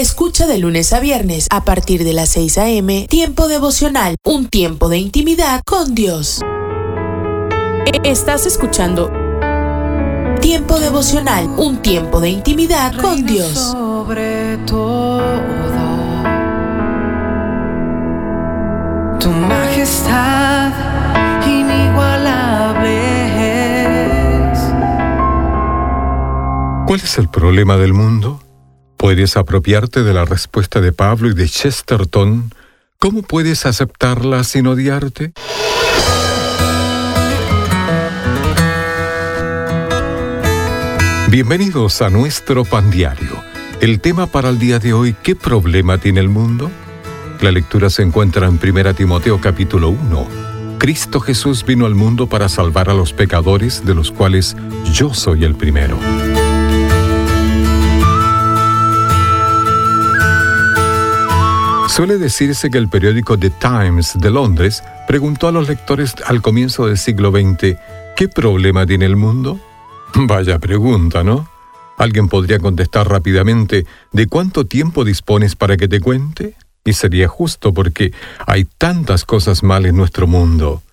Escucha 0.00 0.46
de 0.46 0.56
lunes 0.56 0.94
a 0.94 1.00
viernes 1.00 1.46
a 1.50 1.62
partir 1.62 2.04
de 2.04 2.14
las 2.14 2.30
6 2.30 2.56
a.m. 2.56 3.06
Tiempo 3.10 3.48
devocional, 3.48 4.16
un 4.24 4.48
tiempo 4.48 4.88
de 4.88 4.96
intimidad 4.96 5.60
con 5.66 5.94
Dios. 5.94 6.40
Estás 8.02 8.46
escuchando 8.46 9.12
Tiempo 10.40 10.80
devocional, 10.80 11.44
un 11.58 11.82
tiempo 11.82 12.18
de 12.18 12.30
intimidad 12.30 12.98
con 12.98 13.26
Dios. 13.26 13.52
Sobre 13.52 14.56
todo, 14.66 15.20
tu 19.18 19.28
majestad 19.28 20.72
inigualable. 21.46 23.02
¿Cuál 26.86 27.00
es 27.00 27.18
el 27.18 27.28
problema 27.28 27.76
del 27.76 27.92
mundo? 27.92 28.40
¿Puedes 29.00 29.38
apropiarte 29.38 30.02
de 30.02 30.12
la 30.12 30.26
respuesta 30.26 30.82
de 30.82 30.92
Pablo 30.92 31.30
y 31.30 31.34
de 31.34 31.48
Chesterton? 31.48 32.52
¿Cómo 32.98 33.22
puedes 33.22 33.64
aceptarla 33.64 34.44
sin 34.44 34.66
odiarte? 34.66 35.32
Bienvenidos 41.30 42.02
a 42.02 42.10
nuestro 42.10 42.66
pan 42.66 42.90
diario. 42.90 43.42
El 43.80 44.02
tema 44.02 44.26
para 44.26 44.50
el 44.50 44.58
día 44.58 44.78
de 44.78 44.92
hoy, 44.92 45.16
¿qué 45.22 45.34
problema 45.34 45.96
tiene 45.96 46.20
el 46.20 46.28
mundo? 46.28 46.70
La 47.40 47.52
lectura 47.52 47.88
se 47.88 48.02
encuentra 48.02 48.48
en 48.48 48.60
1 48.62 48.94
Timoteo 48.94 49.40
capítulo 49.40 49.88
1. 49.88 50.28
Cristo 50.78 51.20
Jesús 51.20 51.64
vino 51.64 51.86
al 51.86 51.94
mundo 51.94 52.26
para 52.26 52.50
salvar 52.50 52.90
a 52.90 52.94
los 52.94 53.14
pecadores, 53.14 53.82
de 53.86 53.94
los 53.94 54.12
cuales 54.12 54.58
yo 54.92 55.14
soy 55.14 55.44
el 55.44 55.54
primero. 55.54 55.98
Suele 61.90 62.18
decirse 62.18 62.70
que 62.70 62.78
el 62.78 62.88
periódico 62.88 63.36
The 63.36 63.50
Times 63.50 64.12
de 64.16 64.30
Londres 64.30 64.84
preguntó 65.08 65.48
a 65.48 65.52
los 65.52 65.68
lectores 65.68 66.14
al 66.24 66.40
comienzo 66.40 66.86
del 66.86 66.96
siglo 66.96 67.32
XX, 67.32 67.76
¿qué 68.16 68.28
problema 68.32 68.86
tiene 68.86 69.06
el 69.06 69.16
mundo? 69.16 69.58
Vaya 70.14 70.60
pregunta, 70.60 71.24
¿no? 71.24 71.50
Alguien 71.98 72.28
podría 72.28 72.60
contestar 72.60 73.08
rápidamente, 73.08 73.86
¿de 74.12 74.26
cuánto 74.28 74.66
tiempo 74.66 75.04
dispones 75.04 75.56
para 75.56 75.76
que 75.76 75.88
te 75.88 75.98
cuente? 75.98 76.54
Y 76.84 76.92
sería 76.92 77.26
justo 77.26 77.74
porque 77.74 78.12
hay 78.46 78.66
tantas 78.78 79.24
cosas 79.24 79.64
mal 79.64 79.84
en 79.84 79.96
nuestro 79.96 80.28
mundo. 80.28 80.84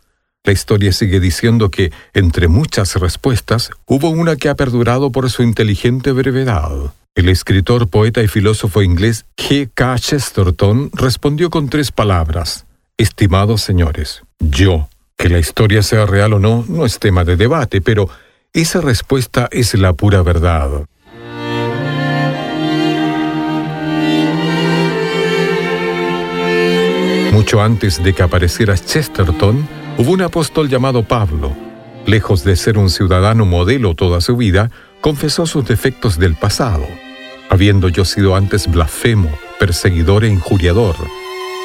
La 0.43 0.51
historia 0.51 0.91
sigue 0.91 1.19
diciendo 1.19 1.69
que, 1.69 1.91
entre 2.15 2.47
muchas 2.47 2.95
respuestas, 2.95 3.69
hubo 3.85 4.09
una 4.09 4.35
que 4.35 4.49
ha 4.49 4.55
perdurado 4.55 5.11
por 5.11 5.29
su 5.29 5.43
inteligente 5.43 6.11
brevedad. 6.11 6.91
El 7.17 7.29
escritor, 7.29 7.87
poeta 7.87 8.21
y 8.21 8.27
filósofo 8.27 8.83
inglés 8.83 9.25
G. 9.35 9.71
K. 9.73 9.97
Chesterton 9.97 10.91
respondió 10.93 11.49
con 11.49 11.67
tres 11.67 11.91
palabras. 11.91 12.67
Estimados 12.95 13.63
señores, 13.63 14.21
yo, 14.39 14.87
que 15.17 15.27
la 15.27 15.39
historia 15.39 15.81
sea 15.81 16.05
real 16.05 16.33
o 16.33 16.39
no, 16.39 16.63
no 16.69 16.85
es 16.85 16.99
tema 16.99 17.23
de 17.23 17.35
debate, 17.35 17.81
pero 17.81 18.07
esa 18.53 18.81
respuesta 18.81 19.49
es 19.51 19.73
la 19.73 19.93
pura 19.93 20.21
verdad. 20.21 20.85
Mucho 27.33 27.63
antes 27.63 28.03
de 28.03 28.13
que 28.13 28.21
apareciera 28.21 28.77
Chesterton, 28.77 29.67
hubo 29.97 30.11
un 30.11 30.21
apóstol 30.21 30.69
llamado 30.69 31.01
Pablo. 31.01 31.51
Lejos 32.05 32.43
de 32.43 32.55
ser 32.55 32.77
un 32.77 32.91
ciudadano 32.91 33.47
modelo 33.47 33.95
toda 33.95 34.21
su 34.21 34.37
vida, 34.37 34.69
confesó 35.01 35.47
sus 35.47 35.65
defectos 35.65 36.19
del 36.19 36.35
pasado 36.35 36.85
habiendo 37.49 37.89
yo 37.89 38.05
sido 38.05 38.35
antes 38.35 38.69
blasfemo, 38.69 39.29
perseguidor 39.59 40.23
e 40.23 40.29
injuriador. 40.29 40.95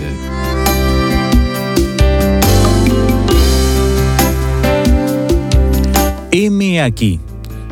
M 6.31 6.79
aquí. 6.83 7.19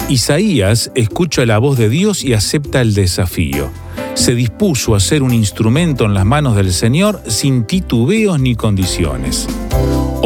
Isaías 0.10 0.92
escucha 0.96 1.46
la 1.46 1.60
voz 1.60 1.78
de 1.78 1.90
Dios 1.90 2.24
y 2.24 2.34
acepta 2.34 2.82
el 2.82 2.96
desafío. 2.96 3.70
Se 4.16 4.34
dispuso 4.34 4.96
a 4.96 5.00
ser 5.00 5.22
un 5.22 5.32
instrumento 5.32 6.06
en 6.06 6.16
las 6.16 6.26
manos 6.26 6.56
del 6.56 6.74
Señor 6.74 7.22
sin 7.28 7.66
titubeos 7.66 8.40
ni 8.40 8.56
condiciones. 8.56 9.48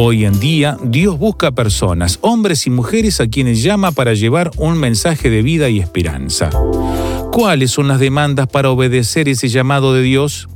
Hoy 0.02 0.24
en 0.24 0.40
día, 0.40 0.78
Dios 0.82 1.20
busca 1.20 1.52
personas, 1.52 2.20
hombres 2.22 2.66
y 2.66 2.70
mujeres 2.70 3.20
a 3.20 3.28
quienes 3.28 3.62
llama 3.62 3.92
para 3.92 4.14
llevar 4.14 4.50
un 4.56 4.78
mensaje 4.78 5.30
de 5.30 5.42
vida 5.42 5.68
y 5.68 5.82
esperanza. 5.82 6.52
¿Cuáles 7.34 7.72
son 7.72 7.90
las 7.90 8.00
demandas 8.00 8.48
para 8.48 8.70
obedecer 8.70 9.28
ese 9.28 9.50
llamado 9.50 9.94
de 9.94 10.02
Dios? 10.02 10.48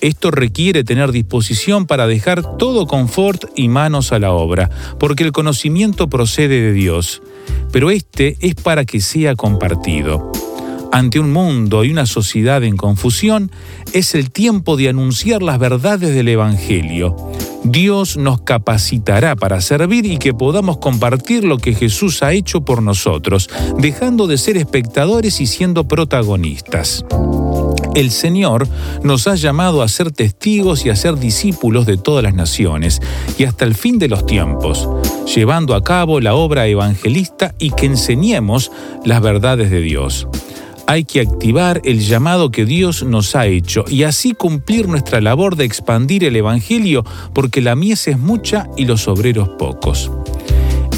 Esto 0.00 0.32
requiere 0.32 0.82
tener 0.82 1.12
disposición 1.12 1.86
para 1.86 2.08
dejar 2.08 2.56
todo 2.56 2.88
confort 2.88 3.44
y 3.54 3.68
manos 3.68 4.10
a 4.10 4.18
la 4.18 4.32
obra, 4.32 4.68
porque 4.98 5.22
el 5.22 5.30
conocimiento 5.30 6.08
procede 6.08 6.60
de 6.60 6.72
Dios, 6.72 7.22
pero 7.70 7.92
este 7.92 8.36
es 8.40 8.56
para 8.56 8.84
que 8.84 9.00
sea 9.00 9.36
compartido. 9.36 10.32
Ante 10.90 11.20
un 11.20 11.32
mundo 11.32 11.84
y 11.84 11.92
una 11.92 12.06
sociedad 12.06 12.64
en 12.64 12.76
confusión, 12.76 13.52
es 13.92 14.16
el 14.16 14.32
tiempo 14.32 14.76
de 14.76 14.88
anunciar 14.88 15.40
las 15.40 15.60
verdades 15.60 16.16
del 16.16 16.26
Evangelio. 16.26 17.14
Dios 17.64 18.16
nos 18.16 18.42
capacitará 18.42 19.36
para 19.36 19.60
servir 19.60 20.04
y 20.06 20.18
que 20.18 20.34
podamos 20.34 20.78
compartir 20.78 21.44
lo 21.44 21.58
que 21.58 21.74
Jesús 21.74 22.22
ha 22.22 22.32
hecho 22.32 22.62
por 22.62 22.82
nosotros, 22.82 23.48
dejando 23.78 24.26
de 24.26 24.38
ser 24.38 24.56
espectadores 24.56 25.40
y 25.40 25.46
siendo 25.46 25.86
protagonistas. 25.86 27.04
El 27.94 28.10
Señor 28.10 28.66
nos 29.02 29.28
ha 29.28 29.34
llamado 29.34 29.82
a 29.82 29.88
ser 29.88 30.12
testigos 30.12 30.86
y 30.86 30.90
a 30.90 30.96
ser 30.96 31.16
discípulos 31.16 31.84
de 31.86 31.98
todas 31.98 32.24
las 32.24 32.34
naciones 32.34 33.00
y 33.38 33.44
hasta 33.44 33.64
el 33.64 33.74
fin 33.74 33.98
de 33.98 34.08
los 34.08 34.24
tiempos, 34.24 34.88
llevando 35.34 35.74
a 35.74 35.84
cabo 35.84 36.20
la 36.20 36.34
obra 36.34 36.66
evangelista 36.66 37.54
y 37.58 37.70
que 37.70 37.86
enseñemos 37.86 38.72
las 39.04 39.20
verdades 39.20 39.70
de 39.70 39.80
Dios 39.80 40.26
hay 40.86 41.04
que 41.04 41.20
activar 41.20 41.80
el 41.84 42.00
llamado 42.00 42.50
que 42.50 42.64
Dios 42.64 43.02
nos 43.02 43.34
ha 43.36 43.46
hecho 43.46 43.84
y 43.88 44.02
así 44.02 44.32
cumplir 44.32 44.88
nuestra 44.88 45.20
labor 45.20 45.56
de 45.56 45.64
expandir 45.64 46.24
el 46.24 46.36
Evangelio 46.36 47.04
porque 47.34 47.60
la 47.60 47.76
mies 47.76 48.08
es 48.08 48.18
mucha 48.18 48.68
y 48.76 48.84
los 48.84 49.08
obreros 49.08 49.48
pocos. 49.58 50.10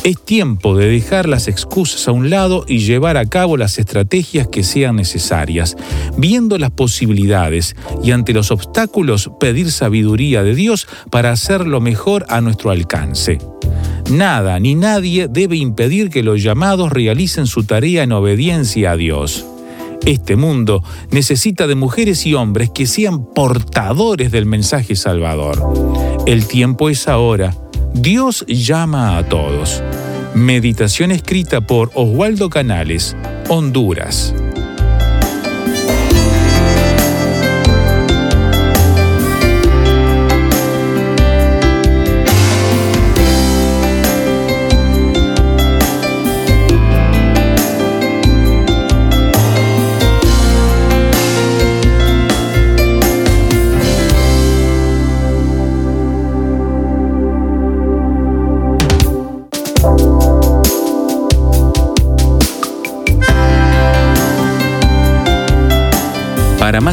Es 0.04 0.22
tiempo 0.22 0.76
de 0.76 0.86
dejar 0.86 1.26
las 1.26 1.48
excusas 1.48 2.08
a 2.08 2.12
un 2.12 2.28
lado 2.28 2.66
y 2.68 2.80
llevar 2.80 3.16
a 3.16 3.24
cabo 3.24 3.56
las 3.56 3.78
estrategias 3.78 4.48
que 4.48 4.62
sean 4.62 4.96
necesarias, 4.96 5.76
viendo 6.18 6.58
las 6.58 6.72
posibilidades 6.72 7.74
y 8.02 8.10
ante 8.10 8.34
los 8.34 8.50
obstáculos 8.50 9.30
pedir 9.40 9.72
sabiduría 9.72 10.42
de 10.42 10.54
Dios 10.54 10.86
para 11.10 11.30
hacerlo 11.30 11.80
mejor 11.80 12.26
a 12.28 12.42
nuestro 12.42 12.70
alcance. 12.70 13.38
Nada 14.10 14.60
ni 14.60 14.74
nadie 14.74 15.26
debe 15.30 15.56
impedir 15.56 16.10
que 16.10 16.22
los 16.22 16.42
llamados 16.42 16.92
realicen 16.92 17.46
su 17.46 17.64
tarea 17.64 18.02
en 18.02 18.12
obediencia 18.12 18.90
a 18.90 18.96
Dios. 18.98 19.46
Este 20.06 20.36
mundo 20.36 20.84
necesita 21.10 21.66
de 21.66 21.76
mujeres 21.76 22.26
y 22.26 22.34
hombres 22.34 22.68
que 22.68 22.86
sean 22.86 23.24
portadores 23.24 24.30
del 24.30 24.44
mensaje 24.44 24.96
salvador. 24.96 25.62
El 26.26 26.46
tiempo 26.46 26.90
es 26.90 27.08
ahora. 27.08 27.56
Dios 27.94 28.44
llama 28.46 29.16
a 29.16 29.26
todos. 29.26 29.82
Meditación 30.34 31.10
escrita 31.10 31.62
por 31.62 31.90
Oswaldo 31.94 32.50
Canales, 32.50 33.16
Honduras. 33.48 34.34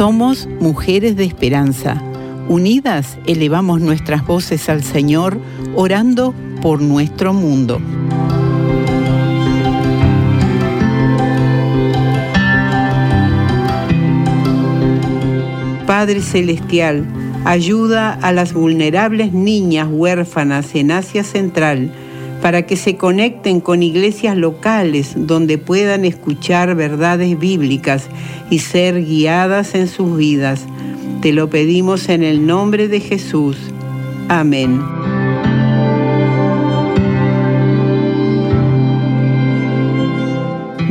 Somos 0.00 0.48
mujeres 0.60 1.14
de 1.14 1.24
esperanza. 1.24 2.02
Unidas 2.48 3.18
elevamos 3.26 3.82
nuestras 3.82 4.26
voces 4.26 4.70
al 4.70 4.82
Señor, 4.82 5.38
orando 5.76 6.32
por 6.62 6.80
nuestro 6.80 7.34
mundo. 7.34 7.82
Padre 15.86 16.22
Celestial, 16.22 17.04
ayuda 17.44 18.14
a 18.14 18.32
las 18.32 18.54
vulnerables 18.54 19.34
niñas 19.34 19.86
huérfanas 19.90 20.74
en 20.76 20.92
Asia 20.92 21.24
Central 21.24 21.92
para 22.42 22.62
que 22.62 22.76
se 22.76 22.96
conecten 22.96 23.60
con 23.60 23.82
iglesias 23.82 24.36
locales 24.36 25.12
donde 25.16 25.58
puedan 25.58 26.04
escuchar 26.04 26.74
verdades 26.74 27.38
bíblicas 27.38 28.08
y 28.50 28.60
ser 28.60 29.04
guiadas 29.04 29.74
en 29.74 29.88
sus 29.88 30.16
vidas. 30.16 30.64
Te 31.20 31.32
lo 31.32 31.50
pedimos 31.50 32.08
en 32.08 32.22
el 32.22 32.46
nombre 32.46 32.88
de 32.88 33.00
Jesús. 33.00 33.56
Amén. 34.28 34.80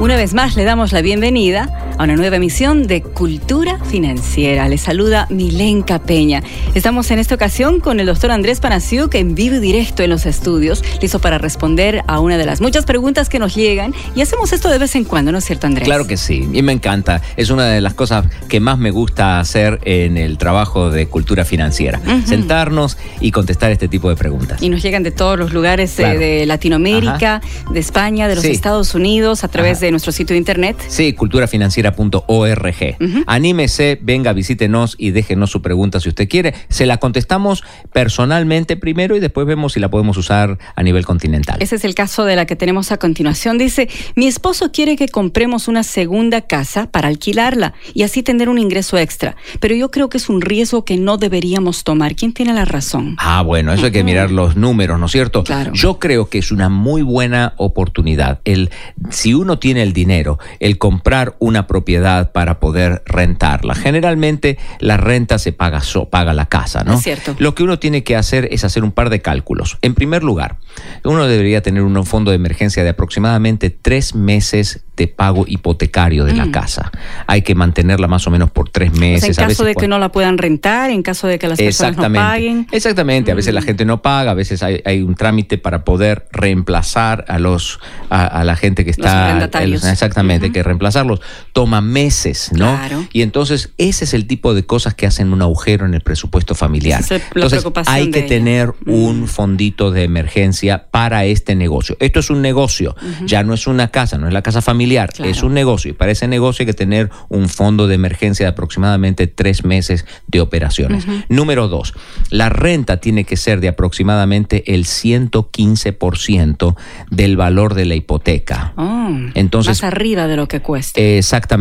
Una 0.00 0.16
vez 0.16 0.34
más 0.34 0.54
le 0.54 0.64
damos 0.64 0.92
la 0.92 1.00
bienvenida 1.00 1.70
a 1.98 2.04
una 2.04 2.16
nueva 2.16 2.36
emisión 2.36 2.86
de 2.86 3.02
Cultura 3.02 3.78
Financiera. 3.84 4.68
Le 4.68 4.78
saluda 4.78 5.26
Milenka 5.30 6.00
Peña. 6.00 6.42
Estamos 6.74 7.10
en 7.10 7.18
esta 7.18 7.34
ocasión 7.34 7.80
con 7.80 8.00
el 8.00 8.06
doctor 8.06 8.30
Andrés 8.30 8.60
Panasiuk 8.60 9.14
en 9.14 9.34
vivo 9.34 9.56
y 9.56 9.60
directo 9.60 10.02
en 10.02 10.10
los 10.10 10.26
estudios, 10.26 10.82
listo 11.00 11.18
para 11.18 11.38
responder 11.38 12.02
a 12.06 12.20
una 12.20 12.36
de 12.36 12.46
las 12.46 12.60
muchas 12.60 12.84
preguntas 12.84 13.28
que 13.28 13.38
nos 13.38 13.54
llegan. 13.54 13.94
Y 14.14 14.22
hacemos 14.22 14.52
esto 14.52 14.68
de 14.68 14.78
vez 14.78 14.94
en 14.96 15.04
cuando, 15.04 15.32
¿no 15.32 15.38
es 15.38 15.44
cierto, 15.44 15.66
Andrés? 15.66 15.84
Claro 15.86 16.06
que 16.06 16.16
sí, 16.16 16.48
y 16.52 16.62
me 16.62 16.72
encanta. 16.72 17.22
Es 17.36 17.50
una 17.50 17.66
de 17.66 17.80
las 17.80 17.94
cosas 17.94 18.26
que 18.48 18.60
más 18.60 18.78
me 18.78 18.90
gusta 18.90 19.40
hacer 19.40 19.80
en 19.84 20.16
el 20.16 20.38
trabajo 20.38 20.90
de 20.90 21.06
Cultura 21.06 21.44
Financiera. 21.44 22.00
Sentarnos 22.24 22.98
y 23.20 23.30
contestar 23.30 23.70
este 23.70 23.88
tipo 23.88 24.08
de 24.08 24.16
preguntas. 24.16 24.62
Y 24.62 24.68
nos 24.68 24.82
llegan 24.82 25.02
de 25.02 25.10
todos 25.10 25.38
los 25.38 25.52
lugares 25.52 25.96
de 25.96 26.44
Latinoamérica, 26.46 27.40
de 27.70 27.80
España, 27.80 28.28
de 28.28 28.34
los 28.34 28.44
Estados 28.44 28.94
Unidos, 28.94 29.44
a 29.44 29.48
través 29.48 29.80
de 29.80 29.90
nuestro 29.90 30.12
sitio 30.12 30.34
de 30.34 30.38
internet. 30.38 30.76
Sí, 30.88 31.12
Cultura 31.12 31.46
Financiera 31.46 31.83
.org. 31.90 32.96
Anímese, 33.26 33.98
venga, 34.02 34.32
visítenos 34.32 34.94
y 34.98 35.10
déjenos 35.10 35.50
su 35.50 35.62
pregunta 35.62 36.00
si 36.00 36.08
usted 36.08 36.28
quiere. 36.28 36.54
Se 36.68 36.86
la 36.86 36.98
contestamos 36.98 37.64
personalmente 37.92 38.76
primero 38.76 39.16
y 39.16 39.20
después 39.20 39.46
vemos 39.46 39.74
si 39.74 39.80
la 39.80 39.90
podemos 39.90 40.16
usar 40.16 40.58
a 40.74 40.82
nivel 40.82 41.04
continental. 41.04 41.58
Ese 41.60 41.76
es 41.76 41.84
el 41.84 41.94
caso 41.94 42.24
de 42.24 42.36
la 42.36 42.46
que 42.46 42.56
tenemos 42.56 42.92
a 42.92 42.98
continuación. 42.98 43.58
Dice, 43.58 43.88
mi 44.14 44.26
esposo 44.26 44.72
quiere 44.72 44.96
que 44.96 45.08
compremos 45.08 45.68
una 45.68 45.82
segunda 45.82 46.42
casa 46.42 46.90
para 46.90 47.08
alquilarla 47.08 47.74
y 47.92 48.02
así 48.02 48.22
tener 48.22 48.48
un 48.48 48.58
ingreso 48.58 48.98
extra, 48.98 49.36
pero 49.60 49.74
yo 49.74 49.90
creo 49.90 50.08
que 50.08 50.18
es 50.18 50.28
un 50.28 50.40
riesgo 50.40 50.84
que 50.84 50.96
no 50.96 51.16
deberíamos 51.16 51.84
tomar. 51.84 52.14
¿Quién 52.14 52.32
tiene 52.32 52.52
la 52.54 52.64
razón? 52.64 53.16
Ah, 53.18 53.42
bueno, 53.42 53.72
eso 53.72 53.86
hay 53.86 53.92
que 53.92 54.04
mirar 54.04 54.30
los 54.30 54.56
números, 54.56 54.98
¿no 54.98 55.06
es 55.06 55.12
cierto? 55.12 55.44
Claro. 55.44 55.72
Yo 55.74 55.98
creo 55.98 56.28
que 56.28 56.38
es 56.38 56.52
una 56.52 56.68
muy 56.68 57.02
buena 57.02 57.54
oportunidad. 57.56 58.40
El, 58.44 58.70
si 59.10 59.34
uno 59.34 59.58
tiene 59.58 59.82
el 59.82 59.92
dinero, 59.92 60.38
el 60.60 60.78
comprar 60.78 61.36
una 61.38 61.66
propiedad 61.66 61.73
para 61.82 62.60
poder 62.60 63.02
rentarla. 63.06 63.74
Generalmente 63.74 64.58
la 64.80 64.96
renta 64.96 65.38
se 65.38 65.52
paga, 65.52 65.80
so, 65.80 66.08
paga 66.10 66.32
la 66.32 66.46
casa, 66.46 66.84
¿no? 66.84 66.94
Es 66.94 67.02
cierto. 67.02 67.34
Lo 67.38 67.54
que 67.54 67.62
uno 67.62 67.78
tiene 67.78 68.04
que 68.04 68.16
hacer 68.16 68.48
es 68.52 68.64
hacer 68.64 68.84
un 68.84 68.92
par 68.92 69.10
de 69.10 69.20
cálculos. 69.20 69.78
En 69.82 69.94
primer 69.94 70.22
lugar, 70.22 70.56
uno 71.04 71.26
debería 71.26 71.62
tener 71.62 71.82
un 71.82 72.04
fondo 72.06 72.30
de 72.30 72.36
emergencia 72.36 72.82
de 72.84 72.90
aproximadamente 72.90 73.70
tres 73.70 74.14
meses 74.14 74.80
de 74.96 75.08
pago 75.08 75.44
hipotecario 75.48 76.24
de 76.24 76.34
la 76.34 76.46
Mm. 76.46 76.50
casa. 76.52 76.92
Hay 77.26 77.42
que 77.42 77.56
mantenerla 77.56 78.06
más 78.06 78.26
o 78.28 78.30
menos 78.30 78.50
por 78.52 78.68
tres 78.70 78.92
meses. 78.92 79.36
en 79.36 79.44
a 79.44 79.48
caso 79.48 79.64
veces 79.64 79.66
de 79.76 79.80
que 79.80 79.88
no 79.88 79.98
la 79.98 80.10
puedan 80.10 80.38
rentar, 80.38 80.90
en 80.90 81.02
caso 81.02 81.26
de 81.26 81.38
que 81.40 81.48
las 81.48 81.58
personas 81.58 81.96
no 81.96 82.12
paguen. 82.12 82.68
Exactamente. 82.70 83.32
A 83.32 83.34
veces 83.34 83.52
la 83.54 83.60
Mm. 83.60 83.64
gente 83.64 83.84
no 83.84 84.02
paga, 84.02 84.30
a 84.30 84.34
veces 84.34 84.62
hay, 84.62 84.80
hay 84.84 85.02
un 85.02 85.16
trámite 85.16 85.58
para 85.58 85.82
poder 85.82 86.26
reemplazar 86.30 87.24
a 87.28 87.38
los 87.38 87.80
a, 88.10 88.24
a 88.26 88.44
la 88.44 88.54
gente 88.54 88.84
que 88.84 88.90
Los 88.90 88.98
está 88.98 89.26
arrendatarios. 89.26 89.84
exactamente, 89.84 90.46
hay 90.46 90.52
que 90.52 90.62
reemplazarlos. 90.62 91.20
Toma 91.64 91.80
meses, 91.80 92.50
¿no? 92.52 92.76
Claro. 92.76 93.06
Y 93.10 93.22
entonces 93.22 93.70
ese 93.78 94.04
es 94.04 94.12
el 94.12 94.26
tipo 94.26 94.52
de 94.52 94.66
cosas 94.66 94.92
que 94.92 95.06
hacen 95.06 95.32
un 95.32 95.40
agujero 95.40 95.86
en 95.86 95.94
el 95.94 96.02
presupuesto 96.02 96.54
familiar. 96.54 97.00
Es 97.00 97.08
la 97.10 97.16
entonces 97.34 97.64
hay 97.86 98.10
que 98.10 98.20
tener 98.20 98.74
Mm. 98.84 98.90
un 98.92 99.28
fondito 99.28 99.90
de 99.90 100.04
emergencia 100.04 100.88
para 100.90 101.24
este 101.24 101.54
negocio. 101.54 101.96
Esto 102.00 102.20
es 102.20 102.28
un 102.28 102.42
negocio, 102.42 102.94
ya 103.24 103.42
no 103.44 103.54
es 103.54 103.66
una 103.66 103.88
casa, 103.88 104.18
no 104.18 104.26
es 104.28 104.34
la 104.34 104.42
casa 104.42 104.60
familiar, 104.60 105.10
Claro. 105.14 105.30
es 105.30 105.42
un 105.42 105.54
negocio 105.54 105.90
y 105.90 105.94
para 105.94 106.12
ese 106.12 106.28
negocio 106.28 106.64
hay 106.64 106.66
que 106.66 106.74
tener 106.74 107.08
un 107.30 107.48
fondo 107.48 107.86
de 107.86 107.94
emergencia 107.94 108.44
de 108.44 108.50
aproximadamente 108.50 109.26
tres 109.26 109.64
meses 109.64 110.04
de 110.26 110.42
operaciones. 110.42 111.06
Número 111.30 111.68
dos, 111.68 111.94
la 112.28 112.50
renta 112.50 112.98
tiene 112.98 113.24
que 113.24 113.38
ser 113.38 113.60
de 113.60 113.68
aproximadamente 113.68 114.74
el 114.74 114.84
115% 114.84 116.76
del 117.10 117.38
valor 117.38 117.72
de 117.72 117.86
la 117.86 117.94
hipoteca. 117.94 118.74
Oh, 118.76 119.08
Entonces- 119.32 119.82
más 119.82 119.90
arriba 119.90 120.26
de 120.26 120.36
lo 120.36 120.46
que 120.46 120.60
cuesta. 120.60 121.00
Exactamente. 121.00 121.53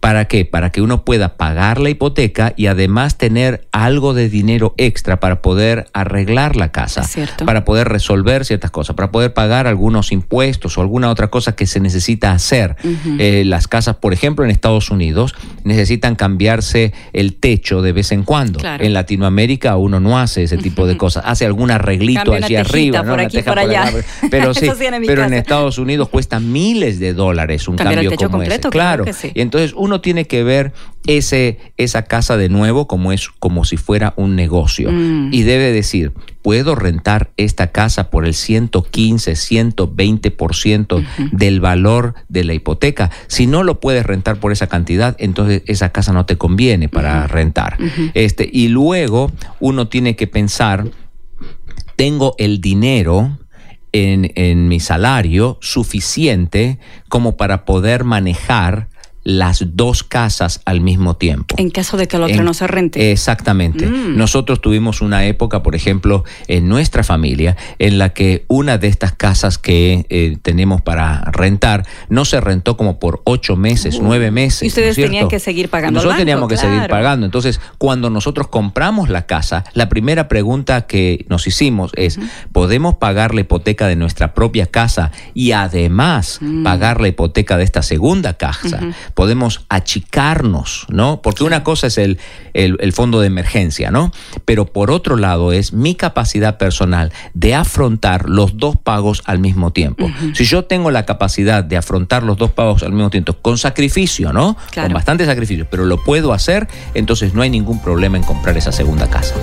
¿Para 0.00 0.26
qué? 0.26 0.44
Para 0.44 0.70
que 0.70 0.82
uno 0.82 1.04
pueda 1.04 1.36
pagar 1.36 1.80
la 1.80 1.90
hipoteca 1.90 2.52
y 2.56 2.66
además 2.66 3.18
tener 3.18 3.66
algo 3.72 4.14
de 4.14 4.28
dinero 4.28 4.74
extra 4.76 5.20
para 5.20 5.42
poder 5.42 5.86
arreglar 5.92 6.56
la 6.56 6.72
casa, 6.72 7.02
cierto. 7.04 7.44
para 7.46 7.64
poder 7.64 7.88
resolver 7.88 8.44
ciertas 8.44 8.70
cosas, 8.70 8.96
para 8.96 9.10
poder 9.10 9.32
pagar 9.34 9.66
algunos 9.66 10.12
impuestos 10.12 10.76
o 10.78 10.80
alguna 10.80 11.10
otra 11.10 11.28
cosa 11.28 11.54
que 11.54 11.66
se 11.66 11.80
necesita 11.80 12.32
hacer. 12.32 12.76
Eh, 13.18 13.44
las 13.46 13.68
casas, 13.68 13.96
por 13.96 14.12
ejemplo, 14.12 14.44
en 14.44 14.50
Estados 14.50 14.90
Unidos 14.90 15.34
necesitan 15.64 16.16
cambiarse 16.16 16.92
el 17.12 17.34
techo 17.34 17.82
de 17.82 17.92
vez 17.92 18.12
en 18.12 18.22
cuando. 18.24 18.58
Claro. 18.58 18.84
En 18.84 18.92
Latinoamérica 18.92 19.76
uno 19.76 20.00
no 20.00 20.18
hace 20.18 20.42
ese 20.42 20.58
tipo 20.58 20.86
de 20.86 20.96
cosas, 20.96 21.24
hace 21.26 21.46
algún 21.46 21.70
arreglito 21.70 22.32
allí 22.32 22.56
arriba, 22.56 23.02
por 23.02 23.20
aquí, 23.20 23.42
por 23.42 23.58
allá. 23.58 23.92
Pero 24.30 24.54
sí, 24.54 24.66
en 24.66 25.02
pero 25.06 25.24
en. 25.24 25.34
Estados 25.34 25.78
Unidos 25.78 26.08
cuesta 26.08 26.40
miles 26.40 26.98
de 26.98 27.14
dólares 27.14 27.68
un 27.68 27.76
Cambiar 27.76 28.00
el 28.00 28.04
cambio 28.06 28.10
techo 28.10 28.26
como 28.28 28.38
completo, 28.38 28.68
ese. 28.68 28.70
claro 28.70 28.88
Claro. 28.88 29.04
que 29.04 29.12
sí. 29.12 29.27
Y 29.34 29.40
entonces 29.40 29.74
uno 29.76 30.00
tiene 30.00 30.26
que 30.26 30.44
ver 30.44 30.72
ese, 31.06 31.58
esa 31.76 32.02
casa 32.02 32.36
de 32.36 32.48
nuevo 32.48 32.86
como 32.86 33.12
es 33.12 33.28
como 33.28 33.64
si 33.64 33.76
fuera 33.76 34.12
un 34.16 34.36
negocio. 34.36 34.92
Mm. 34.92 35.30
Y 35.32 35.42
debe 35.42 35.72
decir, 35.72 36.12
¿puedo 36.42 36.74
rentar 36.74 37.30
esta 37.36 37.72
casa 37.72 38.10
por 38.10 38.26
el 38.26 38.34
115, 38.34 39.32
120% 39.32 41.04
del 41.32 41.60
valor 41.60 42.14
de 42.28 42.44
la 42.44 42.54
hipoteca? 42.54 43.10
Si 43.26 43.46
no 43.46 43.62
lo 43.62 43.80
puedes 43.80 44.04
rentar 44.04 44.38
por 44.38 44.52
esa 44.52 44.66
cantidad, 44.66 45.16
entonces 45.18 45.62
esa 45.66 45.90
casa 45.90 46.12
no 46.12 46.26
te 46.26 46.36
conviene 46.36 46.88
para 46.88 47.26
rentar. 47.26 47.78
este, 48.14 48.48
y 48.50 48.68
luego 48.68 49.32
uno 49.60 49.88
tiene 49.88 50.14
que 50.14 50.26
pensar, 50.26 50.86
tengo 51.96 52.34
el 52.38 52.60
dinero 52.60 53.38
en, 53.92 54.30
en 54.34 54.68
mi 54.68 54.80
salario 54.80 55.58
suficiente 55.62 56.78
como 57.08 57.36
para 57.36 57.64
poder 57.64 58.04
manejar 58.04 58.88
las 59.24 59.76
dos 59.76 60.02
casas 60.02 60.60
al 60.64 60.80
mismo 60.80 61.16
tiempo. 61.16 61.54
En 61.58 61.70
caso 61.70 61.96
de 61.96 62.08
que 62.08 62.18
la 62.18 62.26
otra 62.26 62.42
no 62.42 62.54
se 62.54 62.66
rente. 62.66 63.12
Exactamente. 63.12 63.86
Mm. 63.86 64.16
Nosotros 64.16 64.60
tuvimos 64.60 65.00
una 65.00 65.26
época, 65.26 65.62
por 65.62 65.74
ejemplo, 65.74 66.24
en 66.46 66.68
nuestra 66.68 67.04
familia, 67.04 67.56
en 67.78 67.98
la 67.98 68.10
que 68.10 68.44
una 68.48 68.78
de 68.78 68.88
estas 68.88 69.12
casas 69.12 69.58
que 69.58 70.06
eh, 70.08 70.38
tenemos 70.42 70.80
para 70.82 71.22
rentar 71.32 71.86
no 72.08 72.24
se 72.24 72.40
rentó 72.40 72.76
como 72.76 72.98
por 72.98 73.22
ocho 73.24 73.56
meses, 73.56 74.00
nueve 74.00 74.30
meses. 74.30 74.62
Y 74.62 74.66
ustedes 74.68 74.96
tenían 74.96 75.28
que 75.28 75.40
seguir 75.40 75.68
pagando 75.68 76.00
al 76.00 76.04
Nosotros 76.04 76.14
banco, 76.14 76.20
teníamos 76.20 76.48
que 76.48 76.56
seguir 76.56 76.88
pagando. 76.88 77.26
Entonces, 77.26 77.60
cuando 77.78 78.10
nosotros 78.10 78.48
compramos 78.48 79.08
la 79.08 79.26
casa, 79.26 79.64
la 79.74 79.88
primera 79.88 80.28
pregunta 80.28 80.86
que 80.86 81.26
nos 81.28 81.46
hicimos 81.46 81.92
es, 81.96 82.18
¿podemos 82.52 82.96
pagar 82.96 83.34
la 83.34 83.42
hipoteca 83.42 83.86
de 83.86 83.96
nuestra 83.96 84.34
propia 84.34 84.66
casa 84.66 85.12
y 85.34 85.52
además 85.52 86.38
Mm. 86.40 86.62
pagar 86.62 87.00
la 87.00 87.08
hipoteca 87.08 87.56
de 87.56 87.64
esta 87.64 87.82
segunda 87.82 88.34
casa? 88.34 88.80
Podemos 89.18 89.62
achicarnos, 89.68 90.86
¿no? 90.90 91.20
Porque 91.22 91.42
una 91.42 91.64
cosa 91.64 91.88
es 91.88 91.98
el, 91.98 92.18
el- 92.54 92.76
el 92.78 92.92
fondo 92.92 93.18
de 93.20 93.26
emergencia, 93.26 93.90
¿no? 93.90 94.12
Pero 94.44 94.66
por 94.66 94.92
otro 94.92 95.16
lado 95.16 95.50
es 95.50 95.72
mi 95.72 95.96
capacidad 95.96 96.56
personal 96.56 97.12
de 97.34 97.56
afrontar 97.56 98.28
los 98.30 98.58
dos 98.58 98.76
pagos 98.76 99.22
al 99.24 99.40
mismo 99.40 99.72
tiempo. 99.72 100.08
Si 100.34 100.44
yo 100.44 100.66
tengo 100.66 100.92
la 100.92 101.04
capacidad 101.04 101.64
de 101.64 101.76
afrontar 101.76 102.22
los 102.22 102.36
dos 102.36 102.52
pagos 102.52 102.84
al 102.84 102.92
mismo 102.92 103.10
tiempo, 103.10 103.32
con 103.32 103.58
sacrificio, 103.58 104.32
¿no? 104.32 104.56
Claro. 104.70 104.86
Con 104.90 104.94
bastante 104.94 105.26
sacrificio, 105.26 105.66
pero 105.68 105.84
lo 105.84 106.00
puedo 106.04 106.32
hacer, 106.32 106.68
entonces 106.94 107.34
no 107.34 107.42
hay 107.42 107.50
ningún 107.50 107.82
problema 107.82 108.18
en 108.18 108.22
comprar 108.22 108.56
esa 108.56 108.70
segunda 108.70 109.10
casa. 109.10 109.34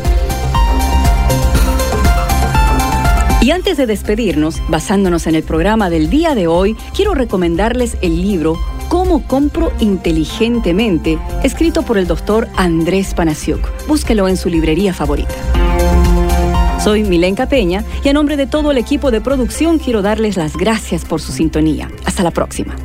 Y 3.46 3.52
antes 3.52 3.78
de 3.78 3.86
despedirnos, 3.86 4.60
basándonos 4.70 5.28
en 5.28 5.36
el 5.36 5.44
programa 5.44 5.92
del 5.92 6.10
día 6.10 6.34
de 6.34 6.48
hoy, 6.48 6.76
quiero 6.96 7.14
recomendarles 7.14 7.96
el 8.02 8.20
libro 8.20 8.58
Cómo 8.90 9.22
compro 9.28 9.72
inteligentemente, 9.80 11.20
escrito 11.44 11.84
por 11.84 12.00
el 12.00 12.08
doctor 12.08 12.48
Andrés 12.56 13.14
Panasiuk. 13.14 13.60
Búsquelo 13.86 14.28
en 14.28 14.38
su 14.38 14.50
librería 14.50 14.96
favorita. 14.96 15.36
Soy 16.84 17.04
Milenka 17.04 17.48
Peña 17.48 17.84
y 18.04 18.10
a 18.10 18.14
nombre 18.14 18.36
de 18.36 18.48
todo 18.48 18.72
el 18.72 18.80
equipo 18.80 19.12
de 19.12 19.22
producción 19.22 19.78
quiero 19.78 20.02
darles 20.02 20.38
las 20.38 20.58
gracias 20.58 21.06
por 21.06 21.22
su 21.22 21.32
sintonía. 21.32 21.92
Hasta 22.04 22.24
la 22.24 22.32
próxima. 22.32 22.76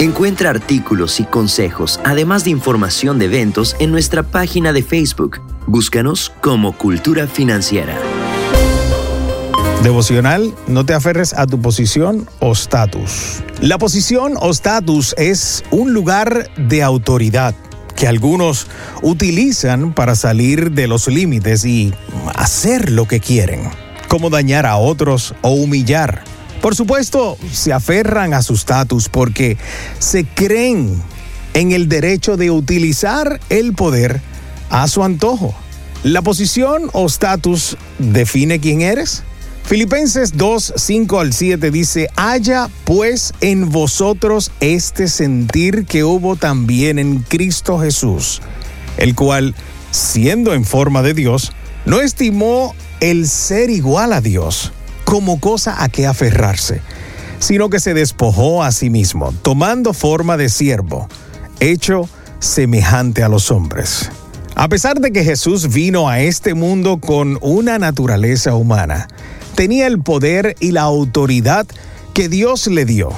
Encuentra 0.00 0.50
artículos 0.50 1.20
y 1.20 1.24
consejos, 1.26 2.00
además 2.02 2.42
de 2.42 2.50
información 2.50 3.20
de 3.20 3.26
eventos 3.26 3.76
en 3.78 3.92
nuestra 3.92 4.24
página 4.24 4.72
de 4.72 4.82
Facebook. 4.82 5.40
Búscanos 5.68 6.32
como 6.40 6.72
Cultura 6.72 7.28
Financiera. 7.28 7.96
Devocional, 9.82 10.54
no 10.68 10.86
te 10.86 10.94
aferres 10.94 11.32
a 11.32 11.44
tu 11.44 11.60
posición 11.60 12.28
o 12.38 12.52
estatus. 12.52 13.42
La 13.60 13.78
posición 13.78 14.34
o 14.40 14.52
estatus 14.52 15.12
es 15.18 15.64
un 15.72 15.92
lugar 15.92 16.48
de 16.56 16.84
autoridad 16.84 17.52
que 17.96 18.06
algunos 18.06 18.68
utilizan 19.02 19.92
para 19.92 20.14
salir 20.14 20.70
de 20.70 20.86
los 20.86 21.08
límites 21.08 21.64
y 21.64 21.92
hacer 22.36 22.92
lo 22.92 23.08
que 23.08 23.18
quieren, 23.18 23.62
como 24.06 24.30
dañar 24.30 24.66
a 24.66 24.76
otros 24.76 25.34
o 25.42 25.50
humillar. 25.50 26.22
Por 26.60 26.76
supuesto, 26.76 27.36
se 27.50 27.72
aferran 27.72 28.34
a 28.34 28.42
su 28.42 28.54
estatus 28.54 29.08
porque 29.08 29.58
se 29.98 30.24
creen 30.24 31.02
en 31.54 31.72
el 31.72 31.88
derecho 31.88 32.36
de 32.36 32.52
utilizar 32.52 33.40
el 33.48 33.74
poder 33.74 34.20
a 34.70 34.86
su 34.86 35.02
antojo. 35.02 35.56
La 36.04 36.22
posición 36.22 36.88
o 36.92 37.06
estatus 37.06 37.76
define 37.98 38.60
quién 38.60 38.80
eres. 38.80 39.24
Filipenses 39.64 40.36
2, 40.36 40.74
5 40.76 41.20
al 41.20 41.32
7 41.32 41.70
dice, 41.70 42.08
haya 42.16 42.68
pues 42.84 43.32
en 43.40 43.70
vosotros 43.70 44.50
este 44.60 45.08
sentir 45.08 45.86
que 45.86 46.04
hubo 46.04 46.36
también 46.36 46.98
en 46.98 47.20
Cristo 47.20 47.78
Jesús, 47.78 48.42
el 48.98 49.14
cual, 49.14 49.54
siendo 49.90 50.52
en 50.52 50.64
forma 50.64 51.02
de 51.02 51.14
Dios, 51.14 51.52
no 51.86 52.00
estimó 52.00 52.74
el 53.00 53.28
ser 53.28 53.70
igual 53.70 54.12
a 54.12 54.20
Dios 54.20 54.72
como 55.04 55.40
cosa 55.40 55.82
a 55.82 55.88
que 55.88 56.06
aferrarse, 56.06 56.82
sino 57.38 57.70
que 57.70 57.80
se 57.80 57.94
despojó 57.94 58.62
a 58.62 58.72
sí 58.72 58.90
mismo, 58.90 59.32
tomando 59.42 59.94
forma 59.94 60.36
de 60.36 60.48
siervo, 60.48 61.08
hecho 61.60 62.08
semejante 62.40 63.22
a 63.22 63.28
los 63.28 63.50
hombres. 63.50 64.10
A 64.54 64.68
pesar 64.68 65.00
de 65.00 65.12
que 65.12 65.24
Jesús 65.24 65.72
vino 65.72 66.08
a 66.08 66.20
este 66.20 66.54
mundo 66.54 66.98
con 67.00 67.38
una 67.40 67.78
naturaleza 67.78 68.54
humana, 68.54 69.08
tenía 69.54 69.86
el 69.86 70.00
poder 70.00 70.56
y 70.60 70.72
la 70.72 70.82
autoridad 70.82 71.66
que 72.14 72.28
Dios 72.28 72.66
le 72.66 72.84
dio. 72.84 73.10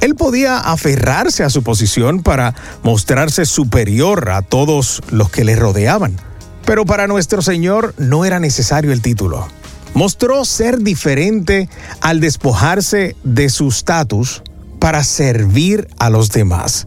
Él 0.00 0.14
podía 0.14 0.58
aferrarse 0.58 1.44
a 1.44 1.50
su 1.50 1.62
posición 1.62 2.22
para 2.22 2.54
mostrarse 2.82 3.44
superior 3.44 4.30
a 4.30 4.42
todos 4.42 5.02
los 5.10 5.30
que 5.30 5.44
le 5.44 5.56
rodeaban. 5.56 6.16
Pero 6.64 6.86
para 6.86 7.06
nuestro 7.06 7.42
Señor 7.42 7.94
no 7.98 8.24
era 8.24 8.40
necesario 8.40 8.92
el 8.92 9.02
título. 9.02 9.46
Mostró 9.92 10.44
ser 10.44 10.78
diferente 10.78 11.68
al 12.00 12.20
despojarse 12.20 13.16
de 13.24 13.48
su 13.50 13.68
estatus 13.68 14.42
para 14.78 15.04
servir 15.04 15.88
a 15.98 16.08
los 16.08 16.30
demás. 16.30 16.86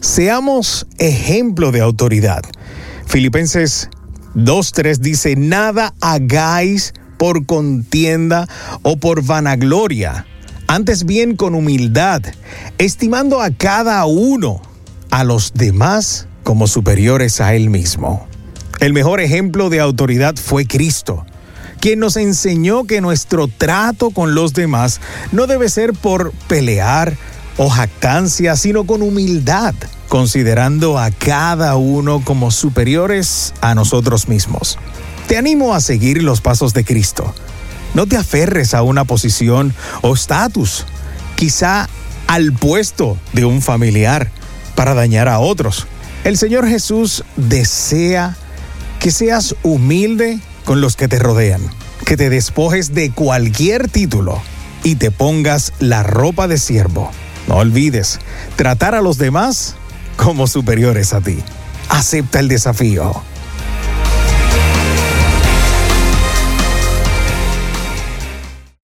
Seamos 0.00 0.86
ejemplo 0.98 1.72
de 1.72 1.80
autoridad. 1.80 2.42
Filipenses 3.06 3.88
2.3 4.36 4.98
dice, 4.98 5.34
nada 5.34 5.94
hagáis 6.00 6.92
por 7.18 7.44
contienda 7.44 8.48
o 8.82 8.96
por 8.96 9.22
vanagloria, 9.22 10.24
antes 10.66 11.04
bien 11.04 11.36
con 11.36 11.54
humildad, 11.54 12.22
estimando 12.78 13.42
a 13.42 13.50
cada 13.50 14.04
uno 14.06 14.62
a 15.10 15.24
los 15.24 15.52
demás 15.52 16.26
como 16.44 16.66
superiores 16.66 17.40
a 17.40 17.54
él 17.54 17.68
mismo. 17.68 18.26
El 18.80 18.92
mejor 18.92 19.20
ejemplo 19.20 19.68
de 19.68 19.80
autoridad 19.80 20.36
fue 20.36 20.66
Cristo, 20.66 21.26
quien 21.80 21.98
nos 21.98 22.16
enseñó 22.16 22.84
que 22.84 23.00
nuestro 23.00 23.48
trato 23.48 24.10
con 24.10 24.34
los 24.34 24.52
demás 24.54 25.00
no 25.32 25.46
debe 25.46 25.68
ser 25.68 25.92
por 25.92 26.32
pelear 26.48 27.16
o 27.56 27.68
jactancia, 27.68 28.56
sino 28.56 28.84
con 28.84 29.02
humildad, 29.02 29.74
considerando 30.08 30.98
a 30.98 31.10
cada 31.10 31.76
uno 31.76 32.22
como 32.24 32.50
superiores 32.50 33.52
a 33.60 33.74
nosotros 33.74 34.28
mismos. 34.28 34.78
Te 35.28 35.36
animo 35.36 35.74
a 35.74 35.80
seguir 35.82 36.22
los 36.22 36.40
pasos 36.40 36.72
de 36.72 36.86
Cristo. 36.86 37.34
No 37.92 38.06
te 38.06 38.16
aferres 38.16 38.72
a 38.72 38.82
una 38.82 39.04
posición 39.04 39.74
o 40.00 40.14
estatus, 40.14 40.86
quizá 41.36 41.86
al 42.26 42.54
puesto 42.54 43.18
de 43.34 43.44
un 43.44 43.60
familiar 43.60 44.30
para 44.74 44.94
dañar 44.94 45.28
a 45.28 45.38
otros. 45.38 45.86
El 46.24 46.38
Señor 46.38 46.66
Jesús 46.66 47.24
desea 47.36 48.36
que 49.00 49.10
seas 49.10 49.54
humilde 49.62 50.40
con 50.64 50.80
los 50.80 50.96
que 50.96 51.08
te 51.08 51.18
rodean, 51.18 51.60
que 52.06 52.16
te 52.16 52.30
despojes 52.30 52.94
de 52.94 53.10
cualquier 53.10 53.90
título 53.90 54.40
y 54.82 54.94
te 54.94 55.10
pongas 55.10 55.74
la 55.78 56.02
ropa 56.02 56.48
de 56.48 56.56
siervo. 56.56 57.10
No 57.48 57.56
olvides 57.56 58.18
tratar 58.56 58.94
a 58.94 59.02
los 59.02 59.18
demás 59.18 59.74
como 60.16 60.46
superiores 60.46 61.12
a 61.12 61.20
ti. 61.20 61.38
Acepta 61.90 62.40
el 62.40 62.48
desafío. 62.48 63.22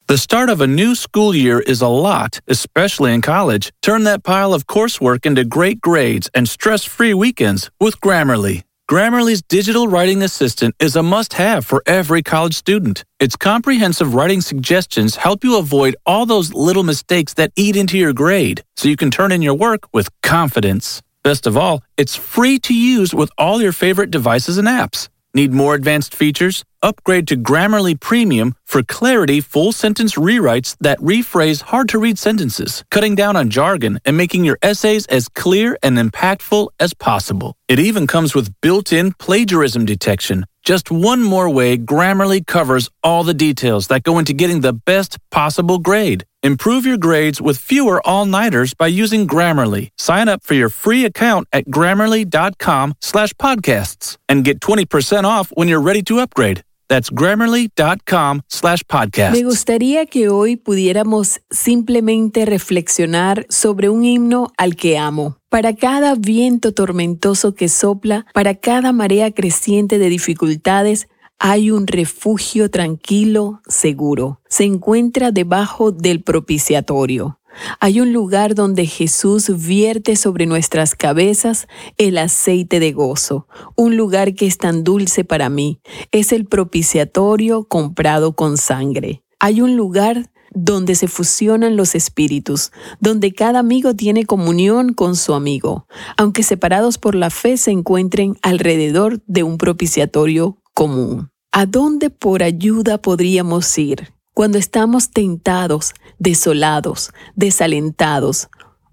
The 0.07 0.19
start 0.19 0.51
of 0.51 0.61
a 0.61 0.67
new 0.67 0.95
school 0.95 1.35
year 1.35 1.61
is 1.61 1.81
a 1.81 1.89
lot, 1.89 2.39
especially 2.47 3.15
in 3.15 3.23
college. 3.23 3.73
Turn 3.81 4.05
that 4.05 4.23
pile 4.23 4.53
of 4.53 4.67
coursework 4.67 5.25
into 5.25 5.47
great 5.47 5.81
grades 5.81 6.29
and 6.35 6.47
stress 6.47 6.85
free 6.85 7.15
weekends 7.15 7.71
with 7.81 7.99
Grammarly. 8.03 8.65
Grammarly's 8.87 9.41
digital 9.41 9.89
writing 9.89 10.21
assistant 10.23 10.75
is 10.79 10.95
a 10.95 11.03
must 11.03 11.33
have 11.33 11.65
for 11.65 11.83
every 11.87 12.23
college 12.23 12.55
student. 12.55 13.03
Its 13.19 13.35
comprehensive 13.35 14.13
writing 14.13 14.43
suggestions 14.43 15.17
help 15.17 15.43
you 15.43 15.57
avoid 15.57 15.97
all 16.05 16.27
those 16.27 16.53
little 16.53 16.83
mistakes 16.83 17.33
that 17.35 17.51
eat 17.57 17.75
into 17.75 17.97
your 17.97 18.13
grade 18.13 18.63
so 18.77 18.91
you 18.91 18.97
can 18.97 19.11
turn 19.11 19.33
in 19.33 19.41
your 19.41 19.55
work 19.55 19.89
with 19.95 20.11
confidence. 20.21 21.01
Best 21.23 21.47
of 21.47 21.57
all, 21.57 21.83
it's 21.97 22.15
free 22.15 22.59
to 22.59 22.75
use 22.75 23.15
with 23.15 23.31
all 23.39 23.63
your 23.63 23.73
favorite 23.73 24.11
devices 24.11 24.59
and 24.59 24.69
apps. 24.69 25.09
Need 25.33 25.55
more 25.55 25.75
advanced 25.75 26.15
features? 26.15 26.63
Upgrade 26.85 27.27
to 27.29 27.37
Grammarly 27.39 27.99
Premium 27.99 28.57
for 28.67 28.83
clarity 28.83 29.41
full 29.41 29.73
sentence 29.73 30.17
rewrites 30.17 30.77
that 30.81 30.99
rephrase 30.99 31.63
hard 31.63 31.89
to 31.89 31.99
read 31.99 32.19
sentences, 32.19 32.85
cutting 32.91 33.15
down 33.15 33.37
on 33.37 33.49
jargon 33.49 33.99
and 34.05 34.19
making 34.19 34.45
your 34.45 34.59
essays 34.61 35.07
as 35.07 35.31
clear 35.31 35.79
and 35.83 35.97
impactful 35.97 36.69
as 36.79 36.93
possible. 36.93 37.57
It 37.69 37.79
even 37.79 38.07
comes 38.07 38.35
with 38.35 38.53
built 38.61 38.93
in 38.93 39.13
plagiarism 39.13 39.87
detection. 39.87 40.45
Just 40.63 40.91
one 40.91 41.23
more 41.23 41.49
way 41.49 41.79
Grammarly 41.79 42.47
covers 42.47 42.91
all 43.03 43.25
the 43.25 43.33
details 43.33 43.87
that 43.89 44.03
go 44.03 44.19
into 44.19 44.35
getting 44.35 44.61
the 44.61 44.75
best 44.75 45.17
possible 45.31 45.79
grade. 45.79 46.25
Improve 46.43 46.85
your 46.85 46.99
grades 46.99 47.41
with 47.41 47.57
fewer 47.57 48.07
all-nighters 48.07 48.75
by 48.75 48.89
using 48.89 49.27
Grammarly. 49.27 49.89
Sign 49.97 50.29
up 50.29 50.43
for 50.43 50.53
your 50.53 50.69
free 50.69 51.07
account 51.07 51.49
at 51.51 51.65
grammarly.com 51.65 52.95
slash 53.01 53.33
podcasts 53.35 54.19
and 54.29 54.45
get 54.45 54.61
20% 54.61 55.25
off 55.25 55.51
when 55.55 55.69
you're 55.69 55.81
ready 55.81 56.03
to 56.03 56.19
upgrade. 56.19 56.63
That's 56.89 57.11
grammarly.com 57.11 58.43
slash 58.49 58.83
podcasts. 58.87 59.37
Me 59.37 59.45
gustaría 59.45 60.07
que 60.07 60.29
hoy 60.29 60.57
pudiéramos 60.57 61.41
simplemente 61.51 62.45
reflexionar 62.45 63.47
sobre 63.49 63.89
un 63.89 64.05
himno 64.05 64.53
al 64.57 64.77
que 64.77 64.99
amo. 64.99 65.39
Para 65.49 65.75
cada 65.75 66.15
viento 66.15 66.73
tormentoso 66.73 67.55
que 67.55 67.69
sopla, 67.69 68.27
para 68.35 68.55
cada 68.55 68.93
marea 68.93 69.31
creciente 69.31 69.99
de 69.99 70.09
dificultades, 70.09 71.09
hay 71.39 71.71
un 71.71 71.87
refugio 71.87 72.71
tranquilo, 72.71 73.61
seguro. 73.67 74.41
Se 74.49 74.65
encuentra 74.65 75.31
debajo 75.31 75.93
del 75.93 76.23
propiciatorio. 76.23 77.39
Hay 77.81 78.01
un 78.01 78.13
lugar 78.13 78.55
donde 78.55 78.87
Jesús 78.87 79.51
vierte 79.67 80.17
sobre 80.17 80.47
nuestras 80.47 80.95
cabezas 80.95 81.67
el 81.97 82.19
aceite 82.19 82.81
de 82.81 82.93
gozo, 82.93 83.47
un 83.77 83.97
lugar 83.97 84.35
que 84.35 84.47
es 84.47 84.59
tan 84.59 84.85
dulce 84.85 85.25
para 85.25 85.49
mí. 85.49 85.81
Es 86.13 86.33
el 86.33 86.47
propiciatorio 86.47 87.65
comprado 87.65 88.35
con 88.35 88.57
sangre. 88.57 89.23
Hay 89.39 89.61
un 89.61 89.77
lugar 89.77 90.31
donde 90.55 90.95
se 90.95 91.09
fusionan 91.09 91.77
los 91.77 91.95
espíritus, 91.95 92.71
donde 93.01 93.33
cada 93.33 93.59
amigo 93.59 93.95
tiene 93.95 94.25
comunión 94.25 94.95
con 94.95 95.17
su 95.17 95.35
amigo, 95.35 95.87
aunque 96.17 96.43
separados 96.43 96.97
por 96.97 97.15
la 97.15 97.31
fe 97.31 97.57
se 97.57 97.73
encuentren 97.73 98.37
alrededor 98.43 99.21
de 99.27 99.43
un 99.43 99.59
propiciatorio 99.59 100.59
común. 100.73 101.31
¿A 101.51 101.67
dónde 101.67 102.11
por 102.11 102.43
ayuda 102.43 102.99
podríamos 102.99 103.77
ir 103.79 104.15
cuando 104.35 104.59
estamos 104.59 105.11
tentados, 105.11 105.95
desolados, 106.19 107.13
desalentados? 107.35 108.49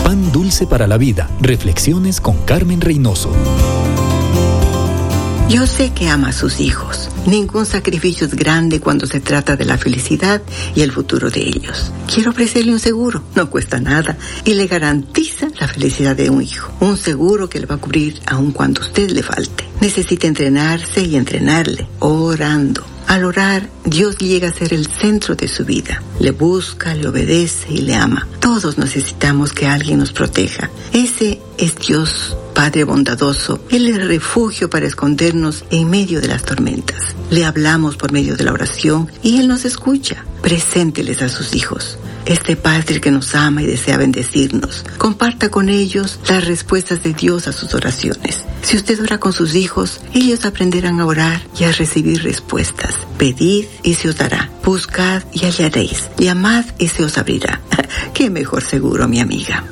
Pan 0.04 0.30
dulce 0.30 0.64
para 0.68 0.86
la 0.86 0.96
vida. 0.96 1.28
Reflexiones 1.40 2.20
con 2.20 2.38
Carmen 2.44 2.80
Reynoso. 2.80 3.32
Yo 5.50 5.66
sé 5.66 5.92
que 5.92 6.08
ama 6.08 6.28
a 6.28 6.32
sus 6.32 6.60
hijos. 6.60 7.08
Ningún 7.26 7.66
sacrificio 7.66 8.24
es 8.24 8.36
grande 8.36 8.78
cuando 8.78 9.04
se 9.08 9.18
trata 9.18 9.56
de 9.56 9.64
la 9.64 9.78
felicidad 9.78 10.40
y 10.76 10.82
el 10.82 10.92
futuro 10.92 11.28
de 11.28 11.40
ellos. 11.40 11.90
Quiero 12.06 12.30
ofrecerle 12.30 12.72
un 12.72 12.78
seguro, 12.78 13.24
no 13.34 13.50
cuesta 13.50 13.80
nada 13.80 14.16
y 14.44 14.54
le 14.54 14.68
garantiza 14.68 15.48
la 15.58 15.66
felicidad 15.66 16.14
de 16.14 16.30
un 16.30 16.40
hijo. 16.40 16.72
Un 16.78 16.96
seguro 16.96 17.48
que 17.48 17.58
le 17.58 17.66
va 17.66 17.74
a 17.74 17.78
cubrir 17.78 18.20
aun 18.26 18.52
cuando 18.52 18.80
usted 18.80 19.10
le 19.10 19.24
falte. 19.24 19.64
Necesita 19.80 20.28
entrenarse 20.28 21.02
y 21.02 21.16
entrenarle, 21.16 21.88
orando. 21.98 22.86
Al 23.08 23.24
orar, 23.24 23.68
Dios 23.84 24.18
llega 24.18 24.50
a 24.50 24.52
ser 24.52 24.72
el 24.72 24.86
centro 24.86 25.34
de 25.34 25.48
su 25.48 25.64
vida. 25.64 26.00
Le 26.20 26.30
busca, 26.30 26.94
le 26.94 27.08
obedece 27.08 27.72
y 27.72 27.78
le 27.78 27.96
ama. 27.96 28.28
Todos 28.38 28.78
necesitamos 28.78 29.52
que 29.52 29.66
alguien 29.66 29.98
nos 29.98 30.12
proteja. 30.12 30.70
Ese 30.92 31.40
es 31.58 31.74
Dios, 31.74 32.36
Padre 32.60 32.84
bondadoso. 32.84 33.58
Él 33.70 33.86
es 33.86 34.06
refugio 34.06 34.68
para 34.68 34.86
escondernos 34.86 35.64
en 35.70 35.88
medio 35.88 36.20
de 36.20 36.28
las 36.28 36.42
tormentas. 36.42 37.16
Le 37.30 37.46
hablamos 37.46 37.96
por 37.96 38.12
medio 38.12 38.36
de 38.36 38.44
la 38.44 38.52
oración 38.52 39.10
y 39.22 39.38
Él 39.38 39.48
nos 39.48 39.64
escucha. 39.64 40.26
Presénteles 40.42 41.22
a 41.22 41.30
sus 41.30 41.54
hijos 41.54 41.96
este 42.26 42.56
Padre 42.56 43.00
que 43.00 43.10
nos 43.10 43.34
ama 43.34 43.62
y 43.62 43.66
desea 43.66 43.96
bendecirnos. 43.96 44.84
Comparta 44.98 45.48
con 45.48 45.70
ellos 45.70 46.20
las 46.28 46.46
respuestas 46.46 47.02
de 47.02 47.14
Dios 47.14 47.48
a 47.48 47.52
sus 47.52 47.72
oraciones. 47.72 48.44
Si 48.60 48.76
usted 48.76 49.00
ora 49.00 49.16
con 49.16 49.32
sus 49.32 49.54
hijos, 49.54 50.02
ellos 50.12 50.44
aprenderán 50.44 51.00
a 51.00 51.06
orar 51.06 51.40
y 51.58 51.64
a 51.64 51.72
recibir 51.72 52.22
respuestas. 52.22 52.94
Pedid 53.16 53.64
y 53.82 53.94
se 53.94 54.10
os 54.10 54.18
dará. 54.18 54.50
Buscad 54.62 55.22
y 55.32 55.46
hallaréis. 55.46 56.10
Llamad 56.18 56.66
y 56.78 56.88
se 56.88 57.04
os 57.04 57.16
abrirá. 57.16 57.62
Qué 58.12 58.28
mejor 58.28 58.62
seguro, 58.62 59.08
mi 59.08 59.18
amiga. 59.18 59.64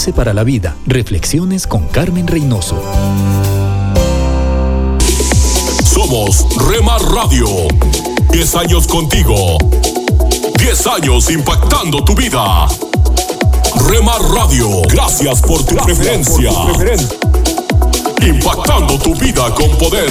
Dulce 0.00 0.12
para 0.14 0.32
la 0.32 0.44
vida. 0.44 0.76
Reflexiones 0.86 1.66
con 1.66 1.86
Carmen 1.88 2.26
Reynoso. 2.26 2.82
Somos 5.84 6.46
Rema 6.70 6.96
Radio. 6.96 7.46
10 8.30 8.54
años 8.54 8.86
contigo. 8.86 9.58
10 10.56 10.86
años 10.86 11.30
impactando 11.30 12.02
tu 12.02 12.14
vida. 12.14 12.66
Rema 13.90 14.16
Radio, 14.34 14.80
gracias 14.88 15.42
por 15.42 15.62
tu 15.66 15.76
preferencia. 15.76 16.50
Impactando 18.22 18.98
tu 18.98 19.14
vida 19.16 19.54
con 19.54 19.68
poder. 19.76 20.10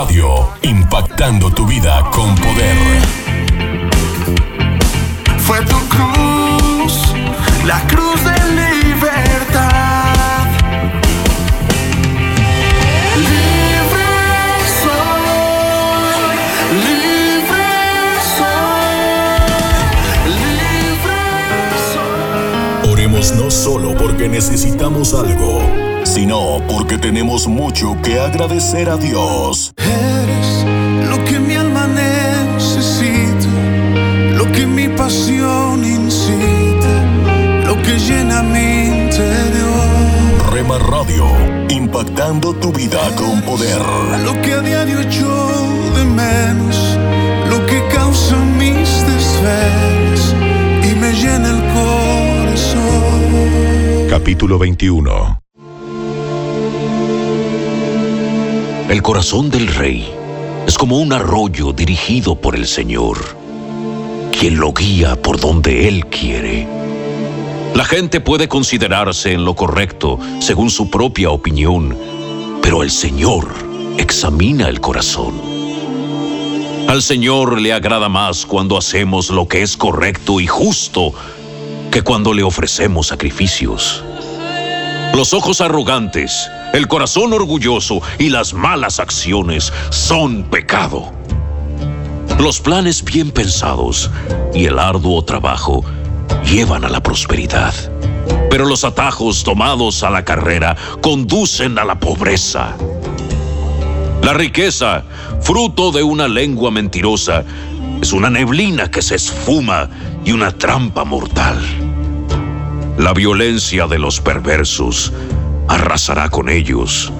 Radio, 0.00 0.48
impactando 0.62 1.50
tu 1.50 1.66
vida 1.66 2.08
con 2.12 2.32
poder. 2.36 2.76
Fue 5.38 5.58
tu 5.64 5.76
cruz, 5.88 7.12
la 7.66 7.80
cruz 7.88 8.22
de 8.22 8.30
libertad. 8.60 10.44
Libre 13.16 14.06
soy, 14.82 15.26
libre 16.92 17.66
soy, 18.38 19.00
libre 20.44 21.18
Oremos 22.92 23.32
no 23.32 23.50
solo 23.50 23.96
porque 23.96 24.28
necesitamos 24.28 25.12
algo, 25.12 25.60
sino 26.04 26.62
porque 26.68 26.98
tenemos 26.98 27.48
mucho 27.48 28.00
que 28.00 28.20
agradecer 28.20 28.88
a 28.90 28.96
Dios. 28.96 29.74
Radio, 40.76 41.24
impactando 41.70 42.52
tu 42.52 42.70
vida 42.72 43.00
con 43.16 43.40
poder. 43.42 43.80
Lo 44.24 44.38
que 44.42 44.52
a 44.52 44.60
diario 44.60 45.00
echo 45.00 45.26
de 45.96 46.04
menos, 46.04 46.98
lo 47.48 47.64
que 47.64 47.82
causa 47.88 48.36
mis 48.36 49.06
desvelos 49.06 50.34
y 50.82 50.94
me 50.94 51.12
llena 51.14 51.50
el 51.50 51.62
corazón. 51.72 52.90
Capítulo 54.10 54.58
21 54.58 55.40
El 58.90 59.02
corazón 59.02 59.50
del 59.50 59.68
rey 59.68 60.06
es 60.66 60.76
como 60.76 60.98
un 60.98 61.14
arroyo 61.14 61.72
dirigido 61.72 62.34
por 62.38 62.54
el 62.54 62.66
Señor, 62.66 63.18
quien 64.38 64.58
lo 64.58 64.74
guía 64.74 65.16
por 65.16 65.40
donde 65.40 65.88
Él 65.88 66.06
quiere. 66.06 66.47
La 67.78 67.84
gente 67.84 68.18
puede 68.18 68.48
considerarse 68.48 69.32
en 69.32 69.44
lo 69.44 69.54
correcto 69.54 70.18
según 70.40 70.68
su 70.68 70.90
propia 70.90 71.30
opinión, 71.30 71.96
pero 72.60 72.82
el 72.82 72.90
Señor 72.90 73.54
examina 73.98 74.68
el 74.68 74.80
corazón. 74.80 75.40
Al 76.88 77.02
Señor 77.02 77.60
le 77.60 77.72
agrada 77.72 78.08
más 78.08 78.46
cuando 78.46 78.76
hacemos 78.76 79.30
lo 79.30 79.46
que 79.46 79.62
es 79.62 79.76
correcto 79.76 80.40
y 80.40 80.48
justo 80.48 81.12
que 81.92 82.02
cuando 82.02 82.34
le 82.34 82.42
ofrecemos 82.42 83.06
sacrificios. 83.06 84.02
Los 85.14 85.32
ojos 85.32 85.60
arrogantes, 85.60 86.50
el 86.72 86.88
corazón 86.88 87.32
orgulloso 87.32 88.02
y 88.18 88.30
las 88.30 88.54
malas 88.54 88.98
acciones 88.98 89.72
son 89.90 90.42
pecado. 90.50 91.12
Los 92.40 92.60
planes 92.60 93.04
bien 93.04 93.30
pensados 93.30 94.10
y 94.52 94.64
el 94.64 94.80
arduo 94.80 95.22
trabajo 95.22 95.84
llevan 96.48 96.84
a 96.84 96.88
la 96.88 97.02
prosperidad. 97.02 97.74
Pero 98.50 98.64
los 98.64 98.84
atajos 98.84 99.44
tomados 99.44 100.02
a 100.02 100.10
la 100.10 100.24
carrera 100.24 100.76
conducen 101.02 101.78
a 101.78 101.84
la 101.84 102.00
pobreza. 102.00 102.74
La 104.22 104.32
riqueza, 104.32 105.04
fruto 105.42 105.92
de 105.92 106.02
una 106.02 106.26
lengua 106.26 106.70
mentirosa, 106.70 107.44
es 108.00 108.12
una 108.12 108.30
neblina 108.30 108.90
que 108.90 109.02
se 109.02 109.16
esfuma 109.16 109.90
y 110.24 110.32
una 110.32 110.50
trampa 110.52 111.04
mortal. 111.04 111.58
La 112.96 113.12
violencia 113.12 113.86
de 113.86 113.98
los 113.98 114.20
perversos 114.20 115.12
arrasará 115.68 116.30
con 116.30 116.48
ellos, 116.48 117.12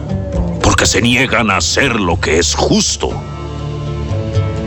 porque 0.62 0.86
se 0.86 1.02
niegan 1.02 1.50
a 1.50 1.58
hacer 1.58 2.00
lo 2.00 2.18
que 2.18 2.38
es 2.38 2.54
justo. 2.54 3.10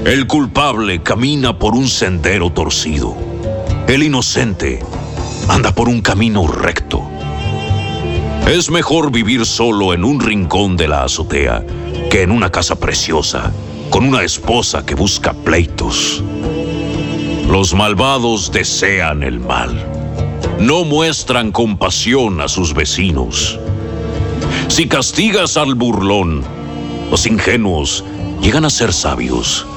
El 0.06 0.28
culpable 0.28 1.02
camina 1.02 1.58
por 1.58 1.74
un 1.74 1.88
sendero 1.88 2.52
torcido. 2.52 3.31
El 3.91 4.04
inocente 4.04 4.80
anda 5.49 5.75
por 5.75 5.89
un 5.89 5.99
camino 5.99 6.47
recto. 6.47 7.01
Es 8.47 8.71
mejor 8.71 9.12
vivir 9.12 9.45
solo 9.45 9.93
en 9.93 10.06
un 10.06 10.21
rincón 10.21 10.77
de 10.77 10.88
la 10.88 11.04
azotea 11.04 11.62
que 12.10 12.21
en 12.21 12.32
una 12.32 12.49
casa 12.49 12.77
preciosa 12.77 13.51
con 13.89 14.06
una 14.06 14.23
esposa 14.23 14.86
que 14.86 14.95
busca 14.95 15.34
pleitos. 15.34 16.23
Los 17.49 17.73
malvados 17.73 18.54
desean 18.54 19.23
el 19.23 19.41
mal. 19.41 19.86
No 20.58 20.86
muestran 20.86 21.51
compasión 21.51 22.39
a 22.39 22.47
sus 22.47 22.73
vecinos. 22.73 23.60
Si 24.69 24.88
castigas 24.88 25.58
al 25.58 25.75
burlón, 25.75 26.45
los 27.10 27.25
ingenuos 27.25 28.06
llegan 28.41 28.63
a 28.63 28.69
ser 28.69 28.93
sabios. 28.93 29.67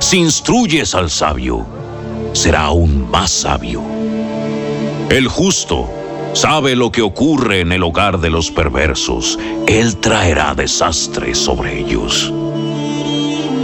Si 0.00 0.18
instruyes 0.18 0.94
al 0.94 1.08
sabio, 1.08 1.73
será 2.34 2.64
aún 2.64 3.10
más 3.10 3.30
sabio. 3.30 3.82
El 5.08 5.28
justo 5.28 5.88
sabe 6.34 6.74
lo 6.76 6.90
que 6.90 7.00
ocurre 7.00 7.60
en 7.60 7.72
el 7.72 7.82
hogar 7.82 8.20
de 8.20 8.28
los 8.28 8.50
perversos. 8.50 9.38
Él 9.66 9.96
traerá 9.96 10.54
desastre 10.54 11.34
sobre 11.34 11.78
ellos. 11.78 12.32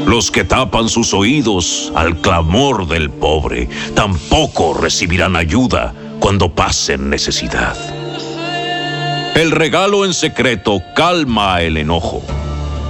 Los 0.07 0.31
que 0.31 0.45
tapan 0.45 0.89
sus 0.89 1.13
oídos 1.13 1.93
al 1.95 2.21
clamor 2.21 2.89
del 2.89 3.11
pobre 3.11 3.69
tampoco 3.95 4.75
recibirán 4.75 5.37
ayuda 5.37 5.93
cuando 6.21 6.55
pasen 6.55 7.11
necesidad. 7.11 7.77
El 9.35 9.51
regalo 9.51 10.05
en 10.05 10.15
secreto 10.15 10.81
calma 10.95 11.63
el 11.63 11.77
enojo. 11.77 12.23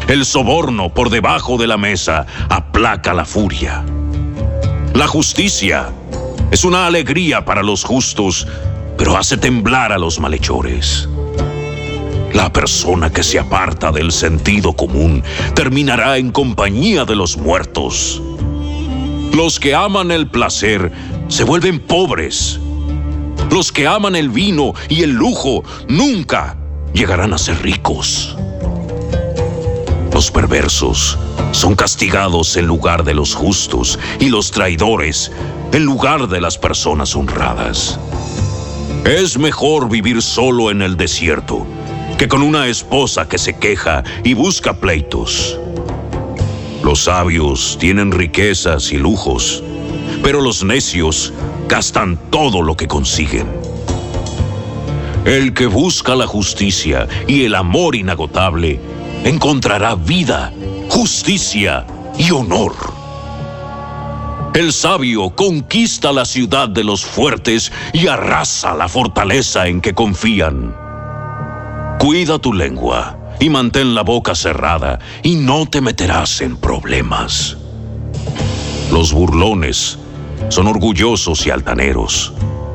El 0.08 0.24
soborno 0.24 0.92
por 0.92 1.10
debajo 1.10 1.56
de 1.56 1.66
la 1.66 1.76
mesa 1.76 2.26
aplaca 2.48 3.14
la 3.14 3.24
furia. 3.24 3.84
La 4.94 5.06
justicia 5.06 5.92
es 6.50 6.64
una 6.64 6.86
alegría 6.86 7.44
para 7.44 7.62
los 7.62 7.84
justos, 7.84 8.46
pero 8.98 9.16
hace 9.16 9.36
temblar 9.36 9.92
a 9.92 9.98
los 9.98 10.18
malhechores. 10.18 11.08
La 12.34 12.52
persona 12.52 13.10
que 13.10 13.22
se 13.22 13.38
aparta 13.38 13.92
del 13.92 14.12
sentido 14.12 14.72
común 14.72 15.22
terminará 15.54 16.18
en 16.18 16.32
compañía 16.32 17.04
de 17.04 17.16
los 17.16 17.36
muertos. 17.36 18.20
Los 19.32 19.60
que 19.60 19.74
aman 19.74 20.10
el 20.10 20.28
placer 20.28 20.90
se 21.28 21.44
vuelven 21.44 21.78
pobres. 21.78 22.58
Los 23.50 23.70
que 23.72 23.86
aman 23.86 24.16
el 24.16 24.28
vino 24.28 24.74
y 24.88 25.02
el 25.02 25.10
lujo 25.10 25.62
nunca 25.88 26.56
llegarán 26.92 27.32
a 27.32 27.38
ser 27.38 27.62
ricos. 27.62 28.36
Los 30.20 30.30
perversos 30.30 31.18
son 31.52 31.74
castigados 31.74 32.58
en 32.58 32.66
lugar 32.66 33.04
de 33.04 33.14
los 33.14 33.34
justos 33.34 33.98
y 34.18 34.28
los 34.28 34.50
traidores 34.50 35.32
en 35.72 35.86
lugar 35.86 36.28
de 36.28 36.42
las 36.42 36.58
personas 36.58 37.16
honradas. 37.16 37.98
Es 39.06 39.38
mejor 39.38 39.88
vivir 39.88 40.20
solo 40.20 40.70
en 40.70 40.82
el 40.82 40.98
desierto 40.98 41.66
que 42.18 42.28
con 42.28 42.42
una 42.42 42.66
esposa 42.66 43.30
que 43.30 43.38
se 43.38 43.56
queja 43.56 44.04
y 44.22 44.34
busca 44.34 44.74
pleitos. 44.74 45.58
Los 46.84 47.04
sabios 47.04 47.78
tienen 47.80 48.12
riquezas 48.12 48.92
y 48.92 48.98
lujos, 48.98 49.64
pero 50.22 50.42
los 50.42 50.62
necios 50.62 51.32
gastan 51.66 52.18
todo 52.28 52.60
lo 52.60 52.76
que 52.76 52.88
consiguen. 52.88 53.46
El 55.24 55.54
que 55.54 55.64
busca 55.64 56.14
la 56.14 56.26
justicia 56.26 57.08
y 57.26 57.44
el 57.44 57.54
amor 57.54 57.96
inagotable 57.96 58.89
encontrará 59.24 59.94
vida, 59.94 60.52
justicia 60.88 61.86
y 62.18 62.30
honor. 62.30 62.74
El 64.54 64.72
sabio 64.72 65.30
conquista 65.30 66.12
la 66.12 66.24
ciudad 66.24 66.68
de 66.68 66.82
los 66.82 67.04
fuertes 67.04 67.70
y 67.92 68.08
arrasa 68.08 68.74
la 68.74 68.88
fortaleza 68.88 69.68
en 69.68 69.80
que 69.80 69.94
confían. 69.94 70.74
Cuida 71.98 72.38
tu 72.38 72.52
lengua 72.52 73.16
y 73.38 73.48
mantén 73.48 73.94
la 73.94 74.02
boca 74.02 74.34
cerrada 74.34 74.98
y 75.22 75.36
no 75.36 75.66
te 75.66 75.80
meterás 75.80 76.40
en 76.40 76.56
problemas. 76.56 77.56
Los 78.90 79.12
burlones 79.12 79.98
son 80.48 80.66
orgullosos 80.66 81.46
y 81.46 81.50
altaneros. 81.50 82.32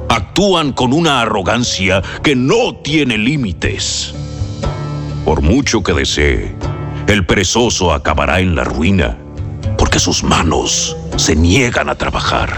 Actúan 0.08 0.72
con 0.72 0.94
una 0.94 1.22
arrogancia 1.22 2.02
que 2.24 2.36
no 2.36 2.76
tiene 2.76 3.18
límites. 3.18 4.16
Por 5.26 5.42
mucho 5.42 5.82
que 5.82 5.94
desee, 5.94 6.56
el 7.08 7.26
perezoso 7.26 7.92
acabará 7.92 8.42
en 8.42 8.56
la 8.56 8.64
ruina, 8.64 9.18
porque 9.76 9.98
sus 10.00 10.24
manos 10.24 10.96
se 11.16 11.36
niegan 11.36 11.90
a 11.90 11.96
trabajar. 11.96 12.56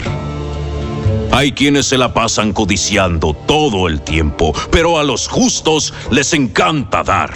Hay 1.31 1.53
quienes 1.53 1.85
se 1.85 1.97
la 1.97 2.13
pasan 2.13 2.51
codiciando 2.51 3.33
todo 3.33 3.87
el 3.87 4.01
tiempo, 4.01 4.53
pero 4.69 4.99
a 4.99 5.05
los 5.05 5.29
justos 5.29 5.93
les 6.11 6.33
encanta 6.33 7.03
dar. 7.03 7.31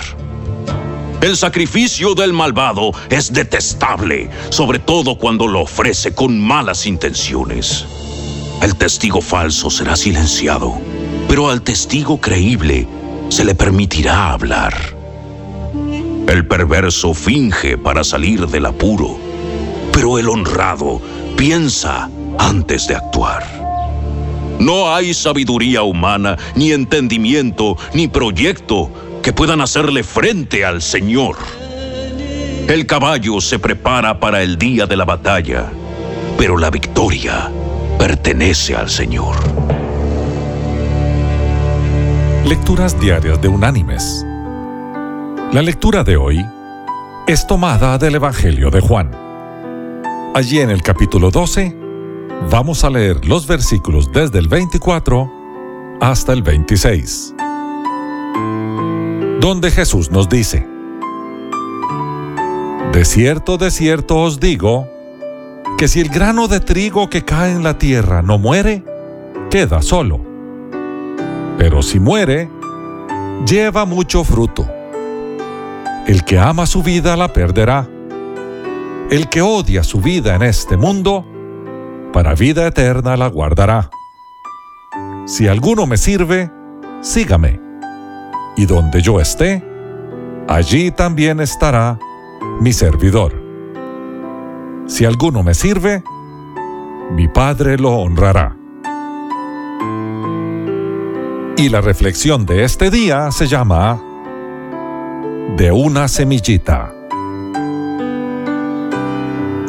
El 1.22 1.38
sacrificio 1.38 2.14
del 2.14 2.34
malvado 2.34 2.92
es 3.10 3.32
detestable, 3.32 4.30
sobre 4.50 4.80
todo 4.80 5.18
cuando 5.18 5.48
lo 5.48 5.62
ofrece 5.62 6.14
con 6.14 6.42
malas 6.42 6.86
intenciones. 6.86 7.86
El 8.62 8.76
testigo 8.76 9.22
falso 9.22 9.70
será 9.70 9.96
silenciado, 9.96 10.74
pero 11.30 11.50
al 11.50 11.62
testigo 11.62 12.20
creíble 12.20 12.86
se 13.30 13.46
le 13.46 13.56
permitirá 13.56 14.34
hablar. 14.34 15.01
El 16.32 16.48
perverso 16.48 17.14
finge 17.14 17.78
para 17.78 18.06
salir 18.06 18.48
del 18.48 18.66
apuro, 18.66 19.18
pero 19.92 20.18
el 20.18 20.30
honrado 20.30 21.02
piensa 21.36 22.10
antes 22.40 22.88
de 22.88 22.96
actuar. 22.96 23.44
No 24.58 24.96
hay 24.96 25.14
sabiduría 25.14 25.84
humana, 25.84 26.38
ni 26.56 26.72
entendimiento, 26.72 27.76
ni 27.94 28.08
proyecto 28.08 28.90
que 29.22 29.34
puedan 29.34 29.60
hacerle 29.60 30.04
frente 30.04 30.64
al 30.64 30.82
Señor. 30.82 31.36
El 32.70 32.86
caballo 32.86 33.42
se 33.42 33.60
prepara 33.60 34.18
para 34.22 34.42
el 34.42 34.58
día 34.58 34.86
de 34.86 34.96
la 34.96 35.04
batalla, 35.04 35.70
pero 36.38 36.58
la 36.58 36.70
victoria 36.70 37.52
pertenece 38.00 38.74
al 38.74 38.90
Señor. 38.90 39.36
Lecturas 42.46 42.98
diarias 43.02 43.42
de 43.42 43.50
Unánimes. 43.50 44.26
La 45.52 45.62
lectura 45.62 46.04
de 46.04 46.16
hoy 46.16 46.46
es 47.28 47.46
tomada 47.46 47.98
del 47.98 48.16
Evangelio 48.16 48.70
de 48.72 48.80
Juan. 48.80 49.12
Allí 50.34 50.60
en 50.60 50.70
el 50.70 50.82
capítulo 50.82 51.30
12 51.30 51.82
Vamos 52.50 52.84
a 52.84 52.90
leer 52.90 53.26
los 53.26 53.46
versículos 53.46 54.12
desde 54.12 54.40
el 54.40 54.48
24 54.48 55.30
hasta 56.02 56.34
el 56.34 56.42
26, 56.42 57.36
donde 59.40 59.70
Jesús 59.72 60.10
nos 60.10 60.28
dice, 60.28 60.66
De 62.94 63.06
cierto, 63.06 63.58
de 63.58 63.70
cierto 63.70 64.18
os 64.20 64.40
digo, 64.40 64.88
que 65.78 65.88
si 65.88 66.00
el 66.00 66.10
grano 66.10 66.48
de 66.48 66.62
trigo 66.62 67.10
que 67.10 67.24
cae 67.24 67.52
en 67.52 67.64
la 67.64 67.78
tierra 67.78 68.22
no 68.22 68.40
muere, 68.40 68.84
queda 69.52 69.82
solo. 69.82 70.20
Pero 71.58 71.84
si 71.84 72.00
muere, 72.00 72.50
lleva 73.46 73.86
mucho 73.86 74.24
fruto. 74.24 74.68
El 76.08 76.24
que 76.26 76.40
ama 76.40 76.66
su 76.66 76.82
vida 76.82 77.16
la 77.16 77.32
perderá. 77.32 77.88
El 79.10 79.30
que 79.30 79.42
odia 79.42 79.84
su 79.84 80.02
vida 80.02 80.36
en 80.36 80.42
este 80.42 80.78
mundo, 80.78 81.26
para 82.12 82.34
vida 82.34 82.66
eterna 82.66 83.16
la 83.18 83.28
guardará. 83.28 83.90
Si 85.26 85.48
alguno 85.48 85.86
me 85.86 85.98
sirve, 85.98 86.52
sígame. 87.02 87.60
Y 88.58 88.66
donde 88.66 89.02
yo 89.02 89.20
esté, 89.20 89.64
allí 90.48 90.92
también 90.92 91.40
estará 91.40 92.00
mi 92.60 92.74
servidor. 92.74 93.42
Si 94.88 95.06
alguno 95.06 95.44
me 95.44 95.54
sirve, 95.54 96.04
mi 97.12 97.28
Padre 97.28 97.78
lo 97.78 97.92
honrará. 97.92 98.58
Y 101.58 101.70
la 101.70 101.82
reflexión 101.82 102.46
de 102.46 102.64
este 102.64 102.90
día 102.90 103.32
se 103.32 103.48
llama 103.48 104.02
De 105.58 105.72
una 105.72 106.08
semillita. 106.08 106.94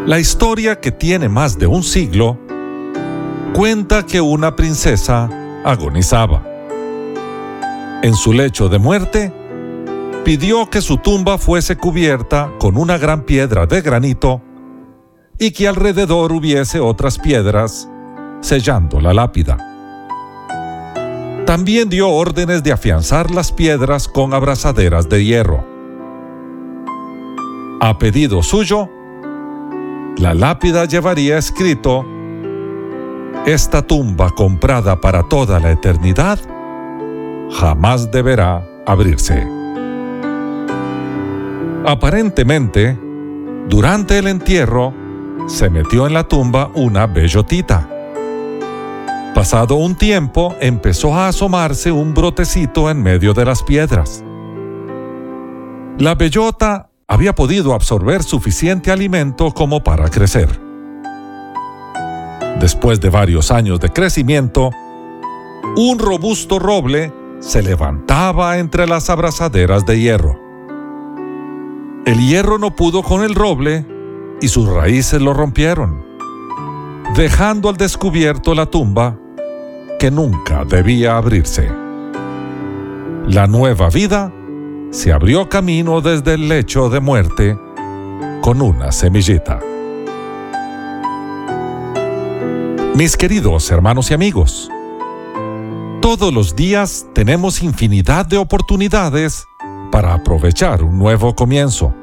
La 0.07 0.19
historia, 0.19 0.81
que 0.81 0.93
tiene 0.93 1.29
más 1.29 1.59
de 1.59 1.67
un 1.67 1.83
siglo, 1.83 2.39
cuenta 3.53 4.07
que 4.07 4.21
una 4.21 4.55
princesa 4.57 5.29
agonizaba. 5.65 6.47
En 8.03 8.15
su 8.15 8.33
lecho 8.33 8.69
de 8.69 8.79
muerte, 8.79 9.33
pidió 10.25 10.71
que 10.71 10.81
su 10.81 10.99
tumba 10.99 11.37
fuese 11.37 11.77
cubierta 11.77 12.53
con 12.59 12.77
una 12.77 12.97
gran 12.97 13.23
piedra 13.23 13.67
de 13.67 13.83
granito 13.83 14.41
y 15.39 15.51
que 15.51 15.67
alrededor 15.67 16.33
hubiese 16.33 16.81
otras 16.81 17.19
piedras 17.19 17.89
sellando 18.41 19.01
la 19.01 19.13
lápida. 19.13 19.59
También 21.45 21.89
dio 21.89 22.09
órdenes 22.09 22.63
de 22.63 22.73
afianzar 22.73 23.31
las 23.31 23.53
piedras 23.53 24.07
con 24.09 24.33
abrazaderas 24.33 25.09
de 25.09 25.25
hierro. 25.25 25.72
A 27.85 27.99
pedido 27.99 28.45
suyo, 28.45 28.89
la 30.17 30.35
lápida 30.35 30.85
llevaría 30.85 31.37
escrito, 31.37 32.07
Esta 33.45 33.83
tumba 33.83 34.31
comprada 34.31 35.01
para 35.01 35.25
toda 35.25 35.59
la 35.59 35.73
eternidad 35.73 36.39
jamás 37.51 38.09
deberá 38.13 38.65
abrirse. 38.87 39.45
Aparentemente, 41.85 42.97
durante 43.69 44.19
el 44.19 44.29
entierro, 44.29 44.95
se 45.49 45.69
metió 45.69 46.07
en 46.07 46.15
la 46.15 46.29
tumba 46.29 46.71
una 46.77 47.09
bellotita. 47.09 47.89
Pasado 49.35 49.75
un 49.75 49.97
tiempo, 49.97 50.55
empezó 50.61 51.17
a 51.17 51.27
asomarse 51.27 51.91
un 51.91 52.15
brotecito 52.15 52.89
en 52.89 53.03
medio 53.03 53.35
de 53.35 53.45
las 53.45 53.65
piedras. 53.65 54.23
La 55.99 56.15
bellota 56.15 56.92
había 57.13 57.35
podido 57.35 57.75
absorber 57.75 58.23
suficiente 58.23 58.91
alimento 58.91 59.53
como 59.53 59.85
para 59.85 60.09
crecer. 60.09 60.49
Después 62.59 63.03
de 63.03 63.11
varios 63.11 63.51
años 63.51 63.81
de 63.81 63.91
crecimiento, 63.91 64.71
un 65.77 65.99
robusto 65.99 66.59
roble 66.59 67.13
se 67.39 67.63
levantaba 67.63 68.57
entre 68.57 68.87
las 68.87 69.11
abrazaderas 69.11 69.85
de 69.85 70.01
hierro. 70.01 70.41
El 72.07 72.19
hierro 72.19 72.57
no 72.57 72.75
pudo 72.75 73.03
con 73.03 73.23
el 73.23 73.35
roble 73.35 73.85
y 74.41 74.49
sus 74.49 74.67
raíces 74.67 75.21
lo 75.21 75.35
rompieron, 75.35 76.03
dejando 77.15 77.69
al 77.69 77.77
descubierto 77.77 78.55
la 78.55 78.65
tumba 78.65 79.19
que 79.99 80.11
nunca 80.11 80.65
debía 80.65 81.19
abrirse. 81.19 81.71
La 83.27 83.47
nueva 83.47 83.91
vida 83.91 84.33
se 84.93 85.11
abrió 85.11 85.49
camino 85.49 86.03
desde 86.03 86.35
el 86.35 86.49
lecho 86.49 86.91
de 86.91 87.01
muerte 87.01 87.59
con 88.43 88.61
una 88.61 88.93
semillita. 88.93 89.59
Mis 92.95 93.17
queridos 93.17 93.71
hermanos 93.71 94.11
y 94.11 94.15
amigos, 94.15 94.71
todos 96.03 96.33
los 96.33 96.55
días 96.55 97.07
tenemos 97.15 97.63
infinidad 97.63 98.27
de 98.27 98.37
oportunidades 98.37 99.47
para 99.91 100.13
aprovechar 100.13 100.83
un 100.83 100.99
nuevo 100.99 101.35
comienzo. 101.35 101.95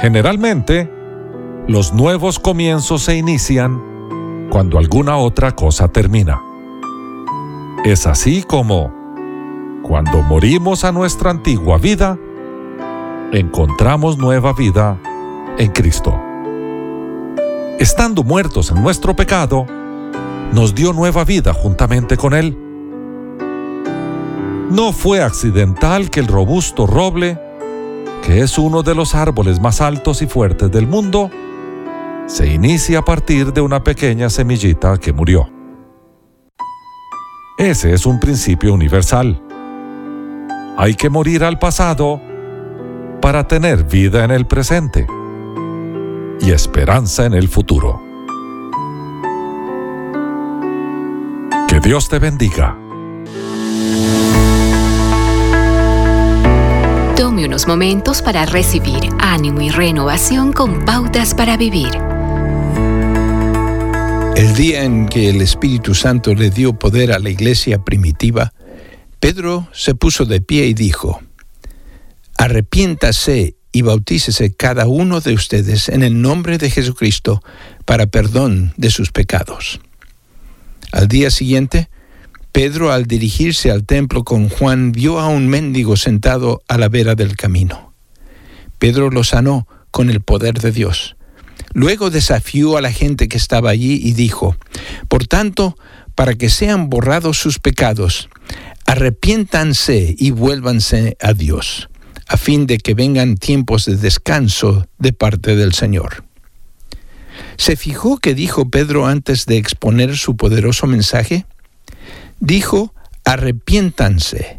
Generalmente, 0.00 0.92
los 1.68 1.92
nuevos 1.92 2.40
comienzos 2.40 3.02
se 3.02 3.16
inician 3.16 3.80
cuando 4.50 4.78
alguna 4.78 5.16
otra 5.16 5.54
cosa 5.54 5.86
termina. 5.86 6.42
Es 7.84 8.04
así 8.08 8.42
como 8.42 8.95
cuando 9.86 10.20
morimos 10.20 10.82
a 10.82 10.90
nuestra 10.90 11.30
antigua 11.30 11.78
vida, 11.78 12.18
encontramos 13.30 14.18
nueva 14.18 14.52
vida 14.52 15.00
en 15.58 15.70
Cristo. 15.70 16.12
Estando 17.78 18.24
muertos 18.24 18.72
en 18.72 18.82
nuestro 18.82 19.14
pecado, 19.14 19.64
nos 20.52 20.74
dio 20.74 20.92
nueva 20.92 21.22
vida 21.22 21.54
juntamente 21.54 22.16
con 22.16 22.34
Él. 22.34 22.58
No 24.70 24.92
fue 24.92 25.22
accidental 25.22 26.10
que 26.10 26.18
el 26.18 26.26
robusto 26.26 26.88
roble, 26.88 27.38
que 28.24 28.40
es 28.40 28.58
uno 28.58 28.82
de 28.82 28.96
los 28.96 29.14
árboles 29.14 29.60
más 29.60 29.80
altos 29.80 30.20
y 30.20 30.26
fuertes 30.26 30.68
del 30.72 30.88
mundo, 30.88 31.30
se 32.26 32.52
inicie 32.52 32.96
a 32.96 33.02
partir 33.02 33.52
de 33.52 33.60
una 33.60 33.84
pequeña 33.84 34.30
semillita 34.30 34.98
que 34.98 35.12
murió. 35.12 35.48
Ese 37.56 37.94
es 37.94 38.04
un 38.04 38.18
principio 38.18 38.74
universal. 38.74 39.45
Hay 40.76 40.94
que 40.94 41.10
morir 41.10 41.44
al 41.44 41.58
pasado 41.58 42.20
para 43.20 43.48
tener 43.48 43.84
vida 43.84 44.24
en 44.24 44.30
el 44.30 44.46
presente 44.46 45.06
y 46.40 46.50
esperanza 46.50 47.26
en 47.26 47.34
el 47.34 47.48
futuro. 47.48 48.02
Que 51.68 51.80
Dios 51.80 52.08
te 52.08 52.18
bendiga. 52.18 52.76
buenos 57.46 57.68
momentos 57.68 58.22
para 58.22 58.44
recibir 58.44 59.08
ánimo 59.20 59.60
y 59.60 59.70
renovación 59.70 60.52
con 60.52 60.84
pautas 60.84 61.32
para 61.32 61.56
vivir. 61.56 61.90
El 64.36 64.52
día 64.54 64.82
en 64.82 65.06
que 65.06 65.30
el 65.30 65.40
Espíritu 65.40 65.94
Santo 65.94 66.34
le 66.34 66.50
dio 66.50 66.72
poder 66.72 67.12
a 67.12 67.20
la 67.20 67.30
iglesia 67.30 67.78
primitiva, 67.78 68.52
Pedro 69.20 69.68
se 69.72 69.94
puso 69.94 70.24
de 70.24 70.40
pie 70.40 70.66
y 70.66 70.74
dijo, 70.74 71.20
Arrepiéntase 72.36 73.56
y 73.72 73.82
bautícese 73.82 74.54
cada 74.54 74.86
uno 74.86 75.20
de 75.20 75.34
ustedes 75.34 75.88
en 75.88 76.02
el 76.02 76.20
nombre 76.20 76.58
de 76.58 76.70
Jesucristo 76.70 77.42
para 77.84 78.06
perdón 78.06 78.72
de 78.76 78.90
sus 78.90 79.12
pecados. 79.12 79.80
Al 80.92 81.08
día 81.08 81.30
siguiente, 81.30 81.88
Pedro 82.52 82.90
al 82.90 83.06
dirigirse 83.06 83.70
al 83.70 83.84
templo 83.84 84.24
con 84.24 84.48
Juan 84.48 84.92
vio 84.92 85.20
a 85.20 85.28
un 85.28 85.48
mendigo 85.48 85.96
sentado 85.96 86.62
a 86.68 86.78
la 86.78 86.88
vera 86.88 87.14
del 87.14 87.36
camino. 87.36 87.92
Pedro 88.78 89.10
lo 89.10 89.24
sanó 89.24 89.66
con 89.90 90.08
el 90.08 90.20
poder 90.20 90.60
de 90.60 90.72
Dios. 90.72 91.16
Luego 91.74 92.08
desafió 92.08 92.78
a 92.78 92.80
la 92.80 92.92
gente 92.92 93.28
que 93.28 93.36
estaba 93.36 93.70
allí 93.70 94.00
y 94.02 94.12
dijo, 94.12 94.56
Por 95.08 95.26
tanto, 95.26 95.76
para 96.14 96.34
que 96.34 96.48
sean 96.48 96.88
borrados 96.88 97.38
sus 97.38 97.58
pecados, 97.58 98.30
arrepiéntanse 98.86 100.14
y 100.16 100.30
vuélvanse 100.30 101.16
a 101.20 101.32
Dios 101.32 101.88
a 102.28 102.36
fin 102.36 102.66
de 102.66 102.78
que 102.78 102.94
vengan 102.94 103.36
tiempos 103.36 103.84
de 103.84 103.96
descanso 103.96 104.86
de 104.98 105.12
parte 105.12 105.54
del 105.54 105.74
Señor. 105.74 106.24
¿Se 107.56 107.76
fijó 107.76 108.18
que 108.18 108.34
dijo 108.34 108.68
Pedro 108.68 109.06
antes 109.06 109.46
de 109.46 109.56
exponer 109.56 110.16
su 110.16 110.36
poderoso 110.36 110.86
mensaje? 110.86 111.46
Dijo, 112.40 112.92
arrepiéntanse. 113.24 114.58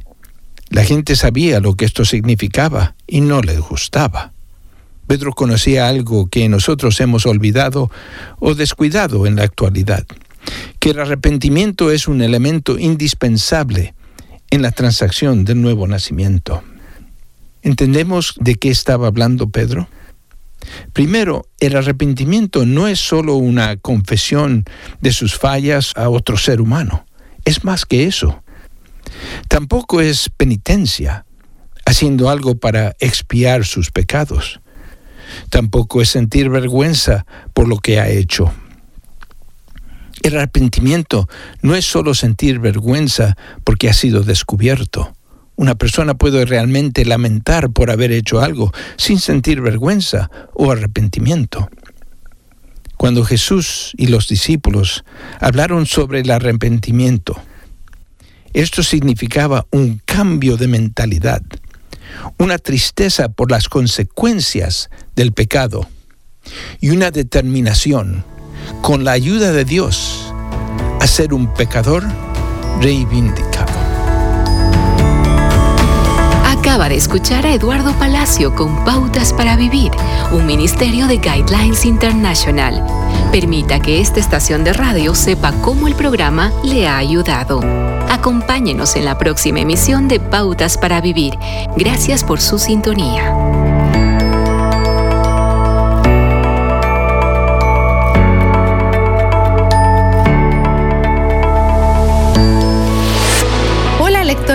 La 0.70 0.84
gente 0.84 1.16
sabía 1.16 1.60
lo 1.60 1.76
que 1.76 1.86
esto 1.86 2.06
significaba 2.06 2.96
y 3.06 3.22
no 3.22 3.42
les 3.42 3.60
gustaba. 3.60 4.34
Pedro 5.06 5.34
conocía 5.34 5.88
algo 5.88 6.28
que 6.28 6.50
nosotros 6.50 7.00
hemos 7.00 7.26
olvidado 7.26 7.90
o 8.40 8.56
descuidado 8.56 9.26
en 9.26 9.38
la 9.38 9.44
actualidad, 9.44 10.06
que 10.80 10.90
el 10.90 11.00
arrepentimiento 11.00 11.92
es 11.92 12.08
un 12.08 12.22
elemento 12.22 12.78
indispensable 12.78 13.94
en 14.50 14.62
la 14.62 14.72
transacción 14.72 15.46
del 15.46 15.62
nuevo 15.62 15.88
nacimiento. 15.88 16.64
¿Entendemos 17.62 18.36
de 18.40 18.56
qué 18.56 18.70
estaba 18.70 19.08
hablando 19.08 19.50
Pedro? 19.50 19.90
Primero, 20.94 21.46
el 21.60 21.76
arrepentimiento 21.76 22.66
no 22.66 22.88
es 22.88 23.00
solo 23.00 23.36
una 23.36 23.78
confesión 23.78 24.66
de 25.02 25.12
sus 25.12 25.36
fallas 25.36 25.94
a 25.96 26.10
otro 26.10 26.38
ser 26.38 26.62
humano, 26.62 27.06
es 27.46 27.64
más 27.64 27.86
que 27.86 28.06
eso. 28.06 28.44
Tampoco 29.48 30.02
es 30.02 30.30
penitencia, 30.30 31.26
haciendo 31.86 32.30
algo 32.30 32.58
para 32.58 32.96
expiar 33.00 33.66
sus 33.66 33.92
pecados. 33.92 34.60
Tampoco 35.50 36.02
es 36.02 36.10
sentir 36.10 36.50
vergüenza 36.50 37.26
por 37.54 37.68
lo 37.68 37.78
que 37.80 38.00
ha 38.00 38.10
hecho. 38.10 38.52
El 40.28 40.36
arrepentimiento 40.36 41.30
no 41.62 41.74
es 41.74 41.86
solo 41.86 42.14
sentir 42.14 42.60
vergüenza 42.60 43.38
porque 43.64 43.90
ha 43.90 43.94
sido 43.94 44.24
descubierto. 44.24 45.16
Una 45.56 45.76
persona 45.76 46.16
puede 46.16 46.44
realmente 46.44 47.06
lamentar 47.06 47.70
por 47.70 47.92
haber 47.92 48.12
hecho 48.12 48.42
algo 48.42 48.74
sin 48.98 49.22
sentir 49.22 49.62
vergüenza 49.62 50.30
o 50.54 50.70
arrepentimiento. 50.70 51.70
Cuando 52.98 53.24
Jesús 53.24 53.94
y 53.96 54.08
los 54.08 54.28
discípulos 54.28 55.06
hablaron 55.40 55.86
sobre 55.86 56.20
el 56.20 56.30
arrepentimiento, 56.30 57.42
esto 58.52 58.84
significaba 58.84 59.66
un 59.72 60.02
cambio 60.04 60.58
de 60.58 60.68
mentalidad, 60.68 61.42
una 62.38 62.58
tristeza 62.58 63.30
por 63.30 63.50
las 63.50 63.70
consecuencias 63.70 64.90
del 65.16 65.32
pecado 65.32 65.88
y 66.82 66.90
una 66.90 67.12
determinación, 67.12 68.26
con 68.82 69.04
la 69.04 69.12
ayuda 69.12 69.52
de 69.52 69.66
Dios, 69.66 70.34
a 71.00 71.08
ser 71.08 71.34
un 71.34 71.48
pecador 71.48 72.04
reivindicado. 72.82 73.88
Acaba 76.46 76.90
de 76.90 76.96
escuchar 76.96 77.46
a 77.46 77.54
Eduardo 77.54 77.94
Palacio 77.94 78.54
con 78.54 78.84
Pautas 78.84 79.32
para 79.34 79.56
Vivir, 79.56 79.92
un 80.32 80.46
ministerio 80.46 81.08
de 81.08 81.18
Guidelines 81.18 81.86
International. 81.86 82.84
Permita 83.32 83.80
que 83.80 84.02
esta 84.02 84.20
estación 84.20 84.64
de 84.64 84.74
radio 84.74 85.16
sepa 85.16 85.54
cómo 85.62 85.88
el 85.88 85.96
programa 85.96 86.52
le 86.64 86.88
ha 86.88 86.98
ayudado. 86.98 87.62
Acompáñenos 88.10 88.96
en 88.96 89.06
la 89.06 89.18
próxima 89.18 89.62
emisión 89.62 90.08
de 90.08 90.20
Pautas 90.20 90.78
para 90.78 91.02
Vivir. 91.02 91.38
Gracias 91.76 92.24
por 92.24 92.42
su 92.42 92.60
sintonía. 92.60 93.67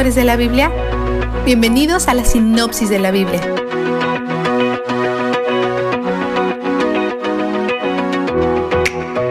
De 0.02 0.24
la 0.24 0.34
Biblia. 0.34 0.68
Bienvenidos 1.44 2.08
a 2.08 2.14
la 2.14 2.24
sinopsis 2.24 2.90
de 2.90 2.98
la 2.98 3.12
Biblia. 3.12 3.40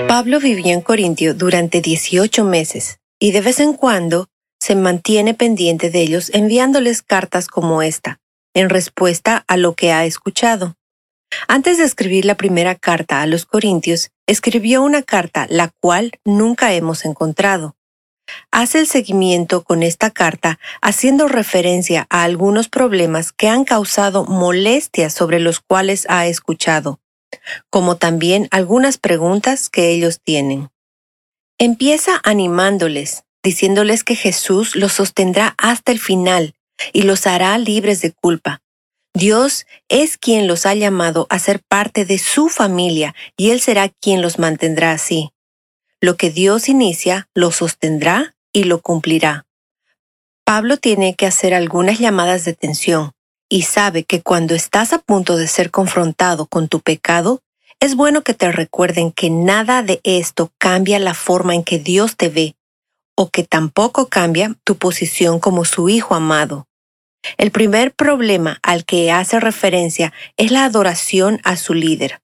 Pablo 0.07 0.39
vivió 0.39 0.73
en 0.73 0.79
Corintio 0.79 1.33
durante 1.33 1.81
18 1.81 2.45
meses 2.45 2.99
y 3.19 3.33
de 3.33 3.41
vez 3.41 3.59
en 3.59 3.73
cuando 3.73 4.29
se 4.61 4.75
mantiene 4.75 5.33
pendiente 5.33 5.89
de 5.89 6.03
ellos 6.03 6.31
enviándoles 6.33 7.01
cartas 7.01 7.49
como 7.49 7.81
esta, 7.81 8.21
en 8.53 8.69
respuesta 8.69 9.43
a 9.49 9.57
lo 9.57 9.75
que 9.75 9.91
ha 9.91 10.05
escuchado. 10.05 10.75
Antes 11.49 11.79
de 11.79 11.83
escribir 11.83 12.23
la 12.23 12.35
primera 12.35 12.75
carta 12.75 13.21
a 13.21 13.27
los 13.27 13.45
Corintios, 13.45 14.11
escribió 14.25 14.81
una 14.83 15.01
carta 15.03 15.47
la 15.49 15.69
cual 15.81 16.13
nunca 16.23 16.73
hemos 16.73 17.03
encontrado 17.03 17.75
hace 18.51 18.79
el 18.79 18.87
seguimiento 18.87 19.63
con 19.63 19.83
esta 19.83 20.11
carta 20.11 20.59
haciendo 20.81 21.27
referencia 21.27 22.07
a 22.09 22.23
algunos 22.23 22.69
problemas 22.69 23.31
que 23.31 23.47
han 23.47 23.65
causado 23.65 24.25
molestias 24.25 25.13
sobre 25.13 25.39
los 25.39 25.59
cuales 25.59 26.05
ha 26.09 26.27
escuchado, 26.27 26.99
como 27.69 27.97
también 27.97 28.47
algunas 28.51 28.97
preguntas 28.97 29.69
que 29.69 29.89
ellos 29.89 30.19
tienen. 30.23 30.69
Empieza 31.57 32.19
animándoles, 32.23 33.23
diciéndoles 33.43 34.03
que 34.03 34.15
Jesús 34.15 34.75
los 34.75 34.93
sostendrá 34.93 35.53
hasta 35.57 35.91
el 35.91 35.99
final 35.99 36.55
y 36.93 37.03
los 37.03 37.27
hará 37.27 37.57
libres 37.57 38.01
de 38.01 38.11
culpa. 38.11 38.61
Dios 39.13 39.65
es 39.89 40.17
quien 40.17 40.47
los 40.47 40.65
ha 40.65 40.73
llamado 40.73 41.27
a 41.29 41.37
ser 41.37 41.61
parte 41.67 42.05
de 42.05 42.17
su 42.17 42.49
familia 42.49 43.13
y 43.35 43.51
Él 43.51 43.59
será 43.59 43.89
quien 43.89 44.21
los 44.21 44.39
mantendrá 44.39 44.91
así. 44.91 45.31
Lo 46.01 46.17
que 46.17 46.31
Dios 46.31 46.67
inicia, 46.67 47.29
lo 47.35 47.51
sostendrá 47.51 48.33
y 48.51 48.63
lo 48.63 48.81
cumplirá. 48.81 49.45
Pablo 50.43 50.77
tiene 50.77 51.15
que 51.15 51.27
hacer 51.27 51.53
algunas 51.53 51.99
llamadas 51.99 52.43
de 52.43 52.51
atención 52.51 53.11
y 53.47 53.61
sabe 53.61 54.03
que 54.03 54.21
cuando 54.23 54.55
estás 54.55 54.93
a 54.93 54.97
punto 54.99 55.37
de 55.37 55.47
ser 55.47 55.69
confrontado 55.69 56.47
con 56.47 56.67
tu 56.67 56.79
pecado, 56.79 57.41
es 57.79 57.95
bueno 57.95 58.23
que 58.23 58.33
te 58.33 58.51
recuerden 58.51 59.11
que 59.11 59.29
nada 59.29 59.83
de 59.83 60.01
esto 60.03 60.51
cambia 60.57 60.97
la 60.97 61.13
forma 61.13 61.53
en 61.53 61.63
que 61.63 61.77
Dios 61.77 62.17
te 62.17 62.29
ve, 62.29 62.55
o 63.15 63.29
que 63.29 63.43
tampoco 63.43 64.07
cambia 64.07 64.55
tu 64.63 64.77
posición 64.77 65.39
como 65.39 65.65
su 65.65 65.87
hijo 65.87 66.15
amado. 66.15 66.67
El 67.37 67.51
primer 67.51 67.93
problema 67.93 68.57
al 68.63 68.85
que 68.85 69.11
hace 69.11 69.39
referencia 69.39 70.13
es 70.37 70.49
la 70.49 70.65
adoración 70.65 71.39
a 71.43 71.57
su 71.57 71.75
líder. 71.75 72.21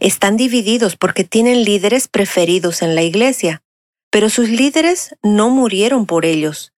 Están 0.00 0.36
divididos 0.36 0.96
porque 0.96 1.24
tienen 1.24 1.64
líderes 1.64 2.08
preferidos 2.08 2.82
en 2.82 2.94
la 2.94 3.02
iglesia, 3.02 3.62
pero 4.10 4.30
sus 4.30 4.48
líderes 4.48 5.14
no 5.22 5.50
murieron 5.50 6.06
por 6.06 6.24
ellos. 6.24 6.72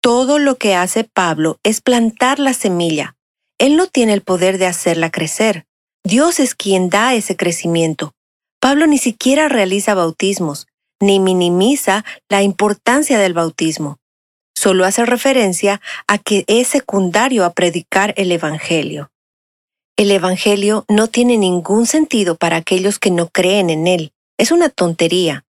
Todo 0.00 0.38
lo 0.38 0.56
que 0.56 0.74
hace 0.74 1.04
Pablo 1.04 1.58
es 1.62 1.80
plantar 1.80 2.38
la 2.38 2.54
semilla. 2.54 3.16
Él 3.58 3.76
no 3.76 3.86
tiene 3.86 4.12
el 4.12 4.22
poder 4.22 4.58
de 4.58 4.66
hacerla 4.66 5.10
crecer. 5.10 5.66
Dios 6.04 6.38
es 6.38 6.54
quien 6.54 6.88
da 6.88 7.14
ese 7.14 7.36
crecimiento. 7.36 8.14
Pablo 8.60 8.86
ni 8.86 8.98
siquiera 8.98 9.48
realiza 9.48 9.94
bautismos, 9.94 10.66
ni 11.00 11.20
minimiza 11.20 12.04
la 12.28 12.42
importancia 12.42 13.18
del 13.18 13.34
bautismo. 13.34 13.98
Solo 14.54 14.84
hace 14.84 15.04
referencia 15.06 15.80
a 16.06 16.18
que 16.18 16.44
es 16.48 16.68
secundario 16.68 17.44
a 17.44 17.52
predicar 17.52 18.14
el 18.16 18.32
Evangelio. 18.32 19.10
El 19.98 20.12
Evangelio 20.12 20.84
no 20.86 21.08
tiene 21.08 21.36
ningún 21.36 21.84
sentido 21.84 22.36
para 22.36 22.54
aquellos 22.54 23.00
que 23.00 23.10
no 23.10 23.30
creen 23.30 23.68
en 23.68 23.88
él. 23.88 24.12
Es 24.38 24.52
una 24.52 24.68
tontería. 24.68 25.44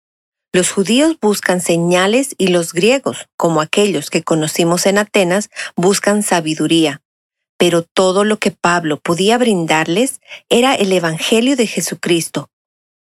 Los 0.52 0.70
judíos 0.70 1.16
buscan 1.20 1.60
señales 1.60 2.36
y 2.38 2.46
los 2.46 2.72
griegos, 2.72 3.26
como 3.36 3.60
aquellos 3.60 4.08
que 4.08 4.22
conocimos 4.22 4.86
en 4.86 4.98
Atenas, 4.98 5.50
buscan 5.74 6.22
sabiduría. 6.22 7.02
Pero 7.58 7.82
todo 7.82 8.22
lo 8.22 8.36
que 8.38 8.52
Pablo 8.52 9.00
podía 9.00 9.36
brindarles 9.36 10.20
era 10.48 10.76
el 10.76 10.92
Evangelio 10.92 11.56
de 11.56 11.66
Jesucristo. 11.66 12.48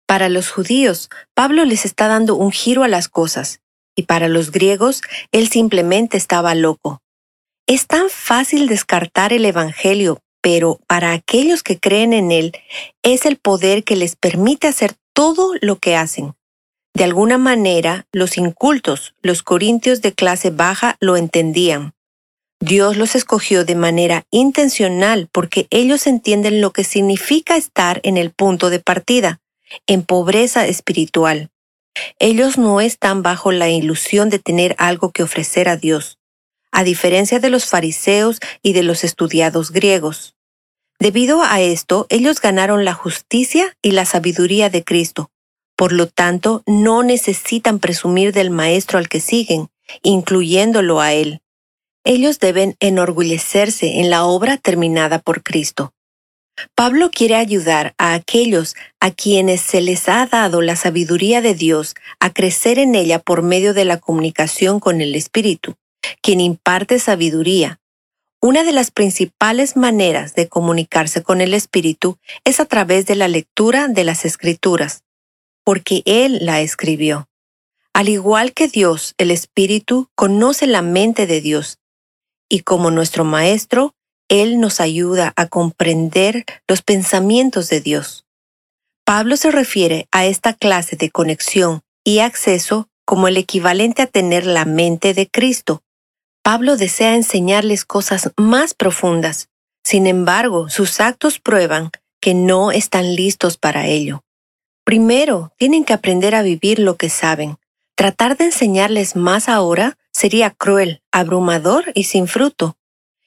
Para 0.07 0.29
los 0.29 0.51
judíos, 0.51 1.09
Pablo 1.33 1.65
les 1.65 1.87
está 1.87 2.07
dando 2.07 2.35
un 2.35 2.53
giro 2.53 2.83
a 2.85 2.89
las 2.89 3.09
cosas, 3.09 3.61
y 3.97 4.03
para 4.03 4.29
los 4.29 4.51
griegos, 4.51 5.01
él 5.33 5.49
simplemente 5.49 6.19
estaba 6.19 6.55
loco. 6.55 7.01
Es 7.67 7.87
tan 7.87 8.11
fácil 8.11 8.69
descartar 8.69 9.33
el 9.33 9.47
Evangelio, 9.47 10.21
pero 10.41 10.81
para 10.87 11.13
aquellos 11.13 11.63
que 11.63 11.79
creen 11.79 12.13
en 12.13 12.31
él 12.31 12.53
es 13.03 13.27
el 13.27 13.37
poder 13.37 13.85
que 13.85 13.97
les 13.97 14.17
permite 14.17 14.67
hacer 14.67 14.95
todo 15.13 15.53
lo 15.61 15.77
que 15.77 15.97
hacen. 15.97 16.35
De 16.95 17.05
alguna 17.05 17.39
manera, 17.39 18.07
los 18.13 18.37
incultos, 18.37 19.15
los 19.23 19.43
corintios 19.43 20.03
de 20.03 20.13
clase 20.13 20.51
baja, 20.51 20.97
lo 21.01 21.17
entendían. 21.17 21.95
Dios 22.61 22.97
los 22.97 23.15
escogió 23.15 23.65
de 23.65 23.75
manera 23.75 24.25
intencional 24.31 25.29
porque 25.33 25.67
ellos 25.71 26.07
entienden 26.07 26.61
lo 26.61 26.73
que 26.73 26.85
significa 26.85 27.57
estar 27.57 28.01
en 28.03 28.19
el 28.19 28.31
punto 28.31 28.69
de 28.69 28.81
partida, 28.81 29.41
en 29.87 30.03
pobreza 30.03 30.67
espiritual. 30.67 31.51
Ellos 32.19 32.59
no 32.59 32.81
están 32.81 33.23
bajo 33.23 33.51
la 33.51 33.71
ilusión 33.71 34.29
de 34.29 34.39
tener 34.39 34.75
algo 34.79 35.11
que 35.11 35.23
ofrecer 35.23 35.69
a 35.69 35.77
Dios, 35.77 36.19
a 36.73 36.85
diferencia 36.85 37.39
de 37.39 37.51
los 37.51 37.67
fariseos 37.67 38.41
y 38.63 38.73
de 38.73 38.83
los 38.83 39.05
estudiados 39.05 39.71
griegos. 39.71 40.35
Debido 40.99 41.43
a 41.43 41.61
esto, 41.61 42.07
ellos 42.11 42.41
ganaron 42.41 42.85
la 42.85 42.95
justicia 42.95 43.77
y 43.83 43.93
la 43.93 44.05
sabiduría 44.05 44.69
de 44.69 44.85
Cristo. 44.85 45.31
Por 45.77 45.93
lo 45.93 46.07
tanto, 46.07 46.63
no 46.67 47.03
necesitan 47.03 47.79
presumir 47.79 48.33
del 48.33 48.51
Maestro 48.51 48.99
al 48.99 49.09
que 49.09 49.21
siguen, 49.21 49.69
incluyéndolo 50.03 51.01
a 51.01 51.15
Él 51.15 51.41
ellos 52.05 52.39
deben 52.39 52.77
enorgullecerse 52.81 54.01
en 54.01 54.11
la 54.11 54.25
obra 54.25 54.57
terminada 54.57 55.19
por 55.19 55.43
Cristo. 55.43 55.93
Pablo 56.75 57.11
quiere 57.11 57.37
ayudar 57.37 57.95
a 57.99 58.15
aquellos 58.15 58.75
a 59.01 59.11
quienes 59.11 59.61
se 59.61 59.81
les 59.81 60.09
ha 60.09 60.27
dado 60.27 60.61
la 60.61 60.77
sabiduría 60.77 61.41
de 61.41 61.55
Dios 61.55 61.95
a 62.19 62.33
crecer 62.33 62.79
en 62.79 62.95
ella 62.95 63.19
por 63.19 63.43
medio 63.43 63.73
de 63.75 63.85
la 63.85 63.99
comunicación 63.99 64.81
con 64.81 65.01
el 65.01 65.15
Espíritu, 65.15 65.77
quien 66.23 66.41
imparte 66.41 66.99
sabiduría. 66.99 67.81
Una 68.41 68.65
de 68.65 68.73
las 68.73 68.91
principales 68.91 69.77
maneras 69.77 70.35
de 70.35 70.49
comunicarse 70.49 71.23
con 71.23 71.41
el 71.41 71.53
Espíritu 71.53 72.19
es 72.45 72.59
a 72.61 72.65
través 72.65 73.07
de 73.07 73.17
la 73.17 73.29
lectura 73.29 73.89
de 73.89 74.05
las 74.05 74.25
Escrituras, 74.25 75.05
porque 75.65 76.03
Él 76.07 76.39
la 76.43 76.61
escribió. 76.61 77.29
Al 77.93 78.09
igual 78.09 78.53
que 78.53 78.69
Dios, 78.69 79.15
el 79.19 79.31
Espíritu 79.31 80.09
conoce 80.15 80.67
la 80.67 80.81
mente 80.81 81.27
de 81.27 81.41
Dios 81.41 81.81
y 82.51 82.61
como 82.61 82.91
nuestro 82.91 83.25
Maestro, 83.25 83.95
Él 84.29 84.61
nos 84.61 84.81
ayuda 84.81 85.33
a 85.37 85.47
comprender 85.47 86.45
los 86.69 86.83
pensamientos 86.83 87.69
de 87.69 87.81
Dios. 87.81 88.27
Pablo 89.05 89.37
se 89.37 89.51
refiere 89.51 90.09
a 90.11 90.27
esta 90.27 90.53
clase 90.53 90.97
de 90.97 91.11
conexión 91.11 91.81
y 92.05 92.19
acceso 92.19 92.89
como 93.07 93.29
el 93.29 93.37
equivalente 93.37 94.03
a 94.03 94.07
tener 94.07 94.47
la 94.47 94.65
mente 94.65 95.15
de 95.15 95.29
Cristo. 95.29 95.83
Pablo 96.43 96.77
desea 96.77 97.15
enseñarles 97.15 97.85
cosas 97.85 98.33
más 98.37 98.73
profundas. 98.75 99.49
Sin 99.85 100.07
embargo, 100.07 100.69
sus 100.71 101.01
actos 101.01 101.39
prueban 101.39 101.91
que 102.21 102.35
no 102.35 102.73
están 102.73 103.15
listos 103.15 103.59
para 103.59 103.87
ello. 103.87 104.25
Primero, 104.85 105.53
tienen 105.59 105.85
que 105.85 105.93
aprender 105.93 106.35
a 106.35 106.43
vivir 106.43 106.79
lo 106.79 106.97
que 106.97 107.11
saben. 107.11 107.59
Tratar 107.95 108.37
de 108.39 108.47
enseñarles 108.47 109.17
más 109.17 109.49
ahora 109.49 109.99
sería 110.13 110.51
cruel, 110.51 111.03
abrumador 111.13 111.93
y 111.95 112.05
sin 112.05 112.27
fruto. 112.27 112.77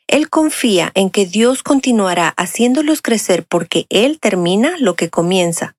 Él 0.07 0.29
confía 0.29 0.91
en 0.95 1.09
que 1.09 1.25
Dios 1.25 1.63
continuará 1.63 2.29
haciéndolos 2.29 3.01
crecer 3.01 3.45
porque 3.45 3.85
Él 3.89 4.19
termina 4.19 4.75
lo 4.79 4.95
que 4.95 5.09
comienza. 5.09 5.75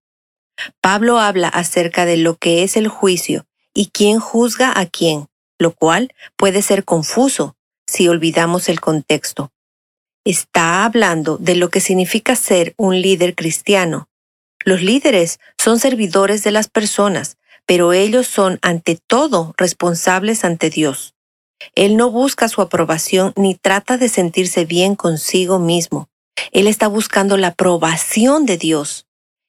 Pablo 0.80 1.18
habla 1.18 1.48
acerca 1.48 2.04
de 2.04 2.16
lo 2.16 2.36
que 2.36 2.62
es 2.62 2.76
el 2.76 2.88
juicio 2.88 3.44
y 3.74 3.86
quién 3.86 4.20
juzga 4.20 4.72
a 4.78 4.86
quién, 4.86 5.26
lo 5.64 5.72
cual 5.72 6.12
puede 6.36 6.60
ser 6.60 6.84
confuso 6.84 7.56
si 7.86 8.06
olvidamos 8.06 8.68
el 8.68 8.80
contexto. 8.80 9.50
Está 10.26 10.84
hablando 10.84 11.38
de 11.38 11.54
lo 11.54 11.70
que 11.70 11.80
significa 11.80 12.36
ser 12.36 12.74
un 12.76 13.00
líder 13.00 13.34
cristiano. 13.34 14.10
Los 14.62 14.82
líderes 14.82 15.40
son 15.56 15.78
servidores 15.78 16.44
de 16.44 16.50
las 16.50 16.68
personas, 16.68 17.38
pero 17.64 17.94
ellos 17.94 18.26
son 18.26 18.58
ante 18.60 18.98
todo 19.06 19.54
responsables 19.56 20.44
ante 20.44 20.68
Dios. 20.68 21.14
Él 21.74 21.96
no 21.96 22.10
busca 22.10 22.48
su 22.48 22.60
aprobación 22.60 23.32
ni 23.34 23.54
trata 23.54 23.96
de 23.96 24.10
sentirse 24.10 24.66
bien 24.66 24.96
consigo 24.96 25.58
mismo. 25.58 26.10
Él 26.52 26.66
está 26.66 26.88
buscando 26.88 27.38
la 27.38 27.48
aprobación 27.48 28.44
de 28.44 28.58
Dios. 28.58 29.06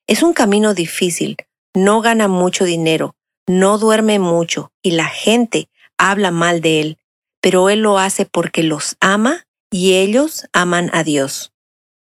Es 0.07 0.24
un 0.24 0.32
camino 0.32 0.74
difícil, 0.74 1.36
no 1.74 1.99
gana 1.99 2.30
mucho 2.30 2.63
dinero, 2.63 3.16
no 3.47 3.78
duerme 3.78 4.18
mucho 4.18 4.72
y 4.82 4.91
la 4.91 5.07
gente 5.07 5.68
habla 5.97 6.31
mal 6.31 6.61
de 6.61 6.81
él, 6.81 6.97
pero 7.41 7.69
él 7.69 7.79
lo 7.79 7.99
hace 7.99 8.25
porque 8.25 8.63
los 8.63 8.97
ama 8.99 9.45
y 9.71 9.95
ellos 9.95 10.47
aman 10.53 10.89
a 10.93 11.03
Dios. 11.03 11.53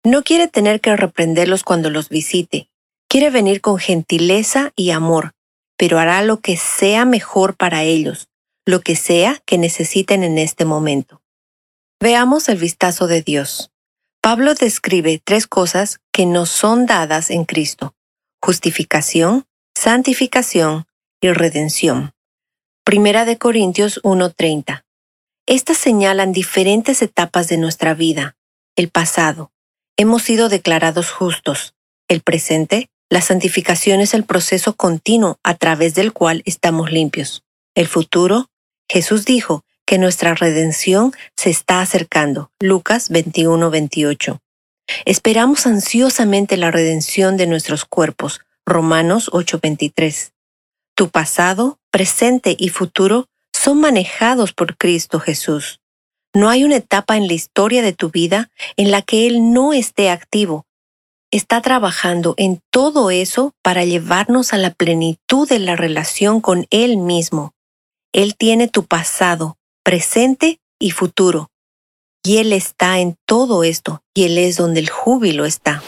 No 0.03 0.23
quiere 0.23 0.47
tener 0.47 0.81
que 0.81 0.95
reprenderlos 0.95 1.63
cuando 1.63 1.89
los 1.89 2.09
visite, 2.09 2.69
quiere 3.09 3.29
venir 3.29 3.61
con 3.61 3.77
gentileza 3.77 4.71
y 4.75 4.91
amor, 4.91 5.33
pero 5.77 5.99
hará 5.99 6.21
lo 6.21 6.39
que 6.39 6.57
sea 6.57 7.05
mejor 7.05 7.55
para 7.55 7.83
ellos, 7.83 8.29
lo 8.65 8.81
que 8.81 8.95
sea 8.95 9.41
que 9.45 9.57
necesiten 9.57 10.23
en 10.23 10.37
este 10.37 10.65
momento. 10.65 11.21
Veamos 11.99 12.47
el 12.47 12.57
vistazo 12.57 13.07
de 13.07 13.21
Dios. 13.21 13.71
Pablo 14.21 14.53
describe 14.53 15.21
tres 15.23 15.47
cosas 15.47 15.99
que 16.11 16.25
nos 16.25 16.49
son 16.49 16.85
dadas 16.85 17.29
en 17.29 17.45
Cristo. 17.45 17.95
Justificación, 18.41 19.45
santificación 19.75 20.85
y 21.21 21.31
redención. 21.31 22.13
Primera 22.89 23.23
de 23.23 23.37
Corintios 23.37 23.99
1:30. 24.03 24.83
Estas 25.45 25.77
señalan 25.77 26.31
diferentes 26.31 27.03
etapas 27.03 27.47
de 27.47 27.57
nuestra 27.57 27.93
vida. 27.93 28.35
El 28.75 28.89
pasado. 28.89 29.51
Hemos 29.95 30.23
sido 30.23 30.49
declarados 30.49 31.11
justos. 31.11 31.75
El 32.07 32.21
presente. 32.21 32.89
La 33.07 33.21
santificación 33.21 33.99
es 33.99 34.15
el 34.15 34.23
proceso 34.23 34.75
continuo 34.75 35.37
a 35.43 35.53
través 35.53 35.93
del 35.93 36.13
cual 36.13 36.41
estamos 36.45 36.91
limpios. 36.91 37.43
El 37.75 37.87
futuro, 37.87 38.49
Jesús 38.89 39.23
dijo 39.23 39.63
que 39.85 39.99
nuestra 39.99 40.33
redención 40.33 41.13
se 41.37 41.51
está 41.51 41.81
acercando. 41.81 42.51
Lucas 42.59 43.09
21, 43.09 43.69
28. 43.69 44.39
Esperamos 45.05 45.67
ansiosamente 45.67 46.57
la 46.57 46.71
redención 46.71 47.37
de 47.37 47.45
nuestros 47.45 47.85
cuerpos. 47.85 48.41
Romanos 48.65 49.29
8:23. 49.31 50.31
Tu 50.99 51.07
pasado, 51.07 51.79
presente 51.91 52.57
y 52.59 52.67
futuro 52.67 53.27
son 53.53 53.79
manejados 53.79 54.51
por 54.51 54.75
Cristo 54.75 55.21
Jesús. 55.21 55.79
No 56.35 56.49
hay 56.49 56.65
una 56.65 56.75
etapa 56.75 57.15
en 57.15 57.27
la 57.27 57.33
historia 57.35 57.81
de 57.81 57.93
tu 57.93 58.09
vida 58.09 58.51
en 58.75 58.91
la 58.91 59.01
que 59.01 59.25
Él 59.25 59.53
no 59.53 59.71
esté 59.71 60.09
activo 60.09 60.65
está 61.31 61.61
trabajando 61.61 62.33
en 62.35 62.61
todo 62.69 63.11
eso 63.11 63.53
para 63.61 63.85
llevarnos 63.85 64.51
a 64.51 64.57
la 64.57 64.71
plenitud 64.71 65.47
de 65.47 65.59
la 65.59 65.77
relación 65.77 66.41
con 66.41 66.67
Él 66.69 66.97
mismo. 66.97 67.53
Él 68.11 68.35
tiene 68.35 68.67
tu 68.67 68.83
pasado, 68.83 69.57
presente 69.85 70.59
y 70.79 70.91
futuro. 70.91 71.49
Y 72.25 72.39
Él 72.39 72.51
está 72.51 72.99
en 72.99 73.15
todo 73.25 73.63
esto, 73.63 74.03
y 74.13 74.25
Él 74.25 74.37
es 74.37 74.57
donde 74.57 74.81
el 74.81 74.89
júbilo 74.89 75.45
está. 75.45 75.81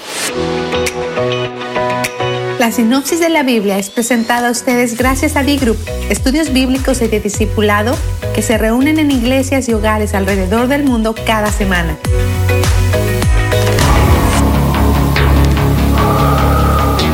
La 2.62 2.72
sinopsis 2.72 3.20
de 3.20 3.30
la 3.30 3.42
Biblia 3.42 3.80
es 3.80 3.90
presentada 3.90 4.50
a 4.50 4.52
ustedes 4.52 4.96
gracias 4.96 5.36
a 5.36 5.42
B-Group, 5.42 5.80
estudios 6.12 6.54
bíblicos 6.54 7.02
y 7.02 7.08
de 7.08 7.20
discipulado 7.20 7.98
que 8.36 8.44
se 8.44 8.60
reúnen 8.60 9.00
en 9.00 9.10
iglesias 9.10 9.68
y 9.68 9.74
hogares 9.74 10.14
alrededor 10.14 10.68
del 10.68 10.84
mundo 10.84 11.16
cada 11.26 11.52
semana. 11.52 11.98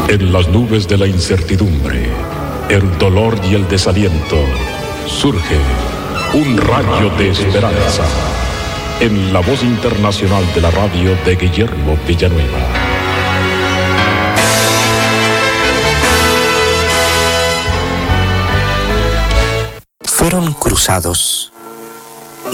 En 0.09 0.33
las 0.33 0.49
nubes 0.49 0.85
de 0.85 0.97
la 0.97 1.07
incertidumbre, 1.07 2.09
el 2.67 2.97
dolor 2.97 3.39
y 3.49 3.55
el 3.55 3.65
desaliento, 3.69 4.35
surge 5.05 5.55
un 6.33 6.57
rayo 6.57 7.09
de 7.17 7.29
esperanza 7.29 8.03
en 8.99 9.31
la 9.31 9.39
voz 9.39 9.63
internacional 9.63 10.43
de 10.53 10.59
la 10.59 10.71
radio 10.71 11.15
de 11.25 11.37
Guillermo 11.37 11.97
Villanueva. 12.05 12.96
Fueron 20.29 20.51
cruzados 20.55 21.53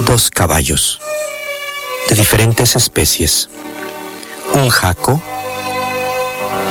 dos 0.05 0.29
caballos 0.29 0.99
de 2.07 2.13
diferentes 2.13 2.75
especies, 2.75 3.49
un 4.53 4.69
jaco 4.69 5.19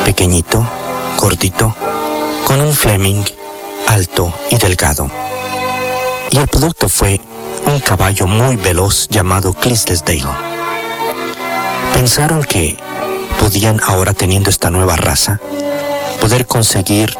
pequeñito, 0.04 0.64
cortito, 1.16 1.74
con 2.46 2.60
un 2.60 2.72
Fleming 2.72 3.20
alto 3.88 4.32
y 4.48 4.58
delgado. 4.58 5.10
Y 6.30 6.36
el 6.36 6.46
producto 6.46 6.88
fue 6.88 7.20
un 7.66 7.80
caballo 7.80 8.28
muy 8.28 8.54
veloz 8.54 9.08
llamado 9.08 9.54
Clydesdale. 9.54 10.22
Pensaron 11.94 12.44
que 12.44 12.76
podían 13.40 13.80
ahora 13.84 14.14
teniendo 14.14 14.50
esta 14.50 14.70
nueva 14.70 14.94
raza 14.94 15.40
poder 16.20 16.46
conseguir 16.46 17.12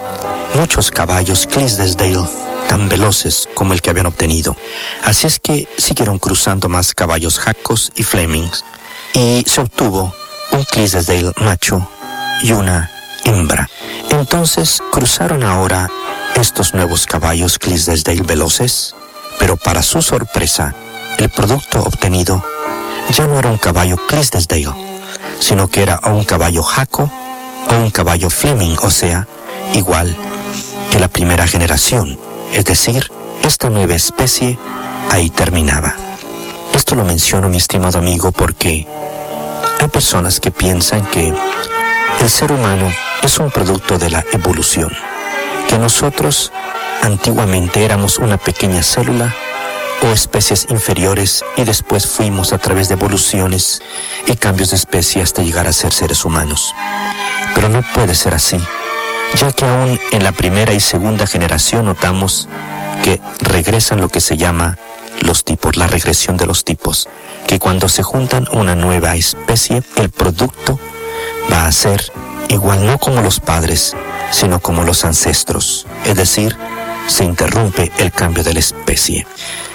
muchos 0.55 0.93
caballos 0.93 1.49
Clydesdale 1.49 2.52
tan 2.73 2.89
veloces 2.89 3.51
como 3.53 3.75
el 3.75 3.83
que 3.83 3.91
habían 3.91 4.07
obtenido. 4.07 4.57
Así 5.05 5.27
es 5.27 5.39
que 5.39 5.69
siguieron 5.77 6.19
cruzando 6.19 6.71
más 6.71 6.95
caballos 6.95 7.39
jacos 7.39 7.93
y 7.97 8.03
flemings 8.03 8.65
y 9.13 9.45
se 9.47 9.61
obtuvo 9.61 10.15
un 10.53 10.65
Clydesdale 10.65 11.33
macho 11.37 11.87
y 12.43 12.53
una 12.53 12.91
hembra. 13.25 13.69
Entonces 14.09 14.81
cruzaron 14.91 15.45
ahora 15.45 15.91
estos 16.35 16.73
nuevos 16.73 17.05
caballos 17.05 17.59
Clydesdale 17.59 18.23
veloces, 18.23 18.95
pero 19.39 19.59
para 19.59 19.83
su 19.83 20.01
sorpresa, 20.01 20.75
el 21.19 21.29
producto 21.29 21.79
obtenido 21.83 22.43
ya 23.11 23.27
no 23.27 23.39
era 23.39 23.51
un 23.51 23.59
caballo 23.59 23.99
Clydesdale, 24.09 24.73
sino 25.41 25.69
que 25.69 25.83
era 25.83 26.01
un 26.05 26.25
caballo 26.25 26.63
jaco 26.63 27.13
o 27.69 27.75
un 27.75 27.91
caballo 27.91 28.31
Fleming, 28.31 28.77
o 28.81 28.91
sea, 28.91 29.29
igual 29.75 30.17
que 30.91 30.99
la 30.99 31.09
primera 31.09 31.47
generación, 31.47 32.19
es 32.53 32.65
decir, 32.65 33.11
esta 33.43 33.71
nueva 33.71 33.95
especie 33.95 34.59
ahí 35.11 35.31
terminaba. 35.31 35.95
Esto 36.75 36.95
lo 36.95 37.05
menciono, 37.05 37.49
mi 37.49 37.57
estimado 37.57 37.99
amigo, 37.99 38.33
porque 38.33 38.87
hay 39.81 39.89
personas 39.89 40.41
que 40.41 40.51
piensan 40.51 41.05
que 41.07 41.33
el 42.21 42.31
ser 42.31 42.53
humano 42.53 42.93
es 43.23 43.39
un 43.39 43.51
producto 43.51 43.99
de 43.99 44.11
la 44.11 44.25
evolución, 44.33 44.93
que 45.69 45.79
nosotros 45.79 46.53
antiguamente 47.03 47.85
éramos 47.85 48.19
una 48.19 48.37
pequeña 48.37 48.83
célula 48.83 49.35
o 50.03 50.07
especies 50.09 50.67
inferiores 50.71 51.45
y 51.57 51.65
después 51.65 52.07
fuimos 52.07 52.53
a 52.53 52.59
través 52.59 52.89
de 52.89 52.95
evoluciones 52.95 53.81
y 54.27 54.37
cambios 54.37 54.71
de 54.71 54.77
especie 54.77 55.23
hasta 55.23 55.43
llegar 55.43 55.67
a 55.67 55.73
ser 55.73 55.93
seres 55.93 56.25
humanos. 56.25 56.75
Pero 57.55 57.69
no 57.69 57.83
puede 57.95 58.15
ser 58.15 58.35
así, 58.35 58.59
ya 59.35 59.53
que 59.53 59.65
aún 59.65 59.99
en 60.11 60.25
la 60.25 60.33
primera 60.33 60.73
y 60.73 60.81
segunda 60.81 61.27
generación 61.27 61.87
notamos 61.87 62.49
que 63.03 63.21
regresan 63.41 64.01
lo 64.01 64.09
que 64.09 64.21
se 64.21 64.37
llama 64.37 64.79
los 65.21 65.45
tipos, 65.45 65.77
la 65.77 65.87
regresión 65.87 66.37
de 66.37 66.47
los 66.47 66.65
tipos, 66.65 67.09
que 67.47 67.59
cuando 67.59 67.89
se 67.89 68.03
juntan 68.03 68.47
una 68.53 68.75
nueva 68.75 69.15
especie, 69.15 69.83
el 69.97 70.11
producto 70.11 70.79
va 71.51 71.67
a 71.67 71.73
ser 71.73 72.13
igual 72.49 72.87
no 72.87 72.99
como 72.99 73.23
los 73.23 73.41
padres, 73.41 73.97
sino 74.31 74.61
como 74.61 74.83
los 74.83 75.05
ancestros, 75.05 75.87
es 76.05 76.17
decir, 76.17 76.57
se 77.07 77.25
interrumpe 77.25 77.91
el 77.99 78.13
cambio 78.13 78.45
de 78.45 78.55
la 78.55 78.61
especie. 78.61 79.27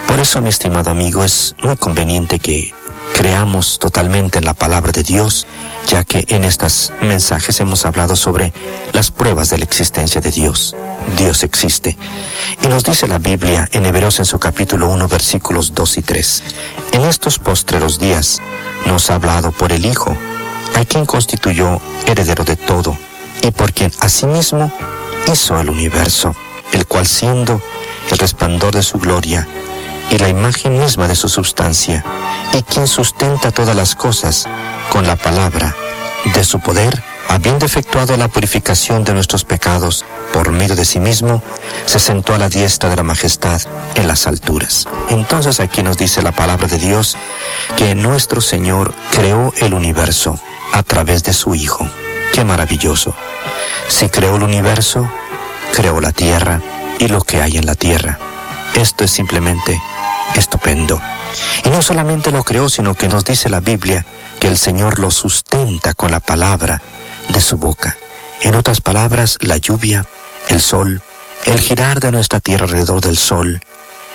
Por 0.07 0.19
eso, 0.19 0.41
mi 0.41 0.49
estimado 0.49 0.89
amigo, 0.89 1.23
es 1.23 1.55
muy 1.61 1.75
conveniente 1.75 2.39
que 2.39 2.73
creamos 3.17 3.77
totalmente 3.77 4.37
en 4.37 4.45
la 4.45 4.53
palabra 4.53 4.91
de 4.91 5.03
Dios, 5.03 5.47
ya 5.87 6.03
que 6.03 6.25
en 6.29 6.43
estos 6.43 6.93
mensajes 7.01 7.59
hemos 7.59 7.85
hablado 7.85 8.15
sobre 8.15 8.53
las 8.93 9.11
pruebas 9.11 9.49
de 9.49 9.57
la 9.57 9.65
existencia 9.65 10.21
de 10.21 10.31
Dios. 10.31 10.75
Dios 11.17 11.43
existe. 11.43 11.97
Y 12.63 12.67
nos 12.67 12.83
dice 12.83 13.07
la 13.07 13.19
Biblia 13.19 13.67
en 13.71 13.85
Hebreos 13.85 14.19
en 14.19 14.25
su 14.25 14.39
capítulo 14.39 14.89
1 14.89 15.07
versículos 15.07 15.73
2 15.73 15.97
y 15.97 16.01
3. 16.01 16.43
En 16.93 17.01
estos 17.01 17.39
postreros 17.39 17.99
días 17.99 18.41
nos 18.85 19.09
ha 19.09 19.15
hablado 19.15 19.51
por 19.51 19.71
el 19.71 19.85
Hijo, 19.85 20.15
a 20.75 20.85
quien 20.85 21.05
constituyó 21.05 21.81
heredero 22.05 22.43
de 22.43 22.55
todo, 22.55 22.97
y 23.41 23.51
por 23.51 23.73
quien 23.73 23.91
asimismo 23.99 24.71
hizo 25.31 25.59
el 25.59 25.69
universo, 25.69 26.35
el 26.71 26.85
cual 26.85 27.07
siendo 27.07 27.61
el 28.11 28.17
resplandor 28.17 28.75
de 28.75 28.83
su 28.83 28.99
gloria, 28.99 29.47
y 30.09 30.17
la 30.17 30.29
imagen 30.29 30.79
misma 30.79 31.07
de 31.07 31.15
su 31.15 31.29
sustancia, 31.29 32.03
y 32.53 32.63
quien 32.63 32.87
sustenta 32.87 33.51
todas 33.51 33.75
las 33.75 33.95
cosas 33.95 34.47
con 34.89 35.05
la 35.05 35.15
palabra 35.15 35.75
de 36.33 36.43
su 36.43 36.59
poder, 36.59 37.03
habiendo 37.29 37.65
efectuado 37.65 38.15
la 38.17 38.27
purificación 38.27 39.03
de 39.03 39.13
nuestros 39.13 39.43
pecados 39.43 40.05
por 40.33 40.51
medio 40.51 40.75
de 40.75 40.85
sí 40.85 40.99
mismo, 40.99 41.43
se 41.85 41.99
sentó 41.99 42.33
a 42.33 42.37
la 42.37 42.49
diestra 42.49 42.89
de 42.89 42.95
la 42.95 43.03
majestad 43.03 43.61
en 43.95 44.07
las 44.07 44.27
alturas. 44.27 44.87
Entonces 45.09 45.59
aquí 45.59 45.83
nos 45.83 45.97
dice 45.97 46.21
la 46.21 46.31
palabra 46.31 46.67
de 46.67 46.77
Dios 46.77 47.17
que 47.75 47.95
nuestro 47.95 48.41
Señor 48.41 48.93
creó 49.11 49.53
el 49.57 49.73
universo 49.73 50.39
a 50.73 50.83
través 50.83 51.23
de 51.23 51.33
su 51.33 51.55
Hijo. 51.55 51.87
Qué 52.33 52.43
maravilloso. 52.43 53.15
Si 53.87 54.09
creó 54.09 54.35
el 54.35 54.43
universo, 54.43 55.09
creó 55.73 55.99
la 56.01 56.11
tierra 56.11 56.61
y 56.99 57.07
lo 57.07 57.21
que 57.21 57.41
hay 57.41 57.57
en 57.57 57.65
la 57.65 57.75
tierra. 57.75 58.19
Esto 58.75 59.03
es 59.03 59.11
simplemente 59.11 59.81
estupendo. 60.35 61.01
Y 61.63 61.69
no 61.69 61.81
solamente 61.81 62.31
lo 62.31 62.43
creó, 62.43 62.69
sino 62.69 62.95
que 62.95 63.07
nos 63.07 63.25
dice 63.25 63.49
la 63.49 63.59
Biblia 63.59 64.05
que 64.39 64.47
el 64.47 64.57
Señor 64.57 64.99
lo 64.99 65.11
sustenta 65.11 65.93
con 65.93 66.11
la 66.11 66.19
palabra 66.19 66.81
de 67.29 67.41
su 67.41 67.57
boca. 67.57 67.97
En 68.41 68.55
otras 68.55 68.81
palabras, 68.81 69.37
la 69.41 69.57
lluvia, 69.57 70.05
el 70.49 70.61
sol, 70.61 71.01
el 71.45 71.59
girar 71.59 71.99
de 71.99 72.11
nuestra 72.11 72.39
tierra 72.39 72.65
alrededor 72.65 73.01
del 73.01 73.17
sol, 73.17 73.61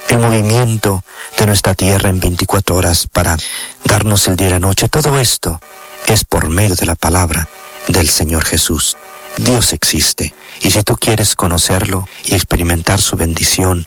el 0.09 0.19
movimiento 0.19 1.03
de 1.39 1.47
nuestra 1.47 1.75
tierra 1.75 2.11
en 2.11 2.21
24 2.21 2.77
horas 2.77 3.07
para 3.07 3.37
darnos 3.85 4.29
el 4.29 4.37
día 4.37 4.49
y 4.49 4.51
la 4.51 4.59
noche, 4.59 4.89
todo 4.89 5.19
esto 5.19 5.61
es 6.07 6.25
por 6.25 6.49
medio 6.49 6.75
de 6.75 6.87
la 6.87 6.95
palabra 6.95 7.49
del 7.89 8.09
Señor 8.09 8.45
Jesús. 8.45 8.97
Dios 9.37 9.73
existe 9.73 10.35
y 10.61 10.71
si 10.71 10.83
tú 10.83 10.97
quieres 10.97 11.35
conocerlo 11.35 12.07
y 12.25 12.35
experimentar 12.35 13.01
su 13.01 13.17
bendición, 13.17 13.87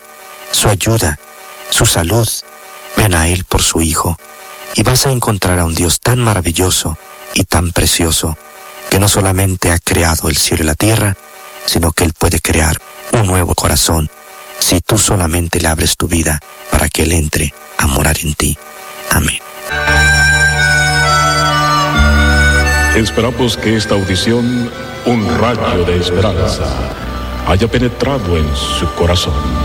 su 0.52 0.68
ayuda, 0.70 1.20
su 1.76 1.86
salud, 1.86 2.26
ven 2.96 3.14
a 3.14 3.28
Él 3.28 3.44
por 3.44 3.62
su 3.62 3.82
Hijo 3.82 4.18
y 4.76 4.84
vas 4.84 5.06
a 5.08 5.12
encontrar 5.12 5.60
a 5.60 5.66
un 5.66 5.76
Dios 5.76 6.00
tan 6.00 6.20
maravilloso 6.20 6.98
y 7.34 7.44
tan 7.44 7.74
precioso 7.74 8.38
que 8.90 8.98
no 8.98 9.10
solamente 9.10 9.72
ha 9.72 9.80
creado 9.80 10.30
el 10.30 10.38
cielo 10.38 10.64
y 10.64 10.68
la 10.68 10.76
tierra, 10.76 11.18
sino 11.66 11.92
que 11.92 12.06
Él 12.06 12.14
puede 12.18 12.40
crear 12.40 12.80
un 13.12 13.28
nuevo 13.28 13.56
corazón 13.56 14.10
si 14.58 14.80
tú 14.80 14.98
solamente 14.98 15.60
le 15.60 15.68
abres 15.68 15.98
tu 15.98 16.08
vida 16.08 16.40
para 16.72 16.88
que 16.88 17.04
Él 17.04 17.12
entre 17.12 17.54
a 17.78 17.88
morar 17.88 18.16
en 18.24 18.36
ti. 18.36 18.58
Amén. 19.12 19.40
Esperamos 22.96 23.58
que 23.58 23.76
esta 23.76 23.96
audición, 23.96 24.72
un 25.06 25.38
rayo 25.40 25.84
de 25.84 26.00
esperanza, 26.00 26.64
haya 27.46 27.68
penetrado 27.68 28.38
en 28.38 28.56
su 28.56 28.90
corazón. 28.96 29.65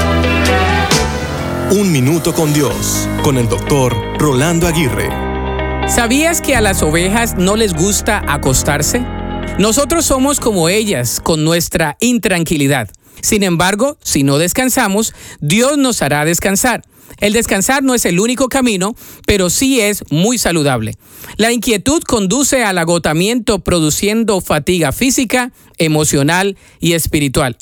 Un 1.73 1.89
minuto 1.89 2.33
con 2.33 2.53
Dios, 2.53 3.07
con 3.23 3.37
el 3.37 3.47
doctor 3.47 3.95
Rolando 4.19 4.67
Aguirre. 4.67 5.07
¿Sabías 5.87 6.41
que 6.41 6.53
a 6.53 6.59
las 6.59 6.83
ovejas 6.83 7.37
no 7.37 7.55
les 7.55 7.73
gusta 7.73 8.21
acostarse? 8.27 8.99
Nosotros 9.57 10.05
somos 10.05 10.41
como 10.41 10.67
ellas, 10.67 11.21
con 11.23 11.45
nuestra 11.45 11.95
intranquilidad. 12.01 12.89
Sin 13.21 13.41
embargo, 13.43 13.97
si 14.03 14.23
no 14.23 14.37
descansamos, 14.37 15.13
Dios 15.39 15.77
nos 15.77 16.01
hará 16.01 16.25
descansar. 16.25 16.81
El 17.21 17.31
descansar 17.31 17.83
no 17.83 17.95
es 17.95 18.03
el 18.03 18.19
único 18.19 18.49
camino, 18.49 18.93
pero 19.25 19.49
sí 19.49 19.79
es 19.79 20.03
muy 20.09 20.37
saludable. 20.37 20.95
La 21.37 21.53
inquietud 21.53 22.03
conduce 22.03 22.65
al 22.65 22.79
agotamiento 22.79 23.59
produciendo 23.59 24.41
fatiga 24.41 24.91
física, 24.91 25.53
emocional 25.77 26.57
y 26.81 26.93
espiritual. 26.93 27.55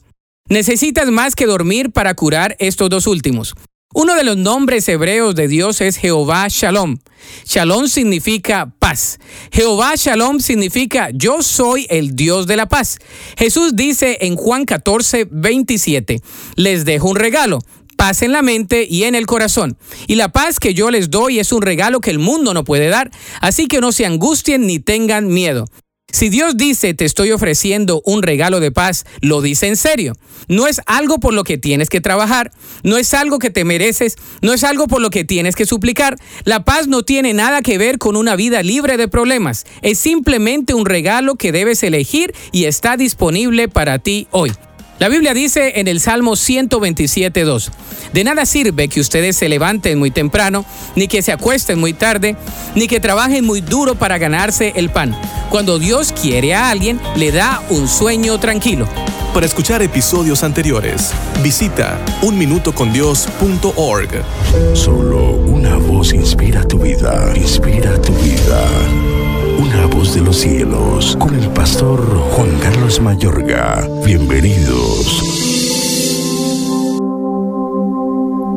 Necesitas 0.50 1.12
más 1.12 1.36
que 1.36 1.46
dormir 1.46 1.92
para 1.92 2.16
curar 2.16 2.56
estos 2.58 2.90
dos 2.90 3.06
últimos. 3.06 3.54
Uno 3.96 4.14
de 4.14 4.24
los 4.24 4.38
nombres 4.38 4.88
hebreos 4.88 5.34
de 5.34 5.48
Dios 5.48 5.82
es 5.82 5.98
Jehová 5.98 6.46
Shalom. 6.48 7.00
Shalom 7.44 7.88
significa 7.88 8.72
paz. 8.78 9.18
Jehová 9.52 9.94
Shalom 9.96 10.42
significa 10.42 11.10
yo 11.12 11.42
soy 11.42 11.88
el 11.90 12.16
Dios 12.16 12.46
de 12.46 12.56
la 12.56 12.70
paz. 12.70 13.00
Jesús 13.36 13.76
dice 13.76 14.20
en 14.22 14.36
Juan 14.36 14.66
14, 14.66 15.28
27, 15.32 16.22
les 16.56 16.86
dejo 16.86 17.10
un 17.10 17.16
regalo, 17.16 17.64
paz 17.98 18.22
en 18.22 18.32
la 18.32 18.44
mente 18.44 18.86
y 18.88 19.06
en 19.06 19.16
el 19.16 19.26
corazón. 19.26 19.76
Y 20.06 20.16
la 20.16 20.30
paz 20.30 20.60
que 20.60 20.76
yo 20.76 20.92
les 20.92 21.10
doy 21.10 21.40
es 21.40 21.52
un 21.52 21.64
regalo 21.64 22.00
que 22.00 22.12
el 22.12 22.20
mundo 22.20 22.54
no 22.54 22.64
puede 22.64 22.90
dar, 22.90 23.10
así 23.42 23.68
que 23.68 23.82
no 23.82 23.92
se 23.92 24.06
angustien 24.06 24.68
ni 24.68 24.78
tengan 24.78 25.30
miedo. 25.30 25.66
Si 26.12 26.30
Dios 26.30 26.58
dice 26.58 26.94
te 26.94 27.06
estoy 27.06 27.32
ofreciendo 27.32 28.02
un 28.06 28.24
regalo 28.24 28.60
de 28.60 28.72
paz, 28.72 29.06
lo 29.22 29.42
dice 29.42 29.68
en 29.68 29.76
serio. 29.76 30.16
No 30.48 30.68
es 30.68 30.82
algo 30.86 31.20
por 31.20 31.34
lo 31.34 31.44
que 31.44 31.58
tienes 31.58 31.90
que 31.90 32.02
trabajar, 32.02 32.52
no 32.84 32.98
es 32.98 33.14
algo 33.14 33.40
que 33.40 33.50
te 33.50 33.64
mereces, 33.64 34.16
no 34.42 34.54
es 34.54 34.64
algo 34.64 34.88
por 34.88 35.02
lo 35.02 35.10
que 35.10 35.24
tienes 35.24 35.56
que 35.56 35.66
suplicar. 35.66 36.18
La 36.44 36.64
paz 36.66 36.88
no 36.88 37.04
tiene 37.04 37.34
nada 37.34 37.62
que 37.62 37.78
ver 37.78 37.98
con 37.98 38.16
una 38.16 38.36
vida 38.36 38.64
libre 38.64 38.98
de 38.98 39.08
problemas, 39.08 39.66
es 39.82 40.00
simplemente 40.00 40.74
un 40.74 40.86
regalo 40.86 41.36
que 41.36 41.52
debes 41.52 41.84
elegir 41.84 42.34
y 42.52 42.66
está 42.66 42.98
disponible 42.98 43.68
para 43.68 44.00
ti 44.00 44.28
hoy. 44.32 44.52
La 45.00 45.08
Biblia 45.08 45.34
dice 45.34 45.80
en 45.80 45.88
el 45.88 46.02
Salmo 46.02 46.34
127.2, 46.34 47.70
de 48.12 48.24
nada 48.26 48.46
sirve 48.46 48.90
que 48.90 49.00
ustedes 49.00 49.38
se 49.38 49.48
levanten 49.48 49.98
muy 49.98 50.12
temprano, 50.12 50.66
ni 50.96 51.08
que 51.08 51.22
se 51.22 51.32
acuesten 51.32 51.80
muy 51.80 51.94
tarde, 51.94 52.36
ni 52.76 52.88
que 52.88 53.00
trabajen 53.00 53.46
muy 53.46 53.62
duro 53.62 53.96
para 53.96 54.18
ganarse 54.18 54.74
el 54.76 54.90
pan. 54.90 55.16
Cuando 55.50 55.80
Dios 55.80 56.12
quiere 56.12 56.54
a 56.54 56.70
alguien, 56.70 57.00
le 57.16 57.32
da 57.32 57.64
un 57.70 57.88
sueño 57.88 58.42
tranquilo. 58.42 58.90
Para 59.34 59.46
escuchar 59.46 59.82
episodios 59.82 60.44
anteriores, 60.44 61.14
visita 61.42 61.98
unminutocondios.org. 62.22 64.10
Solo 64.74 65.32
una 65.32 65.78
voz 65.78 66.12
inspira 66.12 66.68
tu 66.68 66.78
vida, 66.78 67.32
inspira 67.38 68.02
tu 68.02 68.12
vida. 68.16 69.19
Una 69.60 69.88
voz 69.88 70.16
de 70.16 70.22
los 70.22 70.38
cielos, 70.38 71.18
con 71.20 71.36
el 71.36 71.50
pastor 71.50 72.00
Juan 72.32 72.50
Carlos 72.62 73.02
Mayorga. 73.02 73.86
Bienvenidos. 74.06 75.22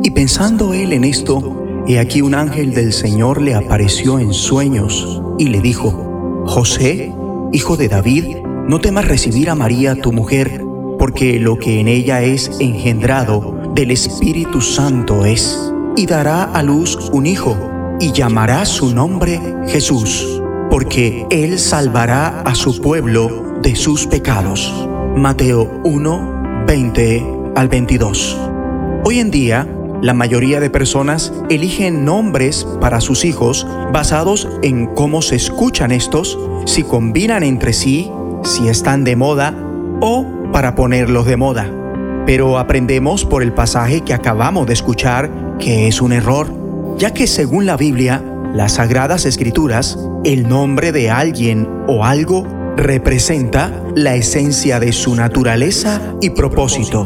Y 0.01 0.09
pensando 0.11 0.73
él 0.73 0.93
en 0.93 1.03
esto, 1.03 1.83
he 1.89 1.99
aquí 1.99 2.21
un 2.21 2.33
ángel 2.33 2.73
del 2.73 2.93
Señor 2.93 3.41
le 3.41 3.53
apareció 3.53 4.17
en 4.17 4.33
sueños 4.33 5.21
y 5.37 5.49
le 5.49 5.59
dijo, 5.59 6.45
José, 6.45 7.13
hijo 7.51 7.75
de 7.75 7.89
David, 7.89 8.37
no 8.69 8.79
temas 8.79 9.05
recibir 9.05 9.49
a 9.49 9.55
María 9.55 9.95
tu 9.95 10.13
mujer, 10.13 10.63
porque 10.97 11.37
lo 11.37 11.57
que 11.57 11.81
en 11.81 11.89
ella 11.89 12.21
es 12.21 12.49
engendrado 12.61 13.59
del 13.75 13.91
Espíritu 13.91 14.61
Santo 14.61 15.25
es, 15.25 15.69
y 15.97 16.05
dará 16.05 16.45
a 16.45 16.63
luz 16.63 16.97
un 17.11 17.25
hijo, 17.25 17.57
y 17.99 18.13
llamará 18.13 18.65
su 18.65 18.95
nombre 18.95 19.41
Jesús, 19.67 20.42
porque 20.73 21.27
él 21.29 21.59
salvará 21.59 22.41
a 22.41 22.55
su 22.55 22.81
pueblo 22.81 23.59
de 23.61 23.75
sus 23.75 24.07
pecados. 24.07 24.73
Mateo 25.15 25.69
1, 25.83 26.65
20 26.65 27.27
al 27.55 27.67
22. 27.67 28.35
Hoy 29.05 29.19
en 29.19 29.29
día, 29.29 29.67
la 30.01 30.15
mayoría 30.15 30.59
de 30.59 30.71
personas 30.71 31.31
eligen 31.51 32.05
nombres 32.05 32.65
para 32.81 33.01
sus 33.01 33.23
hijos 33.23 33.67
basados 33.91 34.49
en 34.63 34.87
cómo 34.87 35.21
se 35.21 35.35
escuchan 35.35 35.91
estos, 35.91 36.39
si 36.65 36.81
combinan 36.81 37.43
entre 37.43 37.71
sí, 37.71 38.09
si 38.43 38.67
están 38.67 39.03
de 39.03 39.15
moda 39.15 39.53
o 40.01 40.25
para 40.51 40.73
ponerlos 40.73 41.27
de 41.27 41.37
moda. 41.37 41.71
Pero 42.25 42.57
aprendemos 42.57 43.25
por 43.25 43.43
el 43.43 43.53
pasaje 43.53 44.01
que 44.01 44.15
acabamos 44.15 44.65
de 44.65 44.73
escuchar 44.73 45.29
que 45.59 45.87
es 45.87 46.01
un 46.01 46.13
error, 46.13 46.51
ya 46.97 47.13
que 47.13 47.27
según 47.27 47.67
la 47.67 47.77
Biblia, 47.77 48.23
las 48.53 48.73
sagradas 48.73 49.25
escrituras, 49.25 49.97
el 50.23 50.47
nombre 50.47 50.91
de 50.91 51.09
alguien 51.09 51.67
o 51.87 52.05
algo 52.05 52.47
representa 52.77 53.83
la 53.95 54.15
esencia 54.15 54.79
de 54.79 54.93
su 54.93 55.15
naturaleza 55.15 56.01
y 56.21 56.31
propósito. 56.31 57.03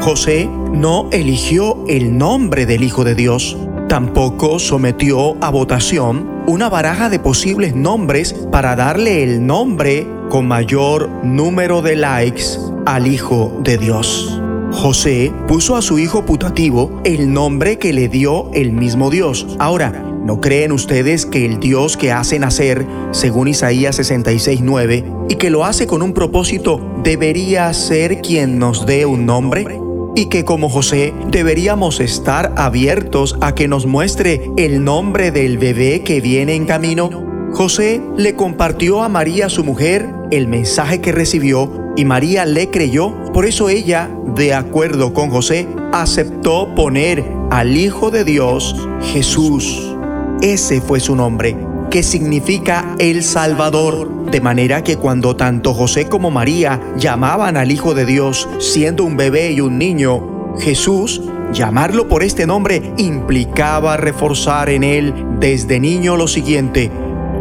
José 0.00 0.48
no 0.72 1.08
eligió 1.10 1.84
el 1.88 2.16
nombre 2.16 2.66
del 2.66 2.84
Hijo 2.84 3.02
de 3.02 3.14
Dios, 3.14 3.56
tampoco 3.88 4.58
sometió 4.58 5.36
a 5.42 5.50
votación 5.50 6.44
una 6.46 6.68
baraja 6.68 7.08
de 7.08 7.18
posibles 7.18 7.74
nombres 7.74 8.34
para 8.52 8.76
darle 8.76 9.22
el 9.24 9.44
nombre 9.44 10.06
con 10.28 10.46
mayor 10.46 11.08
número 11.24 11.82
de 11.82 11.96
likes 11.96 12.44
al 12.84 13.06
Hijo 13.06 13.58
de 13.62 13.78
Dios. 13.78 14.40
José 14.72 15.32
puso 15.48 15.76
a 15.76 15.82
su 15.82 15.98
hijo 15.98 16.26
putativo 16.26 17.00
el 17.04 17.32
nombre 17.32 17.78
que 17.78 17.92
le 17.92 18.08
dio 18.08 18.50
el 18.52 18.72
mismo 18.72 19.10
Dios. 19.10 19.56
Ahora, 19.58 20.05
¿no 20.26 20.40
creen 20.40 20.72
ustedes 20.72 21.24
que 21.24 21.46
el 21.46 21.60
Dios 21.60 21.96
que 21.96 22.10
hace 22.12 22.38
nacer, 22.38 22.84
según 23.12 23.48
Isaías 23.48 23.98
66.9, 23.98 25.26
y 25.28 25.36
que 25.36 25.50
lo 25.50 25.64
hace 25.64 25.86
con 25.86 26.02
un 26.02 26.12
propósito, 26.12 26.80
debería 27.04 27.72
ser 27.72 28.20
quien 28.20 28.58
nos 28.58 28.86
dé 28.86 29.06
un 29.06 29.24
nombre? 29.24 29.80
y 30.18 30.26
que 30.26 30.46
como 30.46 30.70
José 30.70 31.12
deberíamos 31.30 32.00
estar 32.00 32.54
abiertos 32.56 33.36
a 33.42 33.54
que 33.54 33.68
nos 33.68 33.84
muestre 33.84 34.50
el 34.56 34.82
nombre 34.82 35.30
del 35.30 35.58
bebé 35.58 36.02
que 36.04 36.22
viene 36.22 36.54
en 36.54 36.64
camino. 36.64 37.10
José 37.52 38.00
le 38.16 38.34
compartió 38.34 39.02
a 39.02 39.10
María 39.10 39.50
su 39.50 39.62
mujer 39.62 40.08
el 40.30 40.48
mensaje 40.48 41.02
que 41.02 41.12
recibió 41.12 41.92
y 41.96 42.06
María 42.06 42.46
le 42.46 42.70
creyó, 42.70 43.14
por 43.32 43.44
eso 43.44 43.68
ella, 43.68 44.10
de 44.34 44.54
acuerdo 44.54 45.12
con 45.12 45.30
José, 45.30 45.68
aceptó 45.92 46.74
poner 46.74 47.22
al 47.50 47.76
Hijo 47.76 48.10
de 48.10 48.24
Dios 48.24 48.74
Jesús. 49.02 49.95
Ese 50.42 50.80
fue 50.80 51.00
su 51.00 51.16
nombre, 51.16 51.56
que 51.90 52.02
significa 52.02 52.94
el 52.98 53.22
Salvador. 53.22 54.26
De 54.30 54.40
manera 54.40 54.82
que 54.82 54.96
cuando 54.96 55.34
tanto 55.34 55.72
José 55.72 56.08
como 56.08 56.30
María 56.30 56.80
llamaban 56.98 57.56
al 57.56 57.70
Hijo 57.70 57.94
de 57.94 58.04
Dios, 58.04 58.48
siendo 58.58 59.04
un 59.04 59.16
bebé 59.16 59.52
y 59.52 59.60
un 59.60 59.78
niño, 59.78 60.54
Jesús, 60.58 61.22
llamarlo 61.52 62.08
por 62.08 62.22
este 62.22 62.46
nombre 62.46 62.92
implicaba 62.98 63.96
reforzar 63.96 64.68
en 64.68 64.84
él 64.84 65.14
desde 65.38 65.80
niño 65.80 66.16
lo 66.16 66.28
siguiente, 66.28 66.90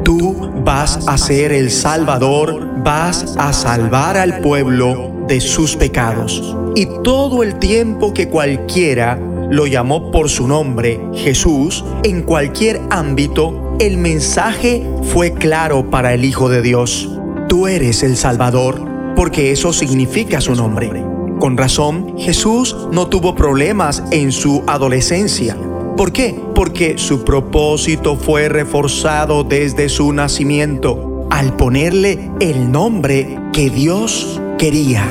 tú 0.03 0.51
vas 0.63 1.07
a 1.07 1.17
ser 1.17 1.51
el 1.51 1.71
Salvador, 1.71 2.83
vas 2.83 3.35
a 3.37 3.51
salvar 3.51 4.17
al 4.17 4.39
pueblo 4.39 5.25
de 5.27 5.41
sus 5.41 5.75
pecados. 5.75 6.55
Y 6.75 6.87
todo 7.03 7.43
el 7.43 7.55
tiempo 7.55 8.13
que 8.13 8.29
cualquiera 8.29 9.19
lo 9.49 9.67
llamó 9.67 10.11
por 10.11 10.29
su 10.29 10.47
nombre, 10.47 10.99
Jesús, 11.13 11.83
en 12.03 12.23
cualquier 12.23 12.81
ámbito, 12.89 13.75
el 13.79 13.97
mensaje 13.97 14.85
fue 15.03 15.33
claro 15.33 15.89
para 15.89 16.13
el 16.13 16.25
Hijo 16.25 16.49
de 16.49 16.61
Dios. 16.61 17.09
Tú 17.47 17.67
eres 17.67 18.03
el 18.03 18.15
Salvador, 18.17 18.81
porque 19.15 19.51
eso 19.51 19.73
significa 19.73 20.41
su 20.41 20.55
nombre. 20.55 21.05
Con 21.39 21.57
razón, 21.57 22.15
Jesús 22.17 22.75
no 22.91 23.07
tuvo 23.07 23.35
problemas 23.35 24.03
en 24.11 24.31
su 24.31 24.63
adolescencia. 24.67 25.57
¿Por 25.97 26.11
qué? 26.11 26.39
Porque 26.53 26.97
su 26.97 27.23
propósito 27.23 28.15
fue 28.15 28.49
reforzado 28.49 29.43
desde 29.43 29.89
su 29.89 30.11
nacimiento 30.11 31.27
al 31.29 31.55
ponerle 31.55 32.31
el 32.39 32.71
nombre 32.71 33.39
que 33.53 33.69
Dios 33.69 34.41
quería. 34.57 35.05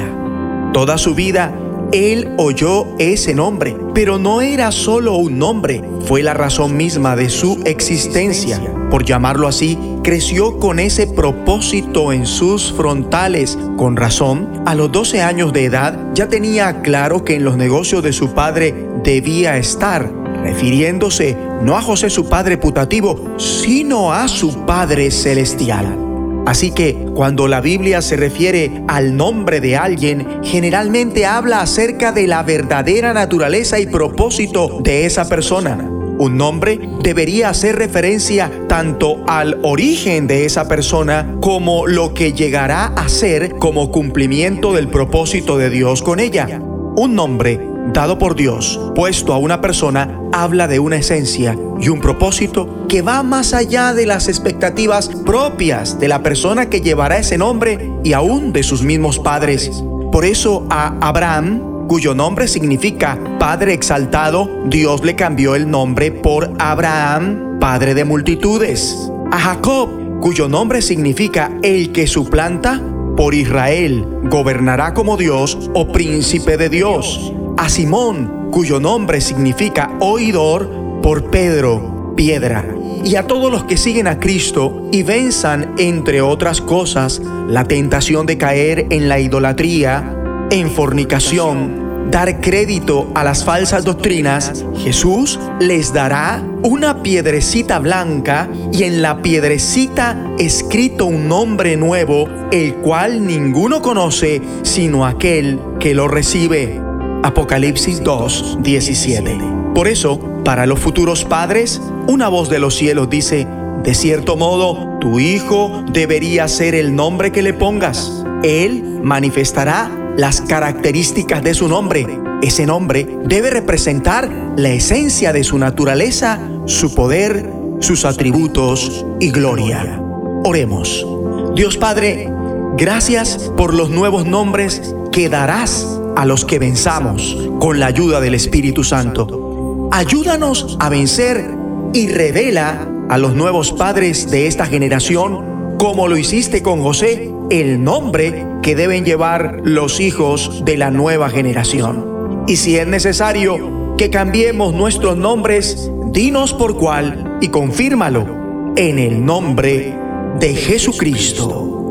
Toda 0.72 0.98
su 0.98 1.14
vida 1.14 1.54
él 1.94 2.28
oyó 2.38 2.88
ese 2.98 3.34
nombre, 3.34 3.76
pero 3.94 4.18
no 4.18 4.42
era 4.42 4.72
solo 4.72 5.14
un 5.14 5.38
nombre, 5.38 5.80
fue 6.06 6.24
la 6.24 6.34
razón 6.34 6.76
misma 6.76 7.14
de 7.14 7.28
su 7.28 7.62
existencia. 7.64 8.60
Por 8.90 9.04
llamarlo 9.04 9.46
así, 9.46 9.78
creció 10.02 10.58
con 10.58 10.80
ese 10.80 11.06
propósito 11.06 12.12
en 12.12 12.26
sus 12.26 12.72
frontales. 12.72 13.56
Con 13.76 13.96
razón, 13.96 14.62
a 14.66 14.74
los 14.74 14.90
12 14.90 15.22
años 15.22 15.52
de 15.52 15.66
edad 15.66 15.96
ya 16.14 16.28
tenía 16.28 16.82
claro 16.82 17.24
que 17.24 17.36
en 17.36 17.44
los 17.44 17.56
negocios 17.56 18.02
de 18.02 18.12
su 18.12 18.34
padre 18.34 18.74
debía 19.04 19.56
estar, 19.56 20.12
refiriéndose 20.42 21.36
no 21.62 21.76
a 21.76 21.82
José 21.82 22.10
su 22.10 22.28
padre 22.28 22.58
putativo, 22.58 23.36
sino 23.38 24.12
a 24.12 24.26
su 24.26 24.66
Padre 24.66 25.10
celestial. 25.10 26.03
Así 26.46 26.72
que 26.72 26.94
cuando 27.14 27.48
la 27.48 27.60
Biblia 27.60 28.02
se 28.02 28.16
refiere 28.16 28.82
al 28.86 29.16
nombre 29.16 29.60
de 29.60 29.76
alguien, 29.76 30.40
generalmente 30.42 31.24
habla 31.26 31.60
acerca 31.60 32.12
de 32.12 32.26
la 32.26 32.42
verdadera 32.42 33.14
naturaleza 33.14 33.80
y 33.80 33.86
propósito 33.86 34.78
de 34.82 35.06
esa 35.06 35.28
persona. 35.28 35.90
Un 36.16 36.36
nombre 36.36 36.78
debería 37.02 37.48
hacer 37.48 37.76
referencia 37.76 38.50
tanto 38.68 39.24
al 39.26 39.58
origen 39.62 40.26
de 40.26 40.44
esa 40.44 40.68
persona 40.68 41.34
como 41.40 41.86
lo 41.86 42.14
que 42.14 42.32
llegará 42.32 42.86
a 42.86 43.08
ser 43.08 43.56
como 43.56 43.90
cumplimiento 43.90 44.72
del 44.72 44.88
propósito 44.88 45.58
de 45.58 45.70
Dios 45.70 46.02
con 46.02 46.20
ella. 46.20 46.60
Un 46.96 47.16
nombre 47.16 47.73
dado 47.92 48.18
por 48.18 48.34
Dios, 48.34 48.80
puesto 48.94 49.32
a 49.32 49.38
una 49.38 49.60
persona, 49.60 50.20
habla 50.32 50.66
de 50.66 50.78
una 50.78 50.96
esencia 50.96 51.56
y 51.80 51.88
un 51.88 52.00
propósito 52.00 52.86
que 52.88 53.02
va 53.02 53.22
más 53.22 53.54
allá 53.54 53.92
de 53.92 54.06
las 54.06 54.28
expectativas 54.28 55.08
propias 55.08 55.98
de 55.98 56.08
la 56.08 56.22
persona 56.22 56.70
que 56.70 56.80
llevará 56.80 57.18
ese 57.18 57.38
nombre 57.38 57.92
y 58.02 58.12
aún 58.12 58.52
de 58.52 58.62
sus 58.62 58.82
mismos 58.82 59.18
padres. 59.18 59.70
Por 60.10 60.24
eso 60.24 60.66
a 60.70 60.96
Abraham, 61.00 61.86
cuyo 61.88 62.14
nombre 62.14 62.48
significa 62.48 63.18
Padre 63.38 63.74
exaltado, 63.74 64.48
Dios 64.66 65.04
le 65.04 65.16
cambió 65.16 65.54
el 65.54 65.70
nombre 65.70 66.10
por 66.12 66.52
Abraham, 66.58 67.58
Padre 67.60 67.94
de 67.94 68.04
multitudes. 68.04 69.10
A 69.30 69.38
Jacob, 69.38 70.20
cuyo 70.20 70.48
nombre 70.48 70.82
significa 70.82 71.50
el 71.62 71.92
que 71.92 72.06
suplanta, 72.06 72.80
por 73.16 73.34
Israel, 73.34 74.04
gobernará 74.24 74.92
como 74.92 75.16
Dios 75.16 75.70
o 75.72 75.92
príncipe 75.92 76.56
de 76.56 76.68
Dios 76.68 77.32
a 77.56 77.68
Simón, 77.68 78.48
cuyo 78.50 78.80
nombre 78.80 79.20
significa 79.20 79.90
oidor, 80.00 81.00
por 81.02 81.30
Pedro, 81.30 82.14
piedra, 82.16 82.64
y 83.04 83.16
a 83.16 83.26
todos 83.26 83.52
los 83.52 83.64
que 83.64 83.76
siguen 83.76 84.06
a 84.06 84.18
Cristo 84.18 84.88
y 84.90 85.02
venzan, 85.02 85.74
entre 85.78 86.22
otras 86.22 86.60
cosas, 86.60 87.20
la 87.48 87.64
tentación 87.64 88.26
de 88.26 88.38
caer 88.38 88.86
en 88.90 89.08
la 89.08 89.20
idolatría, 89.20 90.48
en 90.50 90.70
fornicación, 90.70 92.10
dar 92.10 92.40
crédito 92.40 93.10
a 93.14 93.24
las 93.24 93.44
falsas 93.44 93.84
doctrinas, 93.84 94.64
Jesús 94.78 95.38
les 95.60 95.92
dará 95.92 96.42
una 96.62 97.02
piedrecita 97.02 97.78
blanca 97.78 98.48
y 98.72 98.84
en 98.84 99.02
la 99.02 99.20
piedrecita 99.20 100.16
escrito 100.38 101.06
un 101.06 101.28
nombre 101.28 101.76
nuevo, 101.76 102.28
el 102.50 102.76
cual 102.76 103.26
ninguno 103.26 103.82
conoce 103.82 104.40
sino 104.62 105.06
aquel 105.06 105.60
que 105.80 105.94
lo 105.94 106.08
recibe. 106.08 106.83
Apocalipsis 107.24 108.04
2, 108.04 108.58
17. 108.60 109.38
Por 109.74 109.88
eso, 109.88 110.20
para 110.44 110.66
los 110.66 110.78
futuros 110.78 111.24
padres, 111.24 111.80
una 112.06 112.28
voz 112.28 112.50
de 112.50 112.58
los 112.58 112.74
cielos 112.74 113.08
dice, 113.08 113.48
de 113.82 113.94
cierto 113.94 114.36
modo, 114.36 114.98
tu 115.00 115.18
hijo 115.18 115.84
debería 115.90 116.46
ser 116.48 116.74
el 116.74 116.94
nombre 116.94 117.32
que 117.32 117.40
le 117.40 117.54
pongas. 117.54 118.22
Él 118.42 119.00
manifestará 119.02 119.90
las 120.18 120.42
características 120.42 121.42
de 121.42 121.54
su 121.54 121.66
nombre. 121.66 122.06
Ese 122.42 122.66
nombre 122.66 123.08
debe 123.24 123.48
representar 123.48 124.30
la 124.58 124.68
esencia 124.68 125.32
de 125.32 125.44
su 125.44 125.56
naturaleza, 125.56 126.38
su 126.66 126.94
poder, 126.94 127.50
sus 127.80 128.04
atributos 128.04 129.06
y 129.18 129.30
gloria. 129.30 129.98
Oremos. 130.44 131.06
Dios 131.54 131.78
Padre, 131.78 132.30
gracias 132.76 133.50
por 133.56 133.72
los 133.72 133.88
nuevos 133.88 134.26
nombres 134.26 134.94
que 135.10 135.30
darás 135.30 136.02
a 136.16 136.24
los 136.24 136.44
que 136.44 136.58
venzamos 136.58 137.36
con 137.58 137.80
la 137.80 137.86
ayuda 137.86 138.20
del 138.20 138.34
Espíritu 138.34 138.84
Santo. 138.84 139.88
Ayúdanos 139.92 140.76
a 140.80 140.88
vencer 140.88 141.50
y 141.92 142.08
revela 142.08 142.88
a 143.08 143.18
los 143.18 143.34
nuevos 143.34 143.72
padres 143.72 144.30
de 144.30 144.46
esta 144.46 144.66
generación, 144.66 145.76
como 145.78 146.08
lo 146.08 146.16
hiciste 146.16 146.62
con 146.62 146.82
José, 146.82 147.30
el 147.50 147.82
nombre 147.82 148.46
que 148.62 148.74
deben 148.74 149.04
llevar 149.04 149.60
los 149.64 150.00
hijos 150.00 150.64
de 150.64 150.76
la 150.76 150.90
nueva 150.90 151.28
generación. 151.30 152.44
Y 152.46 152.56
si 152.56 152.76
es 152.76 152.86
necesario 152.86 153.94
que 153.96 154.10
cambiemos 154.10 154.74
nuestros 154.74 155.16
nombres, 155.16 155.90
dinos 156.12 156.54
por 156.54 156.76
cuál 156.76 157.38
y 157.40 157.48
confírmalo 157.48 158.72
en 158.76 158.98
el 158.98 159.24
nombre 159.24 159.96
de 160.40 160.54
Jesucristo 160.54 161.83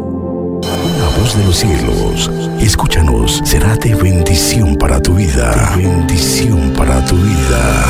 de 1.32 1.44
los 1.46 1.56
cielos, 1.56 2.30
escúchanos, 2.60 3.42
será 3.46 3.78
de 3.78 3.96
bendición 3.96 4.76
para 4.76 5.02
tu 5.02 5.16
vida. 5.16 5.74
bendición 5.76 6.74
para 6.76 7.04
tu 7.06 7.16
vida. 7.16 7.86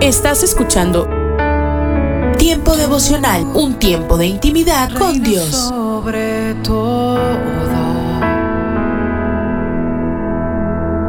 Estás 0.00 0.42
escuchando 0.42 1.06
Tiempo 2.38 2.74
devocional, 2.76 3.44
un 3.54 3.74
tiempo 3.74 4.16
de 4.16 4.26
intimidad 4.26 4.90
con 4.98 5.22
Dios. 5.22 5.48
Sobre 5.48 6.54
todo, 6.64 7.20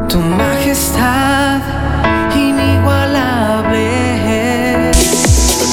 tu 0.08 0.18
majestad 0.18 1.60
inigualable. 2.36 3.80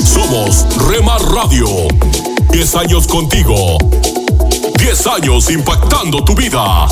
Somos 0.04 0.66
Rema 0.88 1.18
Radio. 1.36 1.68
10 2.52 2.76
años 2.76 3.06
contigo. 3.06 3.78
10 4.92 5.08
años 5.08 5.50
impactando 5.50 6.22
tu 6.22 6.36
vida. 6.36 6.86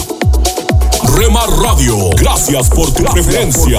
Remar 1.18 1.50
Radio, 1.50 2.10
gracias 2.16 2.70
por 2.70 2.90
tu 2.94 3.04
preferencia. 3.04 3.78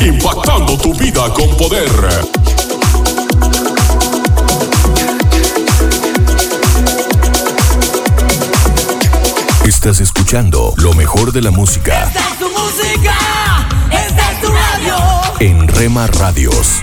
Impactando 0.00 0.76
tu 0.76 0.92
vida 0.92 1.32
con 1.32 1.48
poder. 1.56 1.88
Estás 9.64 10.00
escuchando 10.00 10.74
lo 10.78 10.92
mejor 10.94 11.30
de 11.30 11.42
la 11.42 11.52
música. 11.52 12.02
Esta 12.08 12.18
es 12.18 12.38
tu 12.40 12.48
música, 12.48 13.68
esta 13.92 14.32
es 14.32 14.40
tu 14.40 14.48
radio. 14.48 14.96
En 15.38 15.68
Rema 15.68 16.08
Radios. 16.08 16.82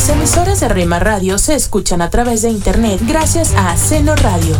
Las 0.00 0.08
emisoras 0.08 0.60
de 0.60 0.68
Rema 0.70 0.98
Radio 0.98 1.36
se 1.36 1.54
escuchan 1.54 2.00
a 2.00 2.08
través 2.08 2.40
de 2.40 2.48
internet 2.48 3.02
gracias 3.06 3.52
a 3.54 3.76
Seno 3.76 4.16
Radio. 4.16 4.56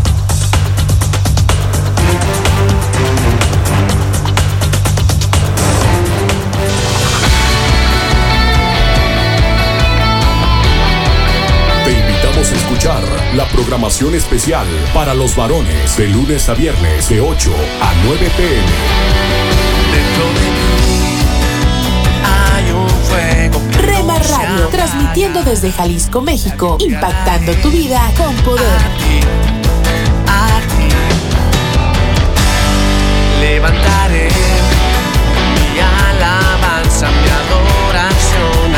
Te 11.87 11.91
invitamos 11.91 12.53
a 12.53 12.55
escuchar 12.55 13.03
la 13.35 13.49
programación 13.49 14.15
especial 14.15 14.67
para 14.93 15.15
los 15.15 15.35
varones 15.35 15.97
de 15.97 16.09
lunes 16.09 16.51
a 16.51 16.55
viernes 16.55 17.09
de 17.09 17.23
8 17.23 17.51
a 17.81 17.95
9 18.05 18.31
pm. 18.37 18.67
Rema 23.73 24.19
Radio, 24.19 24.69
transmitiendo 24.69 25.43
desde 25.43 25.73
Jalisco, 25.73 26.21
México, 26.21 26.77
impactando 26.81 27.53
tu 27.57 27.71
vida 27.71 28.01
con 28.17 28.35
poder. 28.37 28.81
Levantaré 33.41 34.29
mi 35.55 35.81
alabanza, 35.81 37.09
mi 37.09 37.29
adoración 37.29 38.70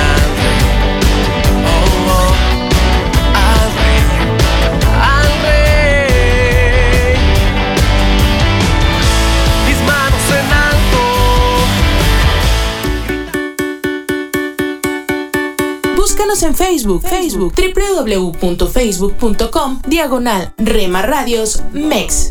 Búscanos 16.32 16.60
en 16.60 16.66
Facebook, 16.66 17.02
Facebook, 17.06 17.52
www.facebook.com, 17.54 19.82
diagonal 19.86 20.54
Rema 20.56 21.02
Radios 21.02 21.62
MEX. 21.74 22.30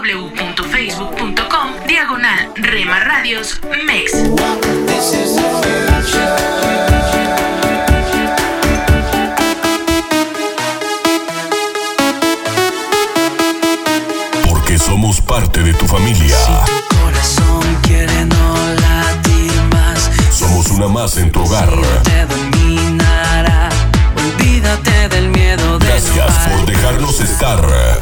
www.facebook.com, 0.00 1.86
diagonal 1.86 2.50
Rema 2.54 2.98
Radios 3.00 3.60
MEX. 3.84 4.12
Porque 14.48 14.78
somos 14.78 15.20
parte 15.20 15.62
de 15.62 15.74
tu 15.74 15.86
familia. 15.86 16.38
Corazón 17.02 17.78
quiere 17.82 18.24
no 18.24 18.54
latir 18.80 19.52
más. 19.74 20.10
Somos 20.30 20.70
una 20.70 20.88
más 20.88 21.18
en 21.18 21.30
tu 21.30 21.42
hogar. 21.42 21.68
Gracias 25.96 26.48
por 26.48 26.66
dejarnos 26.66 27.20
estar. 27.20 27.58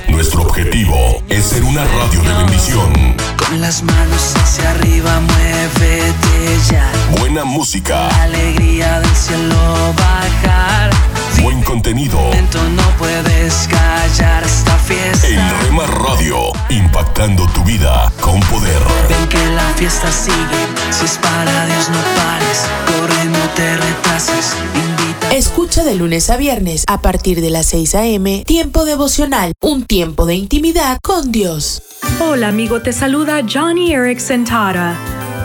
Nuestro 0.08 0.42
objetivo 0.42 1.22
es 1.28 1.44
ser 1.44 1.62
una 1.62 1.84
radio 1.84 2.22
de 2.22 2.34
bendición. 2.34 2.92
Con 3.36 3.60
las 3.60 3.84
manos 3.84 4.34
hacia 4.34 4.70
arriba, 4.72 5.20
muévete 5.20 6.58
ya. 6.72 6.90
Buena 7.20 7.44
música, 7.44 8.08
La 8.08 8.24
alegría 8.24 8.98
del 8.98 9.14
cielo 9.14 9.94
bajar. 9.96 10.90
buen 11.40 11.62
contenido. 11.62 12.18
No 12.74 12.82
puedes 12.98 13.68
callar 13.68 14.42
esta 14.42 14.76
fiesta. 14.78 15.28
En 15.28 15.60
Rema 15.60 15.86
Radio, 15.86 16.50
impactando 16.70 17.46
tu 17.50 17.62
vida 17.62 18.10
con 18.20 18.40
poder. 18.40 18.82
Ven 19.08 19.28
que 19.28 19.46
la 19.54 19.72
fiesta 19.76 20.10
sigue. 20.10 20.66
Si 20.90 21.04
es 21.04 21.16
para 21.18 21.66
Dios, 21.66 21.88
no 21.90 21.98
pares. 22.16 22.66
Corre, 22.86 23.24
no 23.26 23.48
te 23.54 23.76
retrases. 23.76 24.56
Escucha 25.32 25.82
de 25.82 25.96
lunes 25.96 26.30
a 26.30 26.36
viernes 26.36 26.84
a 26.86 27.00
partir 27.00 27.40
de 27.40 27.50
las 27.50 27.66
6 27.66 27.94
a.m. 27.96 28.44
Tiempo 28.46 28.84
devocional, 28.84 29.52
un 29.60 29.84
tiempo 29.84 30.26
de 30.26 30.36
intimidad 30.36 30.98
con 31.02 31.32
Dios. 31.32 31.82
Hola 32.20 32.48
amigo, 32.48 32.82
te 32.82 32.92
saluda 32.92 33.40
Johnny 33.50 33.92
Erickson 33.92 34.44
Tara. 34.44 34.96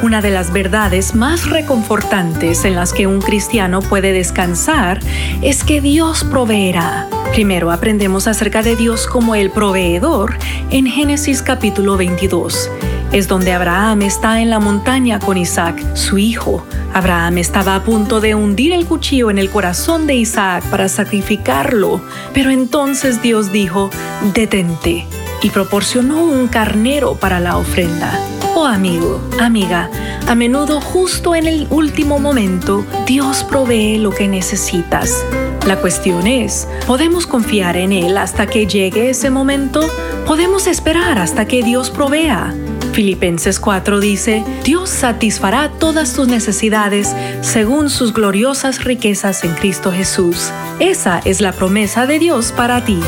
Una 0.04 0.22
de 0.22 0.30
las 0.30 0.54
verdades 0.54 1.16
más 1.16 1.50
reconfortantes 1.50 2.66
en 2.66 2.76
las 2.76 2.94
que 2.94 3.08
un 3.08 3.20
cristiano 3.20 3.82
puede 3.82 4.14
descansar 4.14 5.00
es 5.42 5.64
que 5.64 5.82
Dios 5.82 6.24
proveerá. 6.24 7.10
Primero 7.34 7.72
aprendemos 7.72 8.28
acerca 8.28 8.62
de 8.62 8.76
Dios 8.76 9.08
como 9.08 9.34
el 9.34 9.50
proveedor 9.50 10.38
en 10.70 10.86
Génesis 10.86 11.42
capítulo 11.42 11.98
22. 11.98 12.70
Es 13.12 13.28
donde 13.28 13.54
Abraham 13.54 14.04
está 14.04 14.40
en 14.40 14.52
la 14.52 14.60
montaña 14.60 15.20
con 15.20 15.38
Isaac, 15.38 15.84
su 15.96 16.20
hijo. 16.20 16.64
Abraham 16.94 17.40
estaba 17.40 17.76
a 17.76 17.84
punto 17.84 18.22
de 18.22 18.36
hundir 18.36 18.72
el 18.72 18.86
cuchillo 18.86 19.32
en 19.32 19.40
el 19.40 19.50
corazón 19.50 20.06
de 20.06 20.14
Isaac 20.14 20.64
para 20.66 20.88
sacrificarlo, 20.90 22.02
pero 22.34 22.52
entonces 22.52 23.22
Dios 23.22 23.52
dijo, 23.52 23.90
detente, 24.36 25.08
y 25.42 25.50
proporcionó 25.50 26.24
un 26.24 26.48
carnero 26.48 27.16
para 27.16 27.40
la 27.40 27.58
ofrenda. 27.58 28.20
Oh 28.56 28.66
amigo, 28.66 29.22
amiga, 29.40 29.90
a 30.28 30.36
menudo 30.36 30.80
justo 30.80 31.34
en 31.34 31.48
el 31.48 31.66
último 31.72 32.20
momento 32.20 32.86
Dios 33.08 33.44
provee 33.44 33.98
lo 33.98 34.12
que 34.12 34.28
necesitas. 34.28 35.26
La 35.66 35.78
cuestión 35.78 36.28
es, 36.28 36.68
¿podemos 36.86 37.26
confiar 37.26 37.76
en 37.78 37.92
Él 37.92 38.18
hasta 38.18 38.46
que 38.46 38.68
llegue 38.68 39.10
ese 39.10 39.30
momento? 39.30 39.82
¿Podemos 40.28 40.68
esperar 40.68 41.18
hasta 41.18 41.46
que 41.46 41.64
Dios 41.64 41.90
provea? 41.90 42.54
Filipenses 42.94 43.60
4 43.60 44.00
dice, 44.00 44.44
Dios 44.64 44.90
satisfará 44.90 45.72
todas 45.80 46.14
tus 46.14 46.28
necesidades 46.28 47.16
según 47.42 47.90
sus 47.90 48.14
gloriosas 48.14 48.84
riquezas 48.84 49.44
en 49.44 49.54
Cristo 49.54 49.92
Jesús. 49.92 50.52
Esa 50.80 51.20
es 51.26 51.42
la 51.42 51.52
promesa 51.52 52.06
de 52.06 52.20
Dios 52.20 52.52
para 52.52 52.84
ti. 52.84 53.00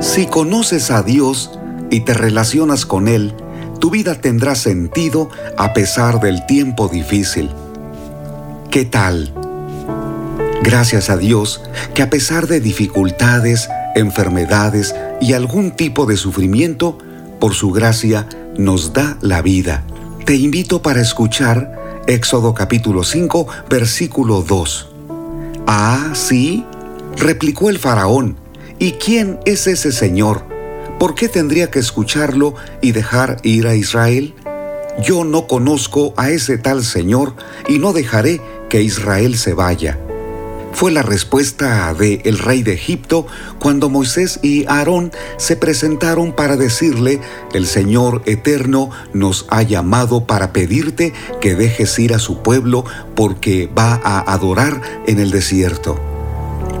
Si 0.00 0.26
conoces 0.26 0.90
a 0.90 1.02
Dios 1.02 1.52
y 1.90 2.00
te 2.00 2.14
relacionas 2.14 2.86
con 2.86 3.06
Él, 3.06 3.34
tu 3.80 3.90
vida 3.90 4.14
tendrá 4.14 4.54
sentido 4.54 5.30
a 5.56 5.72
pesar 5.72 6.20
del 6.20 6.44
tiempo 6.46 6.88
difícil. 6.88 7.50
¿Qué 8.70 8.84
tal? 8.84 9.32
Gracias 10.62 11.10
a 11.10 11.16
Dios 11.16 11.62
que 11.94 12.02
a 12.02 12.10
pesar 12.10 12.46
de 12.46 12.60
dificultades, 12.60 13.68
enfermedades 13.94 14.94
y 15.20 15.32
algún 15.32 15.72
tipo 15.72 16.06
de 16.06 16.16
sufrimiento, 16.16 16.98
por 17.38 17.54
su 17.54 17.70
gracia 17.70 18.28
nos 18.56 18.92
da 18.92 19.16
la 19.20 19.42
vida. 19.42 19.84
Te 20.24 20.36
invito 20.36 20.82
para 20.82 21.00
escuchar 21.00 22.02
Éxodo 22.06 22.54
capítulo 22.54 23.04
5, 23.04 23.46
versículo 23.68 24.42
2. 24.42 24.88
Ah, 25.66 26.10
sí, 26.14 26.64
replicó 27.16 27.70
el 27.70 27.78
faraón, 27.78 28.36
¿y 28.78 28.92
quién 28.92 29.38
es 29.44 29.66
ese 29.66 29.92
Señor? 29.92 30.42
¿Por 30.98 31.14
qué 31.14 31.28
tendría 31.28 31.70
que 31.70 31.78
escucharlo 31.78 32.54
y 32.82 32.92
dejar 32.92 33.38
ir 33.42 33.66
a 33.66 33.74
Israel? 33.74 34.34
Yo 35.02 35.24
no 35.24 35.46
conozco 35.46 36.12
a 36.16 36.30
ese 36.30 36.58
tal 36.58 36.84
Señor 36.84 37.34
y 37.68 37.78
no 37.78 37.92
dejaré 37.92 38.40
que 38.68 38.82
Israel 38.82 39.38
se 39.38 39.54
vaya. 39.54 39.98
Fue 40.72 40.90
la 40.90 41.02
respuesta 41.02 41.92
de 41.94 42.22
el 42.24 42.38
rey 42.38 42.62
de 42.62 42.72
Egipto 42.72 43.26
cuando 43.58 43.88
Moisés 43.88 44.38
y 44.42 44.64
Aarón 44.66 45.12
se 45.36 45.56
presentaron 45.56 46.32
para 46.32 46.56
decirle, 46.56 47.20
el 47.52 47.66
Señor 47.66 48.22
eterno 48.24 48.90
nos 49.12 49.46
ha 49.50 49.62
llamado 49.62 50.26
para 50.26 50.52
pedirte 50.52 51.12
que 51.40 51.54
dejes 51.54 51.98
ir 51.98 52.14
a 52.14 52.18
su 52.18 52.42
pueblo 52.42 52.84
porque 53.14 53.68
va 53.76 54.00
a 54.02 54.32
adorar 54.32 54.80
en 55.06 55.18
el 55.18 55.30
desierto. 55.30 55.98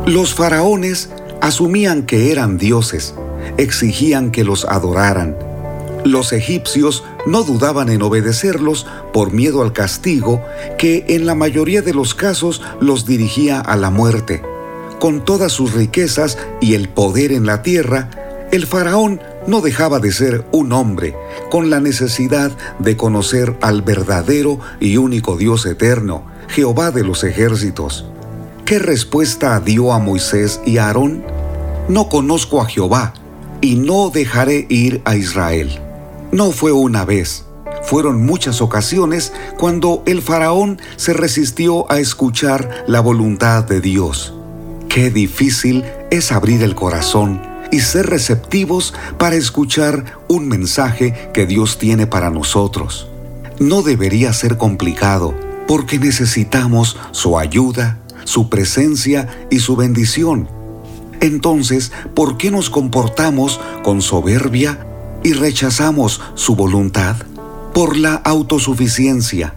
Los 0.06 0.34
faraones 0.34 1.10
asumían 1.40 2.04
que 2.04 2.32
eran 2.32 2.58
dioses, 2.58 3.14
exigían 3.58 4.30
que 4.30 4.44
los 4.44 4.64
adoraran. 4.64 5.36
Los 6.04 6.32
egipcios 6.32 7.04
no 7.26 7.42
dudaban 7.42 7.88
en 7.88 8.02
obedecerlos 8.02 8.86
por 9.12 9.32
miedo 9.32 9.62
al 9.62 9.72
castigo 9.72 10.42
que 10.78 11.04
en 11.08 11.26
la 11.26 11.34
mayoría 11.34 11.82
de 11.82 11.94
los 11.94 12.14
casos 12.14 12.62
los 12.80 13.06
dirigía 13.06 13.60
a 13.60 13.76
la 13.76 13.90
muerte. 13.90 14.42
Con 14.98 15.24
todas 15.24 15.52
sus 15.52 15.72
riquezas 15.72 16.38
y 16.60 16.74
el 16.74 16.88
poder 16.88 17.32
en 17.32 17.46
la 17.46 17.62
tierra, 17.62 18.10
el 18.52 18.66
faraón 18.66 19.20
no 19.46 19.60
dejaba 19.60 20.00
de 20.00 20.12
ser 20.12 20.44
un 20.52 20.72
hombre 20.72 21.14
con 21.50 21.70
la 21.70 21.80
necesidad 21.80 22.52
de 22.78 22.96
conocer 22.96 23.56
al 23.62 23.82
verdadero 23.82 24.60
y 24.80 24.96
único 24.96 25.36
Dios 25.36 25.64
eterno, 25.66 26.24
Jehová 26.48 26.90
de 26.90 27.04
los 27.04 27.24
ejércitos. 27.24 28.06
¿Qué 28.64 28.78
respuesta 28.78 29.58
dio 29.60 29.92
a 29.92 29.98
Moisés 29.98 30.60
y 30.66 30.78
a 30.78 30.86
Aarón? 30.86 31.24
No 31.88 32.08
conozco 32.08 32.60
a 32.60 32.66
Jehová 32.66 33.14
y 33.60 33.76
no 33.76 34.10
dejaré 34.10 34.66
ir 34.68 35.00
a 35.04 35.16
Israel. 35.16 35.80
No 36.32 36.52
fue 36.52 36.70
una 36.70 37.04
vez, 37.04 37.44
fueron 37.82 38.24
muchas 38.24 38.60
ocasiones 38.60 39.32
cuando 39.58 40.04
el 40.06 40.22
faraón 40.22 40.80
se 40.94 41.12
resistió 41.12 41.90
a 41.90 41.98
escuchar 41.98 42.84
la 42.86 43.00
voluntad 43.00 43.64
de 43.64 43.80
Dios. 43.80 44.32
Qué 44.88 45.10
difícil 45.10 45.84
es 46.10 46.30
abrir 46.30 46.62
el 46.62 46.76
corazón 46.76 47.42
y 47.72 47.80
ser 47.80 48.06
receptivos 48.06 48.94
para 49.18 49.34
escuchar 49.34 50.18
un 50.28 50.46
mensaje 50.46 51.30
que 51.34 51.46
Dios 51.46 51.78
tiene 51.78 52.06
para 52.06 52.30
nosotros. 52.30 53.08
No 53.58 53.82
debería 53.82 54.32
ser 54.32 54.56
complicado 54.56 55.34
porque 55.66 55.98
necesitamos 55.98 56.96
su 57.10 57.38
ayuda, 57.38 57.98
su 58.22 58.48
presencia 58.48 59.28
y 59.50 59.58
su 59.58 59.74
bendición. 59.74 60.48
Entonces, 61.20 61.90
¿por 62.14 62.38
qué 62.38 62.52
nos 62.52 62.70
comportamos 62.70 63.60
con 63.82 64.00
soberbia 64.00 64.86
y 65.22 65.32
rechazamos 65.32 66.20
su 66.34 66.56
voluntad? 66.56 67.16
Por 67.74 67.96
la 67.96 68.14
autosuficiencia. 68.14 69.54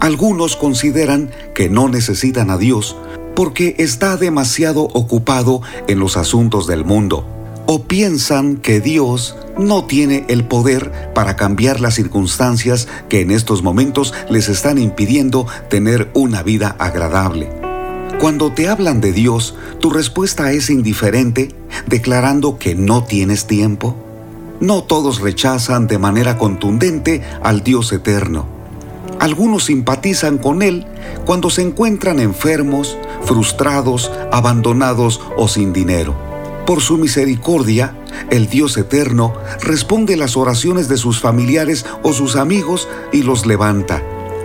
Algunos 0.00 0.56
consideran 0.56 1.30
que 1.54 1.68
no 1.68 1.88
necesitan 1.88 2.50
a 2.50 2.58
Dios 2.58 2.96
porque 3.34 3.76
está 3.78 4.16
demasiado 4.16 4.82
ocupado 4.82 5.62
en 5.88 5.98
los 5.98 6.16
asuntos 6.16 6.66
del 6.66 6.84
mundo. 6.84 7.26
O 7.66 7.84
piensan 7.84 8.56
que 8.56 8.80
Dios 8.80 9.36
no 9.58 9.84
tiene 9.84 10.24
el 10.28 10.44
poder 10.44 11.12
para 11.14 11.36
cambiar 11.36 11.80
las 11.80 11.94
circunstancias 11.94 12.88
que 13.08 13.20
en 13.20 13.30
estos 13.30 13.62
momentos 13.62 14.12
les 14.28 14.48
están 14.48 14.78
impidiendo 14.78 15.46
tener 15.68 16.10
una 16.14 16.42
vida 16.42 16.74
agradable. 16.78 17.48
Cuando 18.20 18.52
te 18.52 18.68
hablan 18.68 19.00
de 19.00 19.12
Dios, 19.12 19.54
tu 19.80 19.90
respuesta 19.90 20.52
es 20.52 20.70
indiferente, 20.70 21.48
declarando 21.86 22.58
que 22.58 22.74
no 22.74 23.04
tienes 23.04 23.46
tiempo. 23.46 23.96
No 24.62 24.84
todos 24.84 25.20
rechazan 25.20 25.88
de 25.88 25.98
manera 25.98 26.38
contundente 26.38 27.20
al 27.42 27.64
Dios 27.64 27.92
eterno. 27.92 28.46
Algunos 29.18 29.64
simpatizan 29.64 30.38
con 30.38 30.62
Él 30.62 30.86
cuando 31.26 31.50
se 31.50 31.62
encuentran 31.62 32.20
enfermos, 32.20 32.96
frustrados, 33.24 34.12
abandonados 34.30 35.20
o 35.36 35.48
sin 35.48 35.72
dinero. 35.72 36.14
Por 36.64 36.80
su 36.80 36.96
misericordia, 36.96 37.96
el 38.30 38.48
Dios 38.48 38.76
eterno 38.76 39.34
responde 39.62 40.16
las 40.16 40.36
oraciones 40.36 40.86
de 40.86 40.96
sus 40.96 41.18
familiares 41.18 41.84
o 42.04 42.12
sus 42.12 42.36
amigos 42.36 42.86
y 43.12 43.24
los 43.24 43.46
levanta. 43.46 44.00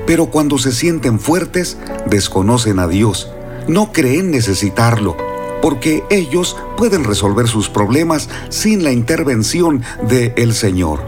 Pero 0.08 0.32
cuando 0.32 0.58
se 0.58 0.72
sienten 0.72 1.20
fuertes, 1.20 1.78
desconocen 2.08 2.80
a 2.80 2.88
Dios, 2.88 3.30
no 3.68 3.92
creen 3.92 4.32
necesitarlo 4.32 5.27
porque 5.62 6.04
ellos 6.10 6.56
pueden 6.78 7.04
resolver 7.04 7.48
sus 7.48 7.70
problemas 7.70 8.30
sin 8.50 8.84
la 8.84 8.92
intervención 8.92 9.84
de 10.08 10.34
el 10.38 10.54
Señor. 10.54 11.02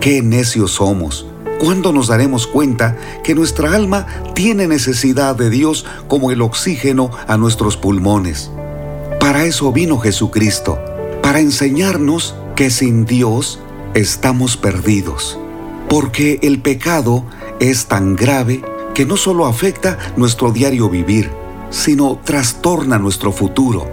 Qué 0.00 0.22
necios 0.22 0.72
somos. 0.72 1.26
¿Cuándo 1.60 1.92
nos 1.92 2.08
daremos 2.08 2.48
cuenta 2.48 2.96
que 3.22 3.36
nuestra 3.36 3.72
alma 3.74 4.06
tiene 4.34 4.66
necesidad 4.66 5.36
de 5.36 5.48
Dios 5.48 5.86
como 6.08 6.32
el 6.32 6.42
oxígeno 6.42 7.10
a 7.28 7.36
nuestros 7.36 7.76
pulmones? 7.76 8.50
Para 9.20 9.44
eso 9.44 9.70
vino 9.70 9.98
Jesucristo, 9.98 10.80
para 11.22 11.38
enseñarnos 11.38 12.34
que 12.56 12.70
sin 12.70 13.06
Dios 13.06 13.60
estamos 13.94 14.56
perdidos, 14.56 15.38
porque 15.88 16.40
el 16.42 16.60
pecado 16.60 17.24
es 17.60 17.86
tan 17.86 18.16
grave 18.16 18.62
que 18.94 19.06
no 19.06 19.16
solo 19.16 19.46
afecta 19.46 19.98
nuestro 20.16 20.50
diario 20.50 20.88
vivir, 20.90 21.30
sino 21.72 22.20
trastorna 22.22 22.98
nuestro 22.98 23.32
futuro 23.32 23.88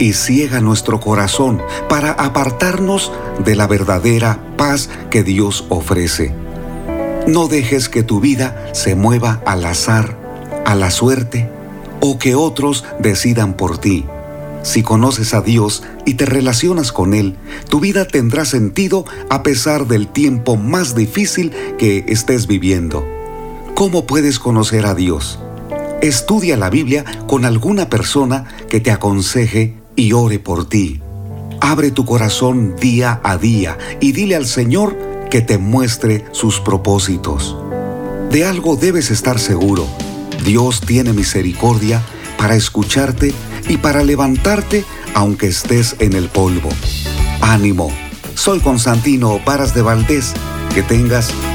y 0.00 0.14
ciega 0.14 0.60
nuestro 0.60 0.98
corazón 0.98 1.62
para 1.88 2.10
apartarnos 2.12 3.12
de 3.44 3.54
la 3.54 3.68
verdadera 3.68 4.40
paz 4.56 4.88
que 5.10 5.22
Dios 5.22 5.66
ofrece. 5.68 6.34
No 7.28 7.46
dejes 7.46 7.88
que 7.88 8.02
tu 8.02 8.18
vida 8.18 8.70
se 8.72 8.96
mueva 8.96 9.40
al 9.44 9.64
azar, 9.64 10.16
a 10.64 10.74
la 10.74 10.90
suerte 10.90 11.48
o 12.00 12.18
que 12.18 12.34
otros 12.34 12.84
decidan 12.98 13.54
por 13.54 13.78
ti. 13.78 14.06
Si 14.62 14.82
conoces 14.82 15.32
a 15.34 15.42
Dios 15.42 15.82
y 16.04 16.14
te 16.14 16.26
relacionas 16.26 16.92
con 16.92 17.14
Él, 17.14 17.36
tu 17.68 17.80
vida 17.80 18.06
tendrá 18.06 18.44
sentido 18.44 19.04
a 19.28 19.42
pesar 19.42 19.86
del 19.86 20.08
tiempo 20.08 20.56
más 20.56 20.94
difícil 20.94 21.52
que 21.78 22.04
estés 22.08 22.46
viviendo. 22.46 23.06
¿Cómo 23.74 24.06
puedes 24.06 24.38
conocer 24.38 24.84
a 24.86 24.94
Dios? 24.94 25.38
Estudia 26.02 26.56
la 26.56 26.70
Biblia 26.70 27.04
con 27.26 27.44
alguna 27.44 27.90
persona 27.90 28.44
que 28.70 28.80
te 28.80 28.90
aconseje 28.90 29.74
y 29.96 30.14
ore 30.14 30.38
por 30.38 30.66
ti. 30.66 31.02
Abre 31.60 31.90
tu 31.90 32.06
corazón 32.06 32.74
día 32.76 33.20
a 33.22 33.36
día 33.36 33.76
y 34.00 34.12
dile 34.12 34.34
al 34.34 34.46
Señor 34.46 34.96
que 35.28 35.42
te 35.42 35.58
muestre 35.58 36.24
sus 36.32 36.58
propósitos. 36.58 37.54
De 38.30 38.46
algo 38.46 38.76
debes 38.76 39.10
estar 39.10 39.38
seguro. 39.38 39.86
Dios 40.42 40.80
tiene 40.80 41.12
misericordia 41.12 42.02
para 42.38 42.54
escucharte 42.54 43.34
y 43.68 43.76
para 43.76 44.02
levantarte 44.02 44.86
aunque 45.12 45.48
estés 45.48 45.96
en 45.98 46.14
el 46.14 46.28
polvo. 46.28 46.70
Ánimo. 47.42 47.92
Soy 48.34 48.60
Constantino 48.60 49.38
Varas 49.44 49.74
de 49.74 49.82
Valdés. 49.82 50.32
Que 50.74 50.82
tengas 50.82 51.30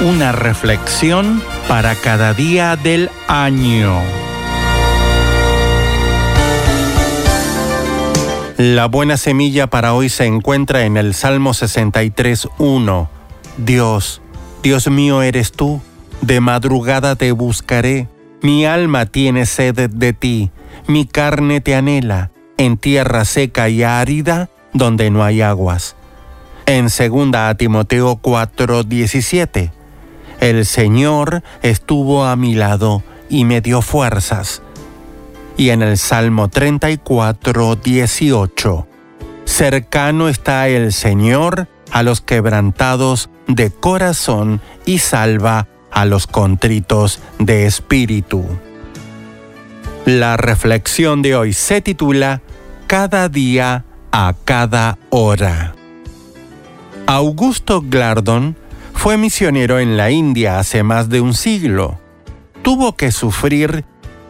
una 0.00 0.32
reflexión 0.32 1.42
para 1.68 1.94
cada 1.94 2.32
día 2.32 2.76
del 2.76 3.10
año. 3.28 4.00
La 8.56 8.86
buena 8.86 9.16
semilla 9.16 9.68
para 9.68 9.94
hoy 9.94 10.08
se 10.08 10.24
encuentra 10.26 10.84
en 10.84 10.96
el 10.96 11.14
Salmo 11.14 11.50
63.1. 11.50 13.08
Dios, 13.58 14.22
Dios 14.62 14.90
mío 14.90 15.22
eres 15.22 15.52
tú, 15.52 15.80
de 16.22 16.40
madrugada 16.40 17.16
te 17.16 17.32
buscaré, 17.32 18.08
mi 18.42 18.64
alma 18.64 19.06
tiene 19.06 19.44
sed 19.44 19.90
de 19.90 20.12
ti, 20.12 20.50
mi 20.86 21.06
carne 21.06 21.60
te 21.60 21.74
anhela, 21.74 22.30
en 22.56 22.78
tierra 22.78 23.24
seca 23.24 23.68
y 23.68 23.82
árida, 23.82 24.48
donde 24.72 25.10
no 25.10 25.24
hay 25.24 25.42
aguas. 25.42 25.96
En 26.66 26.84
2 26.84 27.56
Timoteo 27.56 28.16
4:17, 28.22 29.72
el 30.40 30.66
Señor 30.66 31.44
estuvo 31.62 32.24
a 32.24 32.34
mi 32.34 32.54
lado 32.54 33.04
y 33.28 33.44
me 33.44 33.60
dio 33.60 33.82
fuerzas. 33.82 34.62
Y 35.56 35.70
en 35.70 35.82
el 35.82 35.98
Salmo 35.98 36.48
34:18, 36.48 38.86
cercano 39.44 40.28
está 40.28 40.66
el 40.68 40.92
Señor 40.92 41.68
a 41.92 42.02
los 42.02 42.20
quebrantados 42.20 43.30
de 43.46 43.70
corazón 43.70 44.60
y 44.86 44.98
salva 44.98 45.68
a 45.92 46.04
los 46.06 46.26
contritos 46.26 47.20
de 47.38 47.66
espíritu. 47.66 48.44
La 50.06 50.36
reflexión 50.36 51.22
de 51.22 51.36
hoy 51.36 51.52
se 51.52 51.80
titula 51.82 52.42
Cada 52.86 53.28
día 53.28 53.84
a 54.12 54.34
cada 54.44 54.98
hora. 55.10 55.74
Augusto 57.06 57.82
Glardon 57.82 58.56
fue 59.00 59.16
misionero 59.16 59.78
en 59.78 59.96
la 59.96 60.10
India 60.10 60.58
hace 60.58 60.82
más 60.82 61.08
de 61.08 61.22
un 61.22 61.32
siglo. 61.32 61.98
Tuvo 62.60 62.96
que 62.96 63.12
sufrir 63.12 63.86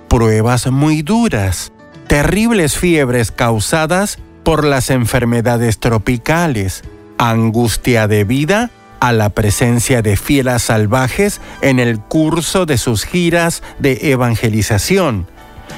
pruebas 0.07 0.71
muy 0.71 1.03
duras, 1.03 1.73
terribles 2.07 2.79
fiebres 2.79 3.33
causadas 3.33 4.21
por 4.45 4.63
las 4.63 4.91
enfermedades 4.91 5.81
tropicales, 5.81 6.85
angustia 7.19 8.07
de 8.07 8.23
vida 8.23 8.71
a 9.01 9.13
la 9.13 9.31
presencia 9.31 10.03
de 10.03 10.17
fieras 10.17 10.63
salvajes 10.63 11.41
en 11.63 11.81
el 11.81 11.99
curso 11.99 12.65
de 12.65 12.79
sus 12.79 13.05
giras 13.05 13.65
de 13.81 14.13
evangelización 14.13 15.27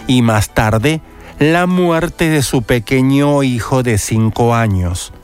y 0.06 0.20
más 0.20 0.50
tarde 0.50 1.00
la 1.38 1.66
muerte 1.66 2.28
de 2.28 2.42
su 2.42 2.60
pequeño 2.60 3.42
hijo 3.42 3.82
de 3.82 3.96
cinco 3.96 4.54
años. 4.54 5.14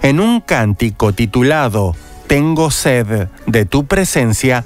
En 0.00 0.18
un 0.18 0.40
cántico 0.40 1.12
titulado 1.12 1.94
Tengo 2.26 2.70
sed 2.70 3.28
de 3.46 3.64
tu 3.64 3.86
presencia, 3.86 4.64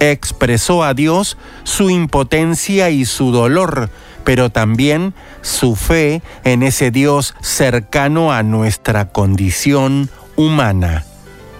expresó 0.00 0.84
a 0.84 0.94
Dios 0.94 1.36
su 1.64 1.90
impotencia 1.90 2.90
y 2.90 3.04
su 3.04 3.32
dolor, 3.32 3.90
pero 4.24 4.50
también 4.50 5.14
su 5.40 5.74
fe 5.74 6.22
en 6.44 6.62
ese 6.62 6.90
Dios 6.90 7.34
cercano 7.40 8.32
a 8.32 8.42
nuestra 8.42 9.08
condición 9.08 10.10
humana. 10.36 11.04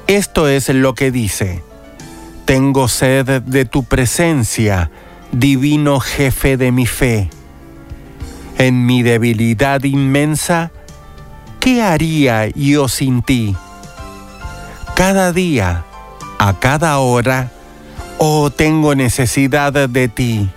Esto 0.07 0.49
es 0.49 0.69
lo 0.69 0.95
que 0.95 1.11
dice, 1.11 1.63
Tengo 2.45 2.89
sed 2.89 3.43
de 3.43 3.65
tu 3.65 3.85
presencia, 3.85 4.91
divino 5.33 6.01
jefe 6.01 6.57
de 6.57 6.73
mi 6.73 6.87
fe 6.87 7.31
en 8.59 8.85
mi 8.85 9.03
debilidad 9.03 9.85
inmensa, 9.85 10.73
¿qué 11.61 11.81
haría 11.81 12.49
yo 12.49 12.89
sin 12.89 13.23
ti? 13.23 13.57
Cada 14.99 15.33
día, 15.33 15.85
a 16.41 16.59
cada 16.59 16.99
hora, 16.99 17.53
oh 18.19 18.51
tengo 18.51 18.97
necesidad 18.97 19.73
de 19.73 20.09
ti. 20.09 20.51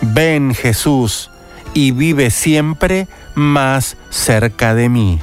Ven 0.00 0.54
Jesús 0.54 1.30
y 1.74 1.90
vive 1.90 2.30
siempre 2.30 3.08
más 3.34 3.98
cerca 4.08 4.74
de 4.74 4.88
mí. 4.88 5.20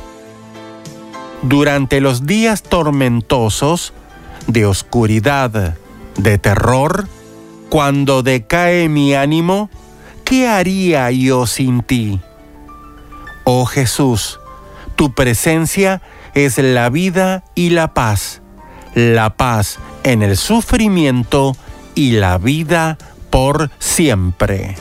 Durante 1.42 2.02
los 2.02 2.28
días 2.28 2.62
tormentosos, 2.62 3.94
de 4.46 4.68
oscuridad, 4.68 5.74
de 6.16 6.38
terror, 6.38 7.08
cuando 7.70 8.22
decae 8.22 8.90
mi 8.90 9.16
ánimo, 9.16 9.72
¿qué 10.24 10.48
haría 10.48 11.10
yo 11.10 11.48
sin 11.48 11.82
ti? 11.82 12.22
Oh 13.44 13.66
Jesús, 13.66 14.40
tu 14.96 15.16
presencia 15.16 16.04
es 16.34 16.58
la 16.58 16.90
vida 16.90 17.44
y 17.56 17.70
la 17.70 17.94
paz, 17.94 18.42
la 18.96 19.36
paz 19.36 19.80
en 20.04 20.24
el 20.24 20.38
sufrimiento 20.38 21.56
y 21.96 22.12
la 22.12 22.38
vida 22.38 22.98
por 23.30 23.70
siempre. 23.80 24.76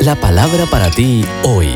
la 0.05 0.17
palabra 0.17 0.67
para 0.67 0.91
ti 0.91 1.25
hoy. 1.45 1.71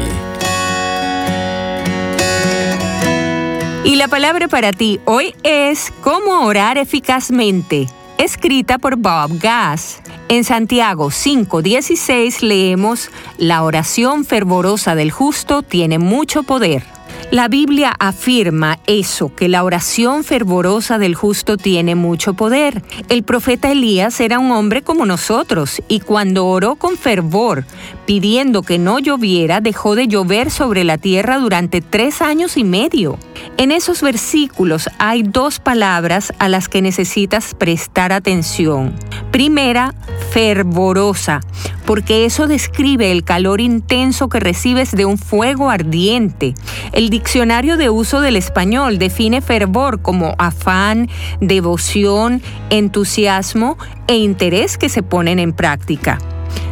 Y 3.85 3.97
la 3.97 4.07
palabra 4.09 4.49
para 4.49 4.73
ti 4.73 5.01
hoy 5.07 5.35
es 5.43 5.91
cómo 6.03 6.45
orar 6.45 6.77
eficazmente, 6.77 7.87
escrita 8.19 8.77
por 8.77 8.97
Bob 8.97 9.39
Gass. 9.39 10.01
En 10.29 10.45
Santiago 10.45 11.11
5:16 11.11 12.43
leemos, 12.43 13.11
La 13.39 13.63
oración 13.63 14.27
fervorosa 14.27 14.95
del 14.95 15.11
justo 15.11 15.63
tiene 15.63 15.99
mucho 15.99 16.43
poder. 16.43 16.98
La 17.31 17.49
Biblia 17.49 17.95
afirma 17.99 18.79
eso, 18.87 19.35
que 19.35 19.49
la 19.49 19.63
oración 19.63 20.25
fervorosa 20.25 20.99
del 20.99 21.15
justo 21.15 21.59
tiene 21.59 21.95
mucho 21.95 22.33
poder. 22.33 22.83
El 23.11 23.23
profeta 23.23 23.71
Elías 23.71 24.19
era 24.21 24.39
un 24.39 24.51
hombre 24.51 24.81
como 24.81 25.05
nosotros 25.05 25.83
y 25.89 26.01
cuando 26.01 26.47
oró 26.47 26.77
con 26.77 26.97
fervor, 26.97 27.67
pidiendo 28.07 28.63
que 28.63 28.79
no 28.79 28.99
lloviera, 28.99 29.61
dejó 29.61 29.95
de 29.95 30.09
llover 30.09 30.51
sobre 30.51 30.85
la 30.85 30.97
tierra 30.97 31.39
durante 31.39 31.83
tres 31.83 32.23
años 32.23 32.57
y 32.57 32.65
medio. 32.65 33.19
En 33.59 33.73
esos 33.73 34.01
versículos 34.01 34.89
hay 34.99 35.23
dos 35.23 35.61
palabras 35.61 36.33
a 36.39 36.49
las 36.49 36.71
que 36.71 36.81
necesitas 36.81 37.55
prestar 37.55 38.13
atención. 38.13 38.95
Primera, 39.31 39.95
fervorosa 40.31 41.41
porque 41.89 42.27
eso 42.27 42.47
describe 42.47 43.11
el 43.11 43.25
calor 43.25 43.63
intenso 43.63 44.29
que 44.29 44.41
recibes 44.41 44.91
de 44.91 45.07
un 45.07 45.17
fuego 45.17 45.71
ardiente. 45.71 46.53
El 46.99 47.11
diccionario 47.11 47.77
de 47.77 47.91
uso 47.91 48.21
del 48.21 48.35
español 48.35 48.99
define 48.99 49.41
fervor 49.41 50.03
como 50.03 50.35
afán, 50.37 51.09
devoción, 51.41 52.43
entusiasmo 52.71 53.79
e 54.09 54.17
interés 54.17 54.77
que 54.77 54.89
se 54.89 55.05
ponen 55.05 55.39
en 55.39 55.53
práctica. 55.53 56.19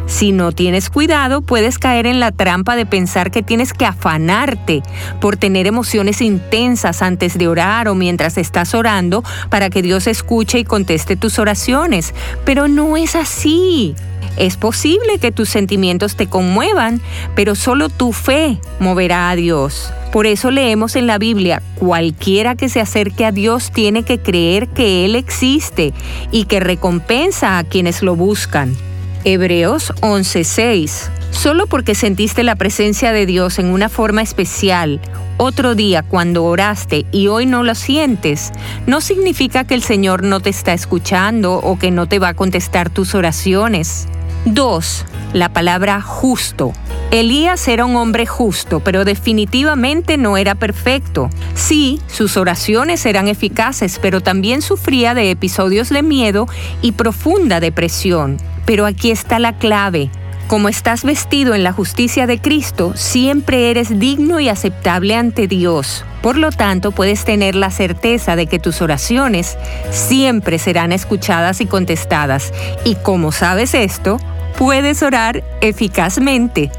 Si 0.05 0.33
no 0.33 0.51
tienes 0.51 0.89
cuidado, 0.89 1.43
puedes 1.43 1.79
caer 1.79 2.07
en 2.07 2.19
la 2.19 2.33
trampa 2.33 2.75
de 2.75 2.85
pensar 2.85 3.31
que 3.31 3.41
tienes 3.41 3.71
que 3.71 3.85
afanarte 3.85 4.83
por 5.21 5.37
tener 5.37 5.65
emociones 5.65 6.19
intensas 6.19 7.01
antes 7.01 7.37
de 7.37 7.47
orar 7.47 7.87
o 7.87 7.95
mientras 7.95 8.37
estás 8.37 8.73
orando 8.73 9.23
para 9.49 9.69
que 9.69 9.81
Dios 9.81 10.07
escuche 10.07 10.59
y 10.59 10.65
conteste 10.65 11.15
tus 11.15 11.39
oraciones. 11.39 12.13
Pero 12.43 12.67
no 12.67 12.97
es 12.97 13.15
así. 13.15 13.95
Es 14.37 14.55
posible 14.55 15.17
que 15.19 15.31
tus 15.31 15.49
sentimientos 15.49 16.15
te 16.15 16.27
conmuevan, 16.27 17.01
pero 17.35 17.55
solo 17.55 17.89
tu 17.89 18.13
fe 18.13 18.59
moverá 18.79 19.29
a 19.29 19.35
Dios. 19.35 19.91
Por 20.11 20.27
eso 20.27 20.51
leemos 20.51 20.95
en 20.95 21.07
la 21.07 21.17
Biblia, 21.17 21.61
cualquiera 21.75 22.55
que 22.55 22.69
se 22.69 22.79
acerque 22.79 23.25
a 23.25 23.31
Dios 23.31 23.71
tiene 23.71 24.03
que 24.03 24.19
creer 24.19 24.67
que 24.67 25.05
Él 25.05 25.15
existe 25.15 25.93
y 26.31 26.45
que 26.45 26.59
recompensa 26.59 27.57
a 27.57 27.63
quienes 27.63 28.03
lo 28.03 28.15
buscan. 28.15 28.75
Hebreos 29.23 29.91
11:6. 30.01 31.09
Solo 31.31 31.67
porque 31.67 31.95
sentiste 31.95 32.43
la 32.43 32.55
presencia 32.55 33.11
de 33.11 33.25
Dios 33.25 33.59
en 33.59 33.67
una 33.67 33.89
forma 33.89 34.21
especial, 34.21 35.01
otro 35.37 35.75
día 35.75 36.01
cuando 36.01 36.45
oraste 36.45 37.05
y 37.11 37.27
hoy 37.27 37.45
no 37.45 37.61
lo 37.61 37.75
sientes, 37.75 38.51
no 38.87 39.01
significa 39.01 39.65
que 39.65 39.75
el 39.75 39.83
Señor 39.83 40.23
no 40.23 40.39
te 40.39 40.49
está 40.49 40.73
escuchando 40.73 41.55
o 41.55 41.77
que 41.77 41.91
no 41.91 42.07
te 42.07 42.17
va 42.17 42.29
a 42.29 42.33
contestar 42.33 42.89
tus 42.89 43.13
oraciones. 43.13 44.07
2. 44.45 45.05
La 45.33 45.49
palabra 45.49 46.01
justo. 46.01 46.73
Elías 47.11 47.67
era 47.67 47.85
un 47.85 47.95
hombre 47.95 48.25
justo, 48.25 48.81
pero 48.81 49.05
definitivamente 49.05 50.17
no 50.17 50.37
era 50.37 50.55
perfecto. 50.55 51.29
Sí, 51.53 52.01
sus 52.07 52.35
oraciones 52.35 53.05
eran 53.05 53.27
eficaces, 53.27 53.99
pero 54.01 54.21
también 54.21 54.61
sufría 54.61 55.13
de 55.13 55.31
episodios 55.31 55.89
de 55.89 56.03
miedo 56.03 56.47
y 56.81 56.91
profunda 56.91 57.59
depresión. 57.59 58.37
Pero 58.65 58.85
aquí 58.85 59.11
está 59.11 59.39
la 59.39 59.57
clave. 59.57 60.09
Como 60.47 60.69
estás 60.69 61.03
vestido 61.03 61.55
en 61.55 61.63
la 61.63 61.73
justicia 61.73 62.25
de 62.25 62.39
Cristo, 62.39 62.93
siempre 62.95 63.69
eres 63.69 63.99
digno 63.99 64.39
y 64.39 64.47
aceptable 64.47 65.13
ante 65.13 65.45
Dios. 65.45 66.05
Por 66.21 66.37
lo 66.37 66.51
tanto, 66.51 66.91
puedes 66.91 67.25
tener 67.25 67.53
la 67.53 67.69
certeza 67.69 68.37
de 68.37 68.47
que 68.47 68.57
tus 68.57 68.81
oraciones 68.81 69.57
siempre 69.91 70.57
serán 70.57 70.93
escuchadas 70.93 71.59
y 71.59 71.65
contestadas. 71.65 72.53
Y 72.85 72.95
como 72.95 73.33
sabes 73.33 73.73
esto, 73.73 74.19
puedes 74.57 75.03
orar 75.03 75.43
eficazmente. 75.59 76.71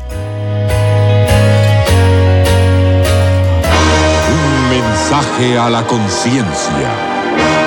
Un 4.33 4.71
mensaje 4.71 5.59
a 5.59 5.69
la 5.69 5.87
conciencia. 5.87 6.89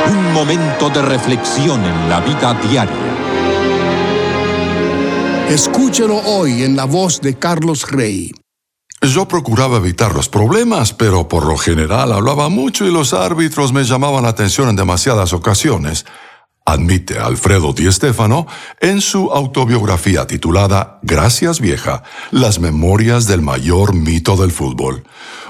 Un 0.10 0.34
momento 0.34 0.90
de 0.90 1.04
reflexión 1.04 1.86
en 1.86 2.10
la 2.10 2.22
vida 2.22 2.56
diaria. 2.56 3.11
Escúchelo 5.52 6.16
hoy 6.16 6.64
en 6.64 6.78
la 6.78 6.86
voz 6.86 7.20
de 7.20 7.38
Carlos 7.38 7.92
Rey. 7.92 8.32
Yo 9.02 9.28
procuraba 9.28 9.80
evitar 9.80 10.16
los 10.16 10.30
problemas, 10.30 10.94
pero 10.94 11.28
por 11.28 11.46
lo 11.46 11.58
general 11.58 12.14
hablaba 12.14 12.48
mucho 12.48 12.88
y 12.88 12.92
los 12.94 13.14
árbitros 13.14 13.74
me 13.74 13.84
llamaban 13.84 14.24
la 14.24 14.30
atención 14.30 14.70
en 14.70 14.78
demasiadas 14.78 15.34
ocasiones. 15.34 16.06
Admite 16.66 17.20
Alfredo 17.20 17.74
Di 17.74 17.92
Stefano 17.92 18.48
en 18.80 19.02
su 19.02 19.30
autobiografía 19.34 20.26
titulada 20.26 21.00
Gracias 21.02 21.60
vieja, 21.60 22.04
las 22.30 22.60
memorias 22.60 23.28
del 23.28 23.42
mayor 23.42 23.94
mito 23.94 24.38
del 24.38 24.52
fútbol. 24.52 25.04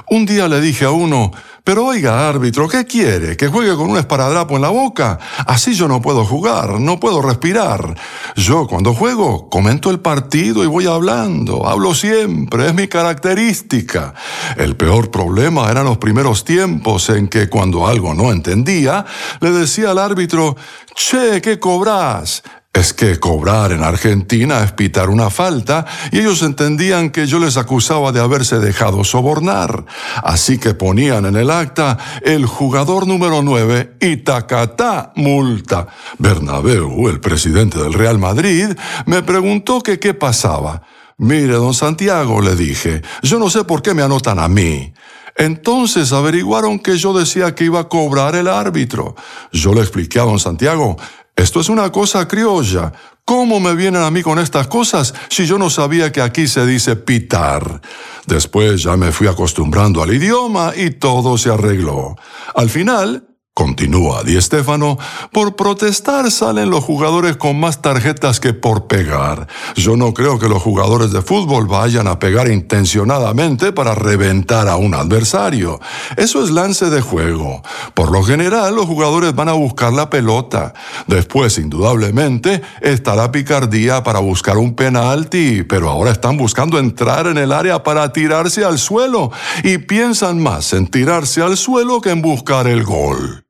Un 0.10 0.26
día 0.26 0.48
le 0.48 0.62
dije 0.62 0.86
a 0.86 0.90
uno, 0.90 1.32
pero 1.64 1.86
oiga, 1.86 2.28
árbitro, 2.28 2.68
¿qué 2.68 2.86
quiere? 2.86 3.38
¿Que 3.38 3.48
juegue 3.48 3.76
con 3.76 3.92
un 3.92 3.98
esparadrapo 3.98 4.56
en 4.56 4.64
la 4.64 4.70
boca? 4.70 5.20
Así 5.46 5.74
yo 5.74 5.88
no 5.88 6.02
puedo 6.02 6.26
jugar, 6.26 6.80
no 6.80 7.00
puedo 7.00 7.22
respirar. 7.22 7.96
Yo 8.36 8.66
cuando 8.68 8.96
juego 8.96 9.50
comento 9.50 9.92
el 9.92 10.00
partido 10.00 10.64
y 10.64 10.68
voy 10.68 10.88
hablando, 10.88 11.68
hablo 11.68 11.94
siempre, 11.94 12.68
es 12.68 12.74
mi 12.74 12.88
característica. 12.88 14.16
El 14.58 14.76
peor 14.76 15.12
problema 15.12 15.70
eran 15.70 15.86
los 15.86 16.00
primeros 16.00 16.44
tiempos 16.44 17.10
en 17.10 17.28
que 17.28 17.48
cuando 17.48 17.86
algo 17.86 18.16
no 18.16 18.32
entendía, 18.32 19.06
le 19.40 19.52
decía 19.52 19.92
al 19.92 20.00
árbitro, 20.00 20.56
Che, 20.96 21.42
¿qué 21.42 21.60
cobras? 21.60 22.44
Es 22.74 22.94
que 22.94 23.20
cobrar 23.20 23.74
en 23.74 23.84
Argentina 23.84 24.64
es 24.64 24.72
pitar 24.72 25.10
una 25.10 25.30
falta 25.30 25.86
y 26.10 26.20
ellos 26.20 26.42
entendían 26.42 27.10
que 27.10 27.28
yo 27.28 27.38
les 27.38 27.58
acusaba 27.58 28.14
de 28.14 28.22
haberse 28.22 28.60
dejado 28.60 29.04
sobornar. 29.04 29.86
Así 30.24 30.58
que 30.58 30.74
ponían 30.74 31.26
en 31.26 31.36
el 31.36 31.52
acta 31.52 31.98
el 32.22 32.46
jugador 32.46 33.08
número 33.08 33.42
9 33.42 33.98
y 34.00 34.18
tacatá 34.18 35.12
multa. 35.18 35.88
Bernabeu, 36.18 37.10
el 37.10 37.20
presidente 37.20 37.78
del 37.78 37.92
Real 37.92 38.18
Madrid, 38.20 38.70
me 39.06 39.22
preguntó 39.22 39.82
que 39.82 40.00
qué 40.00 40.14
pasaba. 40.14 40.82
Mire, 41.18 41.54
don 41.54 41.74
Santiago, 41.74 42.40
le 42.40 42.56
dije, 42.56 43.02
yo 43.22 43.38
no 43.38 43.50
sé 43.50 43.66
por 43.66 43.82
qué 43.82 43.94
me 43.94 44.02
anotan 44.02 44.40
a 44.40 44.48
mí. 44.48 44.94
Entonces 45.36 46.12
averiguaron 46.12 46.80
que 46.80 46.98
yo 46.98 47.14
decía 47.14 47.56
que 47.56 47.66
iba 47.66 47.80
a 47.80 47.90
cobrar 47.90 48.36
el 48.36 48.48
árbitro. 48.48 49.16
Yo 49.52 49.74
le 49.74 49.82
expliqué 49.82 50.20
a 50.20 50.24
don 50.24 50.40
Santiago, 50.40 50.98
esto 51.36 51.60
es 51.60 51.70
una 51.70 51.92
cosa 51.92 52.28
criolla. 52.28 52.92
¿Cómo 53.26 53.60
me 53.60 53.76
vienen 53.76 54.02
a 54.02 54.12
mí 54.12 54.22
con 54.22 54.40
estas 54.40 54.68
cosas 54.68 55.14
si 55.30 55.46
yo 55.46 55.58
no 55.58 55.70
sabía 55.70 56.12
que 56.12 56.22
aquí 56.22 56.48
se 56.48 56.66
dice 56.66 56.96
pitar? 56.96 57.82
Después 58.26 58.84
ya 58.84 58.98
me 58.98 59.12
fui 59.12 59.28
acostumbrando 59.28 60.04
al 60.04 60.14
idioma 60.14 60.74
y 60.76 60.92
todo 60.92 61.38
se 61.38 61.50
arregló. 61.50 62.16
Al 62.56 62.70
final, 62.70 63.31
Continúa 63.62 64.24
Di 64.24 64.42
Stefano, 64.42 64.98
por 65.32 65.56
protestar 65.56 66.32
salen 66.32 66.70
los 66.70 66.84
jugadores 66.84 67.36
con 67.38 67.60
más 67.60 67.82
tarjetas 67.82 68.40
que 68.40 68.54
por 68.54 68.88
pegar. 68.88 69.48
Yo 69.76 69.98
no 69.98 70.14
creo 70.14 70.40
que 70.40 70.50
los 70.50 70.64
jugadores 70.64 71.12
de 71.12 71.22
fútbol 71.22 71.68
vayan 71.68 72.08
a 72.08 72.18
pegar 72.18 72.50
intencionadamente 72.50 73.72
para 73.72 73.94
reventar 73.94 74.68
a 74.68 74.78
un 74.78 74.96
adversario. 74.96 75.80
Eso 76.16 76.44
es 76.44 76.50
lance 76.50 76.90
de 76.90 77.02
juego. 77.02 77.62
Por 77.94 78.12
lo 78.12 78.24
general, 78.24 78.74
los 78.74 78.88
jugadores 78.88 79.36
van 79.36 79.50
a 79.50 79.54
buscar 79.54 79.94
la 79.94 80.10
pelota. 80.10 80.74
Después, 81.06 81.58
indudablemente, 81.58 82.62
estará 82.82 83.32
picardía 83.32 84.02
para 84.02 84.20
buscar 84.20 84.58
un 84.58 84.76
penalti, 84.76 85.64
pero 85.64 85.90
ahora 85.90 86.12
están 86.12 86.38
buscando 86.38 86.80
entrar 86.80 87.28
en 87.28 87.38
el 87.38 87.52
área 87.52 87.84
para 87.84 88.12
tirarse 88.14 88.64
al 88.64 88.80
suelo 88.80 89.30
y 89.64 89.78
piensan 89.78 90.42
más 90.42 90.74
en 90.74 90.88
tirarse 90.88 91.44
al 91.44 91.58
suelo 91.58 92.00
que 92.00 92.12
en 92.12 92.22
buscar 92.22 92.66
el 92.66 92.84
gol. 92.84 93.46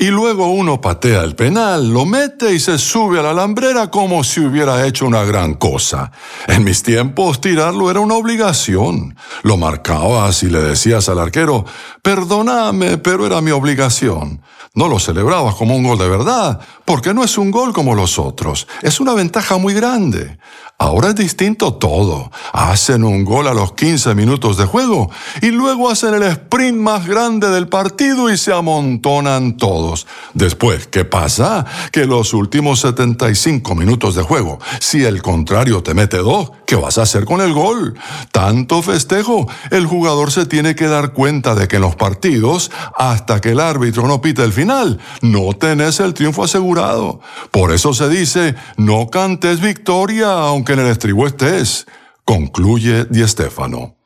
Y 0.00 0.06
luego 0.06 0.46
uno 0.46 0.80
patea 0.80 1.20
el 1.24 1.36
penal, 1.36 1.92
lo 1.92 2.06
mete 2.06 2.54
y 2.54 2.58
se 2.58 2.78
sube 2.78 3.20
a 3.20 3.22
la 3.22 3.32
alambrera 3.32 3.90
como 3.90 4.24
si 4.24 4.40
hubiera 4.40 4.86
hecho 4.86 5.04
una 5.04 5.24
gran 5.24 5.52
cosa. 5.52 6.10
En 6.46 6.64
mis 6.64 6.82
tiempos 6.82 7.42
tirarlo 7.42 7.90
era 7.90 8.00
una 8.00 8.14
obligación. 8.14 9.14
Lo 9.42 9.58
marcabas 9.58 10.42
y 10.42 10.48
le 10.48 10.62
decías 10.62 11.10
al 11.10 11.18
arquero, 11.18 11.66
perdóname, 12.00 12.96
pero 12.96 13.26
era 13.26 13.42
mi 13.42 13.50
obligación. 13.50 14.40
No 14.72 14.88
lo 14.88 14.98
celebrabas 14.98 15.54
como 15.56 15.76
un 15.76 15.82
gol 15.82 15.98
de 15.98 16.08
verdad, 16.08 16.60
porque 16.86 17.12
no 17.12 17.22
es 17.22 17.36
un 17.36 17.50
gol 17.50 17.74
como 17.74 17.94
los 17.94 18.18
otros. 18.18 18.68
Es 18.80 19.00
una 19.00 19.12
ventaja 19.12 19.58
muy 19.58 19.74
grande. 19.74 20.38
Ahora 20.80 21.10
es 21.10 21.14
distinto 21.14 21.74
todo. 21.74 22.30
Hacen 22.54 23.04
un 23.04 23.22
gol 23.22 23.46
a 23.48 23.52
los 23.52 23.74
15 23.74 24.14
minutos 24.14 24.56
de 24.56 24.64
juego 24.64 25.10
y 25.42 25.50
luego 25.50 25.90
hacen 25.90 26.14
el 26.14 26.22
sprint 26.22 26.78
más 26.78 27.06
grande 27.06 27.50
del 27.50 27.68
partido 27.68 28.30
y 28.30 28.38
se 28.38 28.54
amontonan 28.54 29.58
todos. 29.58 30.06
Después, 30.32 30.86
¿qué 30.86 31.04
pasa? 31.04 31.66
Que 31.92 32.06
los 32.06 32.32
últimos 32.32 32.80
75 32.80 33.74
minutos 33.74 34.14
de 34.14 34.22
juego, 34.22 34.58
si 34.78 35.04
el 35.04 35.20
contrario 35.20 35.82
te 35.82 35.92
mete 35.92 36.16
dos, 36.16 36.52
¿qué 36.66 36.76
vas 36.76 36.96
a 36.96 37.02
hacer 37.02 37.26
con 37.26 37.42
el 37.42 37.52
gol? 37.52 37.98
Tanto 38.32 38.80
festejo. 38.80 39.46
El 39.70 39.84
jugador 39.84 40.32
se 40.32 40.46
tiene 40.46 40.74
que 40.74 40.86
dar 40.86 41.12
cuenta 41.12 41.54
de 41.54 41.68
que 41.68 41.76
en 41.76 41.82
los 41.82 41.96
partidos, 41.96 42.70
hasta 42.96 43.42
que 43.42 43.50
el 43.50 43.60
árbitro 43.60 44.08
no 44.08 44.22
pita 44.22 44.44
el 44.44 44.52
final, 44.54 44.98
no 45.20 45.52
tenés 45.52 46.00
el 46.00 46.14
triunfo 46.14 46.44
asegurado. 46.44 47.20
Por 47.50 47.70
eso 47.70 47.92
se 47.92 48.08
dice, 48.08 48.54
no 48.78 49.10
cantes 49.10 49.60
victoria, 49.60 50.32
aunque 50.32 50.69
en 50.72 50.80
el 50.80 50.86
estribo 50.86 51.26
estés, 51.26 51.86
concluye 52.24 53.04
Di 53.06 53.26
Stefano. 53.26 53.96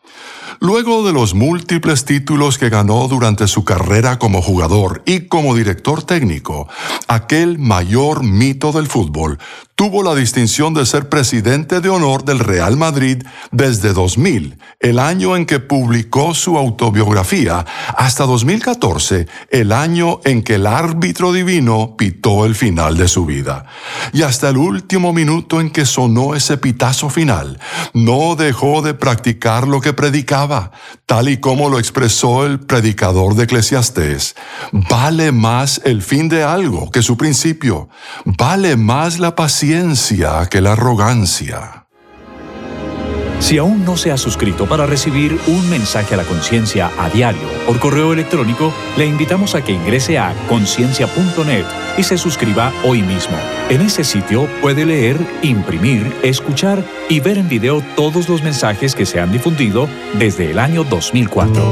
Luego 0.61 1.07
de 1.07 1.13
los 1.13 1.35
múltiples 1.35 2.05
títulos 2.05 2.59
que 2.59 2.71
ganó 2.71 3.07
durante 3.09 3.49
su 3.49 3.65
carrera 3.65 4.19
como 4.19 4.41
jugador 4.41 5.03
y 5.05 5.23
como 5.29 5.55
director 5.55 6.03
técnico, 6.03 6.69
aquel 7.09 7.59
mayor 7.59 8.23
mito 8.23 8.73
del 8.73 8.87
fútbol 8.87 9.39
tuvo 9.75 10.05
la 10.05 10.15
distinción 10.15 10.73
de 10.73 10.87
ser 10.87 11.09
presidente 11.09 11.81
de 11.81 11.89
honor 11.89 12.25
del 12.25 12.39
Real 12.39 12.77
Madrid 12.77 13.25
desde 13.51 13.93
2000, 13.93 14.57
el 14.79 14.99
año 15.01 15.35
en 15.35 15.47
que 15.47 15.59
publicó 15.59 16.33
su 16.35 16.57
autobiografía, 16.57 17.67
hasta 17.97 18.25
2014, 18.25 19.27
el 19.51 19.73
año 19.73 20.21
en 20.25 20.43
que 20.43 20.57
el 20.57 20.67
árbitro 20.67 21.33
divino 21.33 21.97
pitó 21.99 22.47
el 22.47 22.55
final 22.55 22.97
de 22.97 23.09
su 23.09 23.27
vida. 23.27 23.67
Y 24.13 24.23
hasta 24.23 24.49
el 24.49 24.59
último 24.59 25.13
minuto 25.13 25.61
en 25.61 25.71
que 25.71 25.87
sonó 25.87 26.37
ese 26.37 26.57
pitazo 26.57 27.11
final, 27.11 27.59
no 27.93 28.37
dejó 28.37 28.81
de 28.81 28.95
practicar 28.95 29.67
lo 29.67 29.81
que 29.81 29.93
predicaba, 29.93 30.71
tal 31.07 31.29
y 31.29 31.39
como 31.39 31.69
lo 31.69 31.81
expresó 31.81 32.47
el 32.47 32.61
predicador 32.61 33.35
de 33.35 33.45
Eclesiastés. 33.45 34.37
Vale 34.71 35.33
más 35.33 35.81
el 35.85 36.01
fin 36.01 36.29
de 36.29 36.45
algo 36.45 36.91
que 36.93 37.03
su 37.03 37.17
principio. 37.17 37.89
Vale 38.25 38.77
más 38.77 39.19
la 39.19 39.35
paciencia 39.35 39.64
que 40.51 40.61
la 40.61 40.73
arrogancia. 40.73 41.87
Si 43.41 43.57
aún 43.57 43.83
no 43.87 43.97
se 43.97 44.13
ha 44.13 44.19
suscrito 44.19 44.67
para 44.67 44.85
recibir 44.85 45.41
un 45.47 45.71
mensaje 45.71 46.13
a 46.13 46.19
la 46.19 46.25
conciencia 46.25 46.91
a 46.99 47.09
diario 47.09 47.49
por 47.67 47.81
correo 47.81 48.13
electrónico, 48.13 48.75
le 48.99 49.07
invitamos 49.07 49.55
a 49.55 49.65
que 49.65 49.73
ingrese 49.73 50.19
a 50.19 50.35
conciencia.net 50.51 51.65
y 51.97 52.03
se 52.03 52.19
suscriba 52.19 52.75
hoy 52.85 53.01
mismo. 53.01 53.39
En 53.71 53.81
ese 53.81 54.05
sitio 54.05 54.47
puede 54.61 54.85
leer, 54.85 55.17
imprimir, 55.43 56.15
escuchar 56.23 56.85
y 57.09 57.21
ver 57.21 57.39
en 57.39 57.49
video 57.49 57.83
todos 57.97 58.29
los 58.29 58.43
mensajes 58.43 58.95
que 58.95 59.07
se 59.07 59.19
han 59.19 59.33
difundido 59.33 59.89
desde 60.19 60.51
el 60.51 60.59
año 60.59 60.85
2004. 60.85 61.63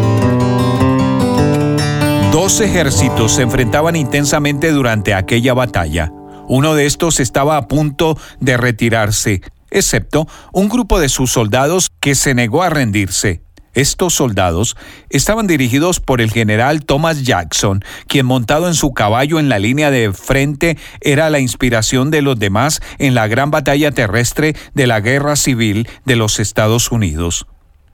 Dos 2.32 2.58
ejércitos 2.62 3.32
se 3.32 3.42
enfrentaban 3.42 3.96
intensamente 3.96 4.72
durante 4.72 5.12
aquella 5.12 5.52
batalla. 5.52 6.10
Uno 6.54 6.74
de 6.74 6.84
estos 6.84 7.18
estaba 7.18 7.56
a 7.56 7.66
punto 7.66 8.18
de 8.38 8.58
retirarse, 8.58 9.40
excepto 9.70 10.28
un 10.52 10.68
grupo 10.68 11.00
de 11.00 11.08
sus 11.08 11.32
soldados 11.32 11.90
que 11.98 12.14
se 12.14 12.34
negó 12.34 12.62
a 12.62 12.68
rendirse. 12.68 13.40
Estos 13.72 14.12
soldados 14.12 14.76
estaban 15.08 15.46
dirigidos 15.46 15.98
por 15.98 16.20
el 16.20 16.30
general 16.30 16.84
Thomas 16.84 17.22
Jackson, 17.22 17.82
quien 18.06 18.26
montado 18.26 18.68
en 18.68 18.74
su 18.74 18.92
caballo 18.92 19.38
en 19.38 19.48
la 19.48 19.58
línea 19.58 19.90
de 19.90 20.12
frente 20.12 20.76
era 21.00 21.30
la 21.30 21.38
inspiración 21.38 22.10
de 22.10 22.20
los 22.20 22.38
demás 22.38 22.82
en 22.98 23.14
la 23.14 23.28
gran 23.28 23.50
batalla 23.50 23.90
terrestre 23.90 24.54
de 24.74 24.86
la 24.86 25.00
Guerra 25.00 25.36
Civil 25.36 25.88
de 26.04 26.16
los 26.16 26.38
Estados 26.38 26.92
Unidos. 26.92 27.46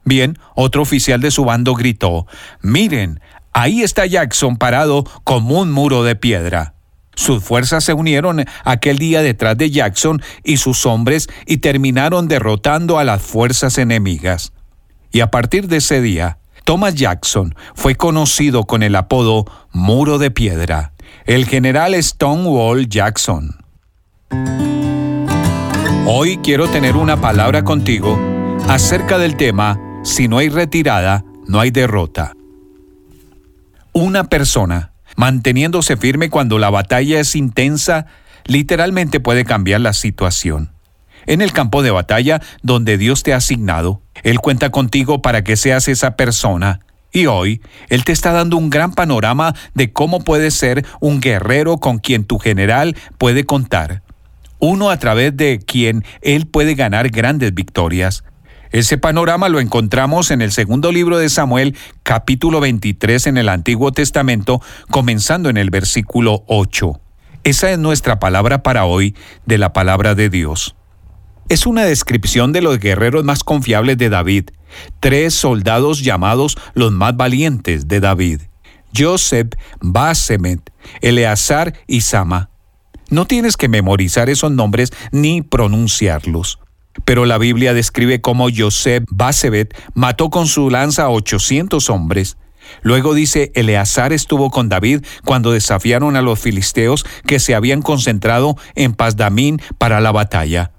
Bien, 0.04 0.36
otro 0.56 0.82
oficial 0.82 1.20
de 1.20 1.30
su 1.30 1.44
bando 1.44 1.74
gritó, 1.74 2.26
Miren, 2.60 3.20
ahí 3.52 3.82
está 3.84 4.04
Jackson 4.04 4.56
parado 4.56 5.04
como 5.22 5.60
un 5.60 5.70
muro 5.70 6.02
de 6.02 6.16
piedra. 6.16 6.74
Sus 7.18 7.42
fuerzas 7.42 7.82
se 7.82 7.94
unieron 7.94 8.44
aquel 8.62 8.96
día 8.96 9.22
detrás 9.22 9.58
de 9.58 9.72
Jackson 9.72 10.22
y 10.44 10.58
sus 10.58 10.86
hombres 10.86 11.26
y 11.46 11.56
terminaron 11.56 12.28
derrotando 12.28 12.96
a 12.96 13.02
las 13.02 13.20
fuerzas 13.20 13.76
enemigas. 13.76 14.52
Y 15.10 15.18
a 15.18 15.28
partir 15.28 15.66
de 15.66 15.78
ese 15.78 16.00
día, 16.00 16.38
Thomas 16.62 16.94
Jackson 16.94 17.56
fue 17.74 17.96
conocido 17.96 18.66
con 18.66 18.84
el 18.84 18.94
apodo 18.94 19.46
Muro 19.72 20.18
de 20.18 20.30
Piedra, 20.30 20.92
el 21.26 21.44
general 21.46 22.00
Stonewall 22.00 22.88
Jackson. 22.88 23.56
Hoy 26.06 26.38
quiero 26.44 26.68
tener 26.68 26.94
una 26.94 27.20
palabra 27.20 27.64
contigo 27.64 28.16
acerca 28.68 29.18
del 29.18 29.36
tema 29.36 29.80
Si 30.04 30.28
no 30.28 30.38
hay 30.38 30.50
retirada, 30.50 31.24
no 31.48 31.58
hay 31.58 31.72
derrota. 31.72 32.36
Una 33.92 34.22
persona 34.22 34.87
manteniéndose 35.18 35.96
firme 35.96 36.30
cuando 36.30 36.60
la 36.60 36.70
batalla 36.70 37.18
es 37.18 37.34
intensa, 37.34 38.06
literalmente 38.44 39.18
puede 39.18 39.44
cambiar 39.44 39.80
la 39.80 39.92
situación. 39.92 40.70
En 41.26 41.42
el 41.42 41.52
campo 41.52 41.82
de 41.82 41.90
batalla 41.90 42.40
donde 42.62 42.96
Dios 42.98 43.24
te 43.24 43.34
ha 43.34 43.38
asignado, 43.38 44.00
Él 44.22 44.38
cuenta 44.38 44.70
contigo 44.70 45.20
para 45.20 45.42
que 45.42 45.56
seas 45.56 45.88
esa 45.88 46.14
persona. 46.14 46.78
Y 47.12 47.26
hoy, 47.26 47.60
Él 47.88 48.04
te 48.04 48.12
está 48.12 48.30
dando 48.30 48.56
un 48.56 48.70
gran 48.70 48.92
panorama 48.92 49.56
de 49.74 49.92
cómo 49.92 50.20
puedes 50.20 50.54
ser 50.54 50.86
un 51.00 51.20
guerrero 51.20 51.78
con 51.78 51.98
quien 51.98 52.24
tu 52.24 52.38
general 52.38 52.96
puede 53.18 53.42
contar. 53.42 54.02
Uno 54.60 54.88
a 54.88 54.98
través 54.98 55.36
de 55.36 55.58
quien 55.58 56.04
Él 56.22 56.46
puede 56.46 56.76
ganar 56.76 57.08
grandes 57.08 57.52
victorias. 57.52 58.22
Ese 58.70 58.98
panorama 58.98 59.48
lo 59.48 59.60
encontramos 59.60 60.30
en 60.30 60.42
el 60.42 60.52
segundo 60.52 60.92
libro 60.92 61.18
de 61.18 61.30
Samuel, 61.30 61.74
capítulo 62.02 62.60
23 62.60 63.28
en 63.28 63.38
el 63.38 63.48
Antiguo 63.48 63.92
Testamento, 63.92 64.60
comenzando 64.90 65.48
en 65.48 65.56
el 65.56 65.70
versículo 65.70 66.44
8. 66.48 67.00
Esa 67.44 67.70
es 67.70 67.78
nuestra 67.78 68.18
palabra 68.18 68.62
para 68.62 68.84
hoy 68.84 69.16
de 69.46 69.56
la 69.56 69.72
palabra 69.72 70.14
de 70.14 70.28
Dios. 70.28 70.76
Es 71.48 71.64
una 71.64 71.84
descripción 71.84 72.52
de 72.52 72.60
los 72.60 72.78
guerreros 72.78 73.24
más 73.24 73.42
confiables 73.42 73.96
de 73.96 74.10
David, 74.10 74.50
tres 75.00 75.32
soldados 75.32 76.04
llamados 76.04 76.58
los 76.74 76.92
más 76.92 77.16
valientes 77.16 77.88
de 77.88 78.00
David, 78.00 78.42
Joseph, 78.94 79.54
Basemet, 79.80 80.60
Eleazar 81.00 81.72
y 81.86 82.02
Sama. 82.02 82.50
No 83.08 83.24
tienes 83.24 83.56
que 83.56 83.68
memorizar 83.68 84.28
esos 84.28 84.52
nombres 84.52 84.92
ni 85.10 85.40
pronunciarlos. 85.40 86.58
Pero 87.04 87.26
la 87.26 87.38
Biblia 87.38 87.74
describe 87.74 88.20
cómo 88.20 88.48
Joseph 88.54 89.04
Basebet 89.10 89.74
mató 89.94 90.30
con 90.30 90.46
su 90.46 90.70
lanza 90.70 91.04
a 91.04 91.10
800 91.10 91.90
hombres. 91.90 92.36
Luego 92.82 93.14
dice, 93.14 93.50
Eleazar 93.54 94.12
estuvo 94.12 94.50
con 94.50 94.68
David 94.68 95.04
cuando 95.24 95.52
desafiaron 95.52 96.16
a 96.16 96.22
los 96.22 96.38
filisteos 96.38 97.06
que 97.26 97.38
se 97.38 97.54
habían 97.54 97.82
concentrado 97.82 98.56
en 98.74 98.94
Pazdamín 98.94 99.60
para 99.78 100.00
la 100.00 100.12
batalla. 100.12 100.72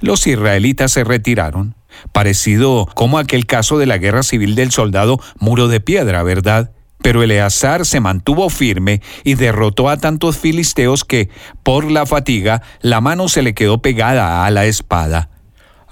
Los 0.00 0.26
israelitas 0.26 0.92
se 0.92 1.04
retiraron, 1.04 1.74
parecido 2.12 2.88
como 2.94 3.18
aquel 3.18 3.46
caso 3.46 3.78
de 3.78 3.86
la 3.86 3.98
guerra 3.98 4.22
civil 4.22 4.54
del 4.54 4.70
soldado 4.70 5.20
Muro 5.38 5.68
de 5.68 5.80
Piedra, 5.80 6.22
¿verdad? 6.22 6.72
Pero 7.02 7.22
Eleazar 7.22 7.84
se 7.84 8.00
mantuvo 8.00 8.48
firme 8.48 9.02
y 9.24 9.34
derrotó 9.34 9.90
a 9.90 9.98
tantos 9.98 10.38
filisteos 10.38 11.04
que, 11.04 11.28
por 11.62 11.90
la 11.90 12.06
fatiga, 12.06 12.62
la 12.80 13.00
mano 13.00 13.28
se 13.28 13.42
le 13.42 13.54
quedó 13.54 13.82
pegada 13.82 14.46
a 14.46 14.50
la 14.50 14.64
espada. 14.64 15.28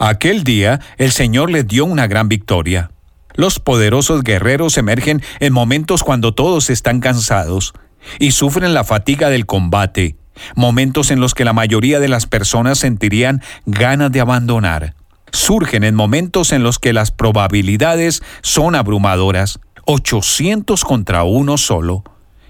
Aquel 0.05 0.43
día 0.43 0.81
el 0.99 1.13
Señor 1.13 1.53
les 1.53 1.65
dio 1.69 1.85
una 1.85 2.09
gran 2.09 2.29
victoria. 2.29 2.91
Los 3.35 3.61
poderosos 3.61 4.25
guerreros 4.25 4.77
emergen 4.77 5.23
en 5.39 5.53
momentos 5.53 6.03
cuando 6.03 6.35
todos 6.35 6.71
están 6.71 6.99
cansados 6.99 7.73
y 8.19 8.33
sufren 8.33 8.75
la 8.75 8.83
fatiga 8.83 9.31
del 9.31 9.47
combate, 9.47 10.17
momentos 10.57 11.13
en 11.13 11.21
los 11.21 11.35
que 11.35 11.45
la 11.45 11.53
mayoría 11.53 12.01
de 12.01 12.09
las 12.09 12.27
personas 12.27 12.81
sentirían 12.81 13.43
ganas 13.65 14.11
de 14.11 14.19
abandonar. 14.19 14.97
Surgen 15.31 15.85
en 15.85 15.95
momentos 15.95 16.51
en 16.51 16.65
los 16.65 16.81
que 16.81 16.93
las 16.93 17.13
probabilidades 17.13 18.25
son 18.41 18.75
abrumadoras, 18.75 19.61
800 19.85 20.83
contra 20.83 21.23
uno 21.23 21.59
solo, 21.59 22.03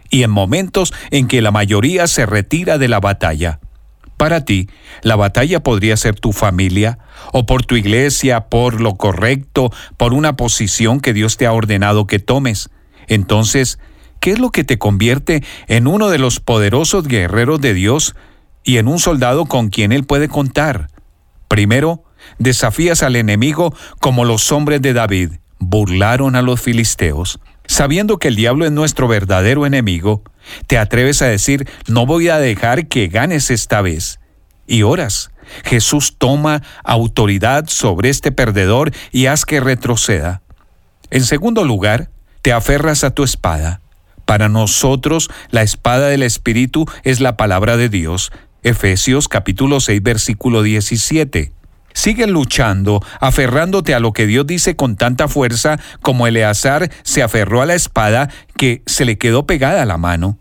y 0.08 0.22
en 0.22 0.30
momentos 0.30 0.94
en 1.10 1.28
que 1.28 1.42
la 1.42 1.50
mayoría 1.50 2.06
se 2.06 2.24
retira 2.24 2.78
de 2.78 2.88
la 2.88 3.00
batalla. 3.00 3.60
Para 4.16 4.44
ti, 4.44 4.68
la 5.02 5.16
batalla 5.16 5.62
podría 5.62 5.96
ser 5.96 6.18
tu 6.18 6.32
familia, 6.32 6.98
o 7.32 7.46
por 7.46 7.64
tu 7.64 7.76
iglesia, 7.76 8.48
por 8.48 8.80
lo 8.80 8.94
correcto, 8.94 9.70
por 9.96 10.12
una 10.12 10.36
posición 10.36 11.00
que 11.00 11.12
Dios 11.12 11.36
te 11.36 11.46
ha 11.46 11.52
ordenado 11.52 12.06
que 12.06 12.18
tomes. 12.18 12.70
Entonces, 13.08 13.78
¿qué 14.20 14.32
es 14.32 14.38
lo 14.38 14.50
que 14.50 14.64
te 14.64 14.78
convierte 14.78 15.42
en 15.66 15.86
uno 15.86 16.08
de 16.08 16.18
los 16.18 16.40
poderosos 16.40 17.06
guerreros 17.06 17.60
de 17.60 17.74
Dios 17.74 18.14
y 18.64 18.76
en 18.76 18.88
un 18.88 18.98
soldado 18.98 19.46
con 19.46 19.70
quien 19.70 19.92
Él 19.92 20.04
puede 20.04 20.28
contar? 20.28 20.88
Primero, 21.48 22.04
desafías 22.38 23.02
al 23.02 23.16
enemigo 23.16 23.74
como 24.00 24.24
los 24.24 24.52
hombres 24.52 24.80
de 24.82 24.92
David 24.92 25.32
burlaron 25.58 26.36
a 26.36 26.42
los 26.42 26.60
filisteos. 26.60 27.40
Sabiendo 27.66 28.18
que 28.18 28.28
el 28.28 28.36
diablo 28.36 28.64
es 28.64 28.72
nuestro 28.72 29.08
verdadero 29.08 29.66
enemigo, 29.66 30.22
te 30.66 30.78
atreves 30.78 31.22
a 31.22 31.26
decir, 31.26 31.68
no 31.86 32.06
voy 32.06 32.28
a 32.28 32.38
dejar 32.38 32.88
que 32.88 33.08
ganes 33.08 33.50
esta 33.50 33.80
vez. 33.82 34.18
Y 34.66 34.82
oras. 34.82 35.30
Jesús 35.64 36.16
toma 36.18 36.62
autoridad 36.84 37.66
sobre 37.68 38.08
este 38.08 38.32
perdedor 38.32 38.92
y 39.10 39.26
haz 39.26 39.44
que 39.44 39.60
retroceda. 39.60 40.42
En 41.10 41.24
segundo 41.24 41.64
lugar, 41.64 42.10
te 42.42 42.52
aferras 42.52 43.04
a 43.04 43.10
tu 43.10 43.22
espada. 43.22 43.80
Para 44.24 44.48
nosotros, 44.48 45.30
la 45.50 45.62
espada 45.62 46.08
del 46.08 46.22
Espíritu 46.22 46.86
es 47.02 47.20
la 47.20 47.36
palabra 47.36 47.76
de 47.76 47.88
Dios. 47.88 48.32
Efesios 48.62 49.28
capítulo 49.28 49.80
6 49.80 50.02
versículo 50.02 50.62
17. 50.62 51.52
Sigue 51.94 52.26
luchando, 52.26 53.00
aferrándote 53.20 53.94
a 53.94 54.00
lo 54.00 54.12
que 54.12 54.26
Dios 54.26 54.46
dice 54.46 54.76
con 54.76 54.96
tanta 54.96 55.28
fuerza 55.28 55.78
como 56.00 56.26
Eleazar 56.26 56.90
se 57.02 57.22
aferró 57.22 57.62
a 57.62 57.66
la 57.66 57.74
espada 57.74 58.28
que 58.56 58.82
se 58.86 59.04
le 59.04 59.18
quedó 59.18 59.46
pegada 59.46 59.82
a 59.82 59.86
la 59.86 59.98
mano. 59.98 60.38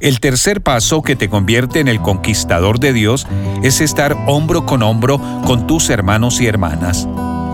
El 0.00 0.20
tercer 0.20 0.60
paso 0.60 1.02
que 1.02 1.16
te 1.16 1.28
convierte 1.28 1.80
en 1.80 1.88
el 1.88 2.00
conquistador 2.00 2.80
de 2.80 2.92
Dios 2.92 3.26
es 3.62 3.80
estar 3.80 4.16
hombro 4.26 4.66
con 4.66 4.82
hombro 4.82 5.20
con 5.46 5.66
tus 5.66 5.88
hermanos 5.88 6.40
y 6.40 6.46
hermanas. 6.46 7.08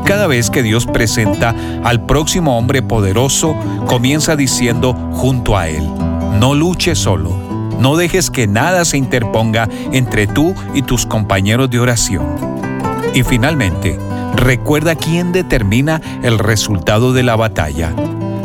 Cada 0.04 0.26
vez 0.26 0.50
que 0.50 0.62
Dios 0.62 0.86
presenta 0.86 1.54
al 1.84 2.06
próximo 2.06 2.58
hombre 2.58 2.82
poderoso, 2.82 3.54
comienza 3.86 4.34
diciendo 4.34 4.94
junto 5.12 5.56
a 5.56 5.68
él, 5.68 5.86
no 6.40 6.54
luche 6.54 6.94
solo, 6.94 7.48
No 7.78 7.96
dejes 7.96 8.30
que 8.30 8.46
nada 8.46 8.84
se 8.84 8.98
interponga 8.98 9.66
entre 9.92 10.26
tú 10.26 10.54
y 10.74 10.82
tus 10.82 11.06
compañeros 11.06 11.70
de 11.70 11.78
oración. 11.78 12.49
Y 13.14 13.24
finalmente, 13.24 13.98
recuerda 14.36 14.94
quién 14.94 15.32
determina 15.32 16.00
el 16.22 16.38
resultado 16.38 17.12
de 17.12 17.22
la 17.22 17.36
batalla. 17.36 17.92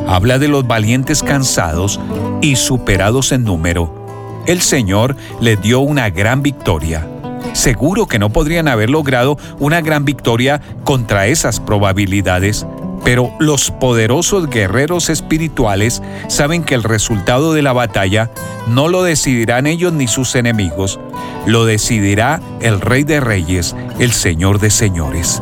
Habla 0.08 0.40
de 0.40 0.48
los 0.48 0.66
valientes 0.68 1.22
cansados 1.22 2.00
y 2.42 2.56
superados 2.56 3.32
en 3.32 3.44
número. 3.44 4.06
El 4.48 4.62
Señor 4.62 5.16
le 5.40 5.56
dio 5.56 5.80
una 5.80 6.10
gran 6.10 6.42
victoria. 6.42 7.08
Seguro 7.54 8.08
que 8.08 8.20
no 8.20 8.30
podrían 8.32 8.68
haber 8.68 8.90
logrado 8.90 9.38
una 9.60 9.82
gran 9.82 10.04
victoria 10.04 10.62
contra 10.84 11.28
esas 11.28 11.60
probabilidades, 11.60 12.66
pero 13.06 13.32
los 13.40 13.70
poderosos 13.70 14.50
guerreros 14.50 15.10
espirituales 15.10 16.02
saben 16.28 16.64
que 16.64 16.74
el 16.74 16.84
resultado 16.84 17.54
de 17.54 17.62
la 17.62 17.72
batalla 17.72 18.32
no 18.68 18.88
lo 18.88 19.04
decidirán 19.04 19.68
ellos 19.68 19.94
ni 19.94 20.08
sus 20.08 20.36
enemigos, 20.36 21.00
lo 21.46 21.66
decidirá 21.66 22.42
el 22.62 22.82
Rey 22.82 23.04
de 23.04 23.20
Reyes, 23.20 23.76
el 24.00 24.12
Señor 24.12 24.60
de 24.60 24.72
Señores. 24.72 25.42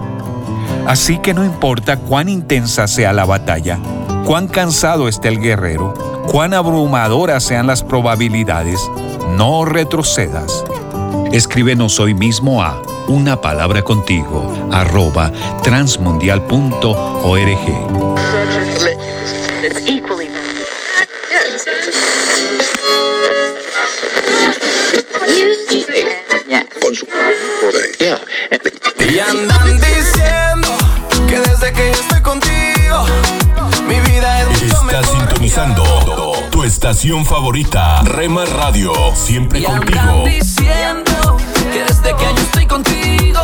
Así 0.86 1.20
que 1.20 1.34
no 1.34 1.46
importa 1.46 1.98
cuán 1.98 2.28
intensa 2.28 2.86
sea 2.88 3.14
la 3.14 3.24
batalla, 3.24 3.80
cuán 4.26 4.50
cansado 4.50 5.08
esté 5.08 5.30
el 5.30 5.40
guerrero, 5.40 5.94
cuán 6.30 6.54
abrumadoras 6.54 7.46
sean 7.46 7.68
las 7.68 7.82
probabilidades, 7.82 8.82
no 9.38 9.64
retrocedas. 9.64 10.66
Escríbenos 11.34 12.00
hoy 12.00 12.14
mismo 12.14 12.62
a 12.62 12.80
una 13.08 13.42
palabra 13.42 13.82
contigo 13.82 14.70
arroba 14.72 15.32
transmundial.org. 15.64 18.64
Y 29.10 29.20
andan 29.20 29.80
diciendo 29.80 30.68
que 31.28 31.40
desde 31.40 31.74
que 31.74 31.92
yo 31.94 32.02
estoy 32.02 32.22
contigo, 32.22 33.06
mi 33.88 34.00
vida 34.00 34.42
es 34.42 34.48
mucho 34.50 34.66
Estás 34.66 34.84
mejor. 34.86 35.06
sintonizando 35.28 36.34
tu 36.52 36.64
estación 36.64 37.26
favorita, 37.26 38.02
Rema 38.04 38.46
Radio, 38.46 38.94
siempre 39.16 39.60
Y 39.60 39.64
contigo. 39.64 40.00
andan 40.00 40.24
diciendo 40.26 41.12
que 41.72 41.84
desde 41.84 42.16
que 42.16 42.24
yo 42.24 42.42
estoy 42.42 42.66
contigo, 42.66 43.42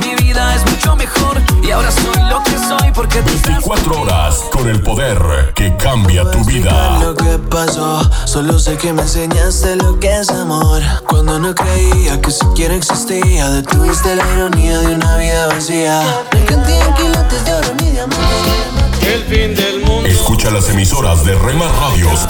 mi 0.00 0.14
vida 0.22 0.54
es 0.54 0.64
mucho 0.70 0.96
mejor. 0.96 1.40
Y 1.62 1.70
ahora 1.70 1.90
soy 1.90 2.22
lo 2.28 2.42
que 2.42 2.58
soy 2.58 2.92
porque 2.94 3.22
tú 3.22 3.30
estás 3.30 3.64
24 3.64 4.02
horas 4.02 4.36
con 4.52 4.68
el 4.68 4.80
poder 4.82 5.52
que 5.54 5.76
cambia 5.76 6.30
tu 6.30 6.44
vida. 6.44 6.98
lo 7.00 7.14
que 7.14 7.38
pasó. 7.38 8.08
Solo 8.26 8.58
sé 8.58 8.76
que 8.76 8.92
me 8.92 9.02
enseñaste 9.02 9.76
lo 9.76 9.98
que 9.98 10.20
es 10.20 10.28
amor. 10.30 10.82
Cuando 11.08 11.38
no 11.38 11.54
creía 11.54 12.20
que 12.20 12.30
siquiera 12.30 12.74
existía, 12.74 13.48
detuviste 13.50 14.16
la 14.16 14.24
ironía 14.34 14.78
de 14.80 14.94
una 14.94 15.16
vida 15.16 15.46
vacía. 15.46 16.02
Me 16.32 16.44
canté 16.44 16.78
en 16.78 16.94
quilates 16.94 17.44
de 17.44 17.54
oro, 17.54 17.74
mi 17.80 17.90
diamante. 17.90 19.14
El 19.14 19.24
fin 19.24 19.54
del 19.54 19.84
mundo. 19.84 20.08
Escucha 20.08 20.50
las 20.50 20.68
emisoras 20.70 21.24
de 21.24 21.34
Rema 21.34 21.68
Radios 21.68 22.26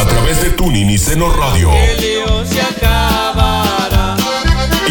a 0.00 0.04
través 0.04 0.42
de 0.42 0.50
Tuning 0.50 0.90
y 0.90 0.98
Seno 0.98 1.30
Radio 1.30 1.70
se 2.44 2.60
acabará. 2.60 3.01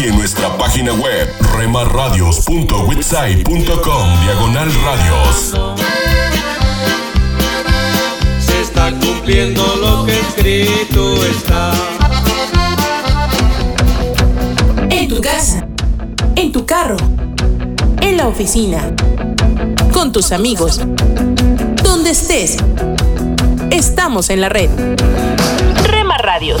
Y 0.02 0.06
en 0.06 0.16
nuestra 0.16 0.56
página 0.58 0.92
web 0.92 1.32
remarradios.witsai.com 1.56 4.24
diagonal 4.24 4.68
radios. 4.84 5.54
Se 8.40 8.60
está 8.60 8.90
cumpliendo 8.92 9.64
lo 9.76 10.04
que 10.04 10.18
escrito 10.18 11.24
está. 11.24 11.72
En 14.90 15.08
tu 15.08 15.20
casa, 15.20 15.68
en 16.36 16.52
tu 16.52 16.66
carro, 16.66 16.96
en 18.00 18.16
la 18.16 18.26
oficina, 18.26 18.92
con 19.92 20.10
tus 20.12 20.32
amigos, 20.32 20.80
donde 21.82 22.10
estés. 22.10 22.56
Estamos 23.70 24.30
en 24.30 24.40
la 24.40 24.48
red. 24.48 24.70
Rema 25.84 26.18
Radios. 26.18 26.60